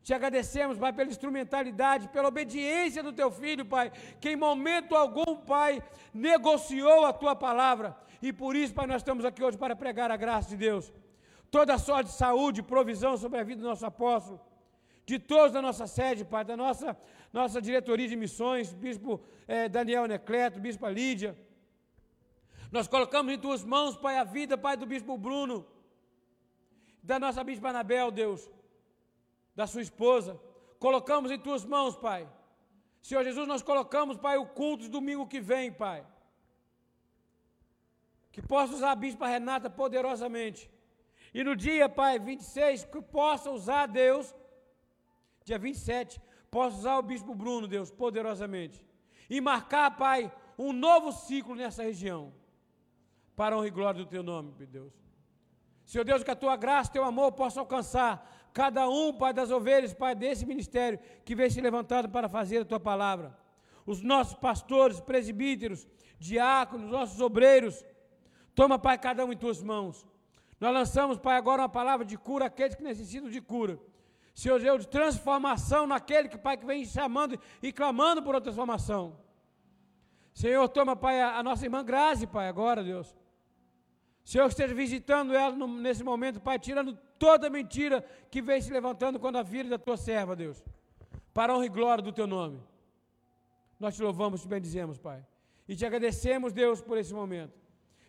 Te 0.03 0.12
agradecemos, 0.12 0.79
Pai, 0.79 0.93
pela 0.93 1.11
instrumentalidade, 1.11 2.09
pela 2.09 2.29
obediência 2.29 3.03
do 3.03 3.12
teu 3.12 3.31
filho, 3.31 3.64
Pai, 3.64 3.93
que 4.20 4.31
em 4.31 4.37
momento 4.37 4.97
algum, 4.97 5.37
Pai, 5.37 5.81
negociou 6.12 7.05
a 7.05 7.12
tua 7.12 7.37
palavra. 7.37 7.97
E 8.20 8.33
por 8.33 8.57
isso, 8.57 8.75
Pai, 8.75 8.87
nós 8.87 9.03
estamos 9.03 9.25
aqui 9.25 9.43
hoje 9.45 9.57
para 9.57 9.77
pregar 9.77 10.11
a 10.11 10.16
graça 10.16 10.49
de 10.51 10.57
Deus. 10.57 10.93
Toda 11.51 11.79
sorte 11.79 12.11
de 12.11 12.16
saúde, 12.16 12.62
provisão 12.62 13.16
sobre 13.16 13.39
a 13.39 13.45
vida 13.45 13.61
do 13.61 13.68
nosso 13.68 13.87
apóstolo, 13.87 14.41
de 15.07 15.18
todos 15.18 15.53
da 15.53 15.62
nossa 15.62 15.87
sede, 15.87 16.25
Pai, 16.25 16.45
da 16.45 16.57
nossa, 16.57 16.97
nossa 17.33 17.62
diretoria 17.62 18.09
de 18.09 18.16
missões, 18.16 18.73
Bispo 18.73 19.20
eh, 19.47 19.68
Daniel 19.68 20.07
Necleto, 20.07 20.59
Bispo 20.59 20.89
Lídia. 20.89 21.37
Nós 22.73 22.89
colocamos 22.89 23.33
em 23.33 23.39
tuas 23.39 23.62
mãos, 23.62 23.97
Pai, 23.97 24.18
a 24.18 24.25
vida, 24.25 24.59
Pai, 24.59 24.77
do 24.77 24.87
Bispo 24.87 25.16
Bruno 25.16 25.64
da 27.03 27.19
nossa 27.19 27.43
bispa 27.43 27.69
Anabel, 27.71 28.11
Deus, 28.11 28.51
da 29.55 29.67
sua 29.67 29.83
esposa. 29.83 30.41
Colocamos 30.79 31.31
em 31.31 31.39
tuas 31.39 31.65
mãos, 31.65 31.97
Pai. 31.97 32.29
Senhor 33.03 33.25
Jesus, 33.25 33.47
nós 33.49 33.63
colocamos, 33.63 34.17
Pai, 34.17 34.39
o 34.39 34.47
culto 34.47 34.85
de 34.85 34.89
domingo 34.89 35.27
que 35.27 35.41
vem, 35.41 35.73
Pai. 35.73 36.07
Que 38.31 38.41
possa 38.41 38.75
usar 38.75 38.93
a 38.93 38.97
bispa 38.97 39.27
Renata 39.27 39.69
poderosamente. 39.69 40.71
E 41.35 41.43
no 41.43 41.57
dia, 41.57 41.89
Pai, 41.89 42.19
26, 42.19 42.85
que 42.85 43.03
possa 43.03 43.51
usar 43.51 43.87
Deus, 43.87 44.35
dia 45.45 45.59
27, 45.59 46.21
possa 46.51 46.77
usar 46.77 46.99
o 46.99 47.03
bispo 47.03 47.35
Bruno, 47.35 47.67
Deus, 47.67 47.91
poderosamente. 47.91 48.87
E 49.29 49.41
marcar, 49.41 49.97
Pai, 49.97 50.33
um 50.57 50.73
novo 50.73 51.11
ciclo 51.11 51.55
nessa 51.55 51.83
região. 51.83 52.33
Para 53.35 53.55
a 53.55 53.59
honra 53.59 53.67
e 53.67 53.71
glória 53.71 54.05
do 54.05 54.09
teu 54.09 54.23
nome, 54.23 54.53
Deus. 54.67 55.02
Senhor 55.85 56.05
Deus, 56.05 56.22
que 56.22 56.30
a 56.30 56.37
tua 56.37 56.57
graça, 56.57 56.93
teu 56.93 57.05
amor 57.05 57.33
possa 57.33 57.61
alcançar 57.61 58.28
cada 58.53 58.89
um, 58.89 59.12
Pai, 59.12 59.33
das 59.33 59.51
ovelhas, 59.51 59.95
Pai, 59.95 60.14
desse 60.14 60.45
ministério 60.47 60.99
que 61.24 61.35
vem 61.35 61.49
se 61.51 61.61
levantando 61.61 62.09
para 62.09 62.28
fazer 62.28 62.59
a 62.59 62.64
tua 62.64 62.80
palavra. 62.80 63.37
Os 63.85 64.03
nossos 64.03 64.35
pastores, 64.35 65.01
presbíteros, 65.01 65.87
diáconos, 66.18 66.91
nossos 66.91 67.20
obreiros, 67.20 67.85
toma, 68.55 68.78
Pai, 68.78 68.99
cada 68.99 69.24
um 69.24 69.33
em 69.33 69.37
tuas 69.37 69.62
mãos. 69.62 70.07
Nós 70.61 70.72
lançamos, 70.72 71.18
Pai, 71.18 71.37
agora 71.37 71.62
uma 71.62 71.68
palavra 71.68 72.07
de 72.07 72.16
cura 72.16 72.47
àqueles 72.47 72.74
que 72.74 72.83
necessitam 72.83 73.28
de 73.28 73.41
cura. 73.41 73.78
Senhor 74.35 74.61
Deus, 74.61 74.83
de 74.83 74.89
transformação 74.89 75.87
naquele 75.87 76.28
que, 76.28 76.39
Pai, 76.39 76.57
que 76.57 76.64
vem 76.64 76.85
chamando 76.85 77.39
e 77.62 77.72
clamando 77.72 78.22
por 78.22 78.35
uma 78.35 78.41
transformação. 78.41 79.18
Senhor, 80.33 80.66
toma, 80.68 80.95
Pai, 80.95 81.20
a, 81.20 81.39
a 81.39 81.43
nossa 81.43 81.66
irmã 81.66 81.85
Grazi, 81.85 82.26
Pai, 82.26 82.49
agora, 82.49 82.83
Deus. 82.83 83.14
Senhor, 84.25 84.47
esteja 84.47 84.75
visitando 84.75 85.35
ela 85.35 85.55
no, 85.55 85.66
nesse 85.66 86.05
momento, 86.05 86.41
Pai, 86.41 86.59
tirando 86.59 86.97
toda 87.18 87.51
mentira 87.51 88.05
que 88.31 88.41
vem 88.41 88.61
se 88.61 88.73
levantando 88.73 89.18
quando 89.18 89.37
a 89.37 89.43
vida 89.43 89.68
da 89.68 89.79
tua 89.79 89.97
serva, 89.97 90.37
Deus. 90.37 90.62
Para 91.35 91.53
a 91.53 91.57
honra 91.57 91.66
e 91.66 91.68
glória 91.68 92.03
do 92.03 92.12
teu 92.12 92.27
nome. 92.27 92.61
Nós 93.81 93.97
te 93.97 94.03
louvamos, 94.03 94.43
te 94.43 94.49
bendizemos, 94.49 94.99
Pai. 94.99 95.25
E 95.68 95.75
te 95.75 95.85
agradecemos, 95.85 96.53
Deus, 96.53 96.81
por 96.81 96.99
esse 96.99 97.12
momento. 97.12 97.61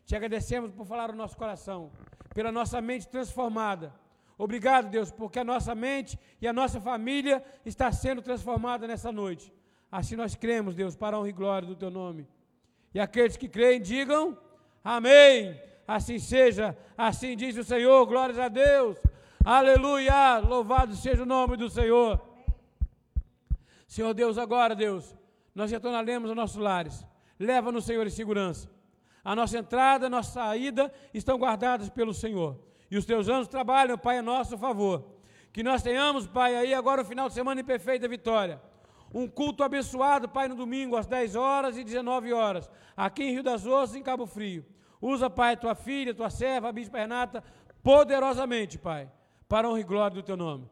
Te 0.06 0.16
agradecemos 0.16 0.72
por 0.72 0.86
falar 0.86 1.10
o 1.10 1.16
nosso 1.16 1.36
coração, 1.36 1.92
pela 2.34 2.52
nossa 2.52 2.80
mente 2.82 3.08
transformada. 3.08 3.94
Obrigado, 4.38 4.90
Deus, 4.90 5.12
porque 5.12 5.40
a 5.40 5.44
nossa 5.44 5.74
mente 5.74 6.20
e 6.42 6.48
a 6.48 6.54
nossa 6.54 6.80
família 6.80 7.44
está 7.66 7.92
sendo 7.92 8.22
transformada 8.22 8.86
nessa 8.86 9.12
noite. 9.12 9.54
Assim 9.92 10.16
nós 10.16 10.36
cremos, 10.36 10.76
Deus, 10.76 10.96
para 10.96 11.16
a 11.16 11.20
honra 11.20 11.30
e 11.30 11.34
glória 11.34 11.68
do 11.68 11.76
teu 11.76 11.90
nome. 11.90 12.28
E 12.94 13.00
aqueles 13.00 13.38
que 13.38 13.48
creem, 13.48 13.82
digam 13.82 14.38
amém 14.84 15.60
assim 15.88 16.20
seja, 16.20 16.78
assim 16.98 17.36
diz 17.36 17.58
o 17.58 17.64
Senhor, 17.64 18.06
glórias 18.06 18.40
a 18.40 18.48
Deus, 18.48 18.98
aleluia, 19.44 20.38
louvado 20.38 20.96
seja 20.96 21.24
o 21.24 21.26
nome 21.26 21.58
do 21.58 21.70
Senhor. 21.70 22.22
Senhor 23.88 24.14
Deus, 24.14 24.38
agora, 24.38 24.76
Deus, 24.76 25.16
nós 25.54 25.70
retornaremos 25.72 26.30
aos 26.30 26.36
nossos 26.36 26.58
lares, 26.58 27.06
leva-nos, 27.40 27.86
Senhor, 27.86 28.06
em 28.08 28.10
segurança. 28.10 28.70
A 29.24 29.36
nossa 29.36 29.58
entrada, 29.58 30.08
a 30.08 30.10
nossa 30.10 30.32
saída 30.32 30.94
estão 31.14 31.38
guardadas 31.38 31.90
pelo 31.90 32.14
Senhor. 32.14 32.60
E 32.92 32.98
os 32.98 33.06
teus 33.06 33.30
anjos 33.30 33.48
trabalham, 33.48 33.98
Pai, 33.98 34.18
a 34.18 34.22
nosso 34.22 34.58
favor. 34.58 35.06
Que 35.54 35.64
nós 35.64 35.82
tenhamos, 35.82 36.28
Pai, 36.28 36.56
aí 36.56 36.74
agora 36.74 37.04
o 37.04 37.06
final 37.06 37.30
de 37.30 37.34
semana 37.34 37.62
em 37.62 37.64
perfeita 37.64 38.08
vitória. 38.08 38.62
Um 39.14 39.28
culto 39.28 39.64
abençoado, 39.64 40.28
Pai, 40.28 40.48
no 40.48 40.56
domingo, 40.56 40.98
às 40.98 41.06
10 41.06 41.36
horas 41.36 41.78
e 41.78 41.84
19 41.84 42.34
horas, 42.34 42.70
aqui 42.98 43.24
em 43.24 43.32
Rio 43.32 43.44
das 43.44 43.66
Ostras, 43.66 43.96
em 43.96 44.02
Cabo 44.02 44.26
Frio. 44.26 44.66
Usa, 45.04 45.30
Pai, 45.30 45.58
tua 45.58 45.76
filha, 45.76 46.14
tua 46.14 46.30
serva, 46.30 46.70
a 46.70 46.72
Bispa 46.72 46.98
Renata, 46.98 47.44
poderosamente, 47.84 48.80
Pai, 48.80 49.12
para 49.50 49.68
honra 49.70 49.82
e 49.82 49.84
glória 49.84 50.16
do 50.16 50.24
teu 50.24 50.38
nome. 50.38 50.70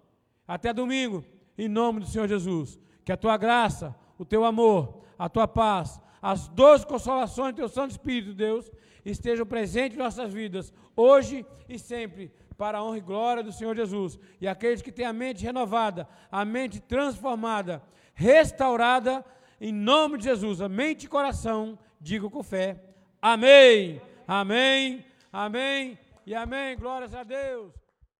Até 0.47 0.71
domingo, 0.71 1.21
em 1.57 1.67
nome 1.67 1.99
do 1.99 2.05
Senhor 2.05 2.29
Jesus. 2.29 2.79
Que 3.03 3.11
a 3.11 3.17
tua 3.17 3.35
graça, 3.35 3.93
o 4.17 4.23
teu 4.23 4.45
amor, 4.45 5.03
a 5.19 5.27
tua 5.27 5.49
paz, 5.49 5.99
as 6.21 6.47
doze 6.47 6.87
consolações 6.87 7.53
do 7.53 7.57
teu 7.57 7.67
Santo 7.67 7.91
Espírito, 7.91 8.33
Deus, 8.33 8.71
estejam 9.03 9.45
presentes 9.45 9.97
em 9.97 10.01
nossas 10.01 10.31
vidas, 10.31 10.73
hoje 10.95 11.45
e 11.67 11.77
sempre, 11.77 12.31
para 12.57 12.77
a 12.77 12.83
honra 12.85 12.99
e 12.99 13.01
glória 13.01 13.43
do 13.43 13.51
Senhor 13.51 13.75
Jesus. 13.75 14.17
E 14.39 14.47
aqueles 14.47 14.81
que 14.81 14.93
têm 14.93 15.05
a 15.05 15.11
mente 15.11 15.43
renovada, 15.43 16.07
a 16.31 16.45
mente 16.45 16.79
transformada, 16.79 17.83
restaurada, 18.13 19.25
em 19.59 19.73
nome 19.73 20.19
de 20.19 20.23
Jesus, 20.23 20.61
a 20.61 20.69
mente 20.69 21.03
e 21.03 21.09
coração, 21.09 21.77
digo 21.99 22.29
com 22.29 22.41
fé. 22.41 22.81
Amém. 23.21 24.01
Amém, 24.33 25.03
amém 25.29 25.99
e 26.25 26.33
amém. 26.33 26.77
Glórias 26.77 27.13
a 27.13 27.21
Deus. 27.21 27.80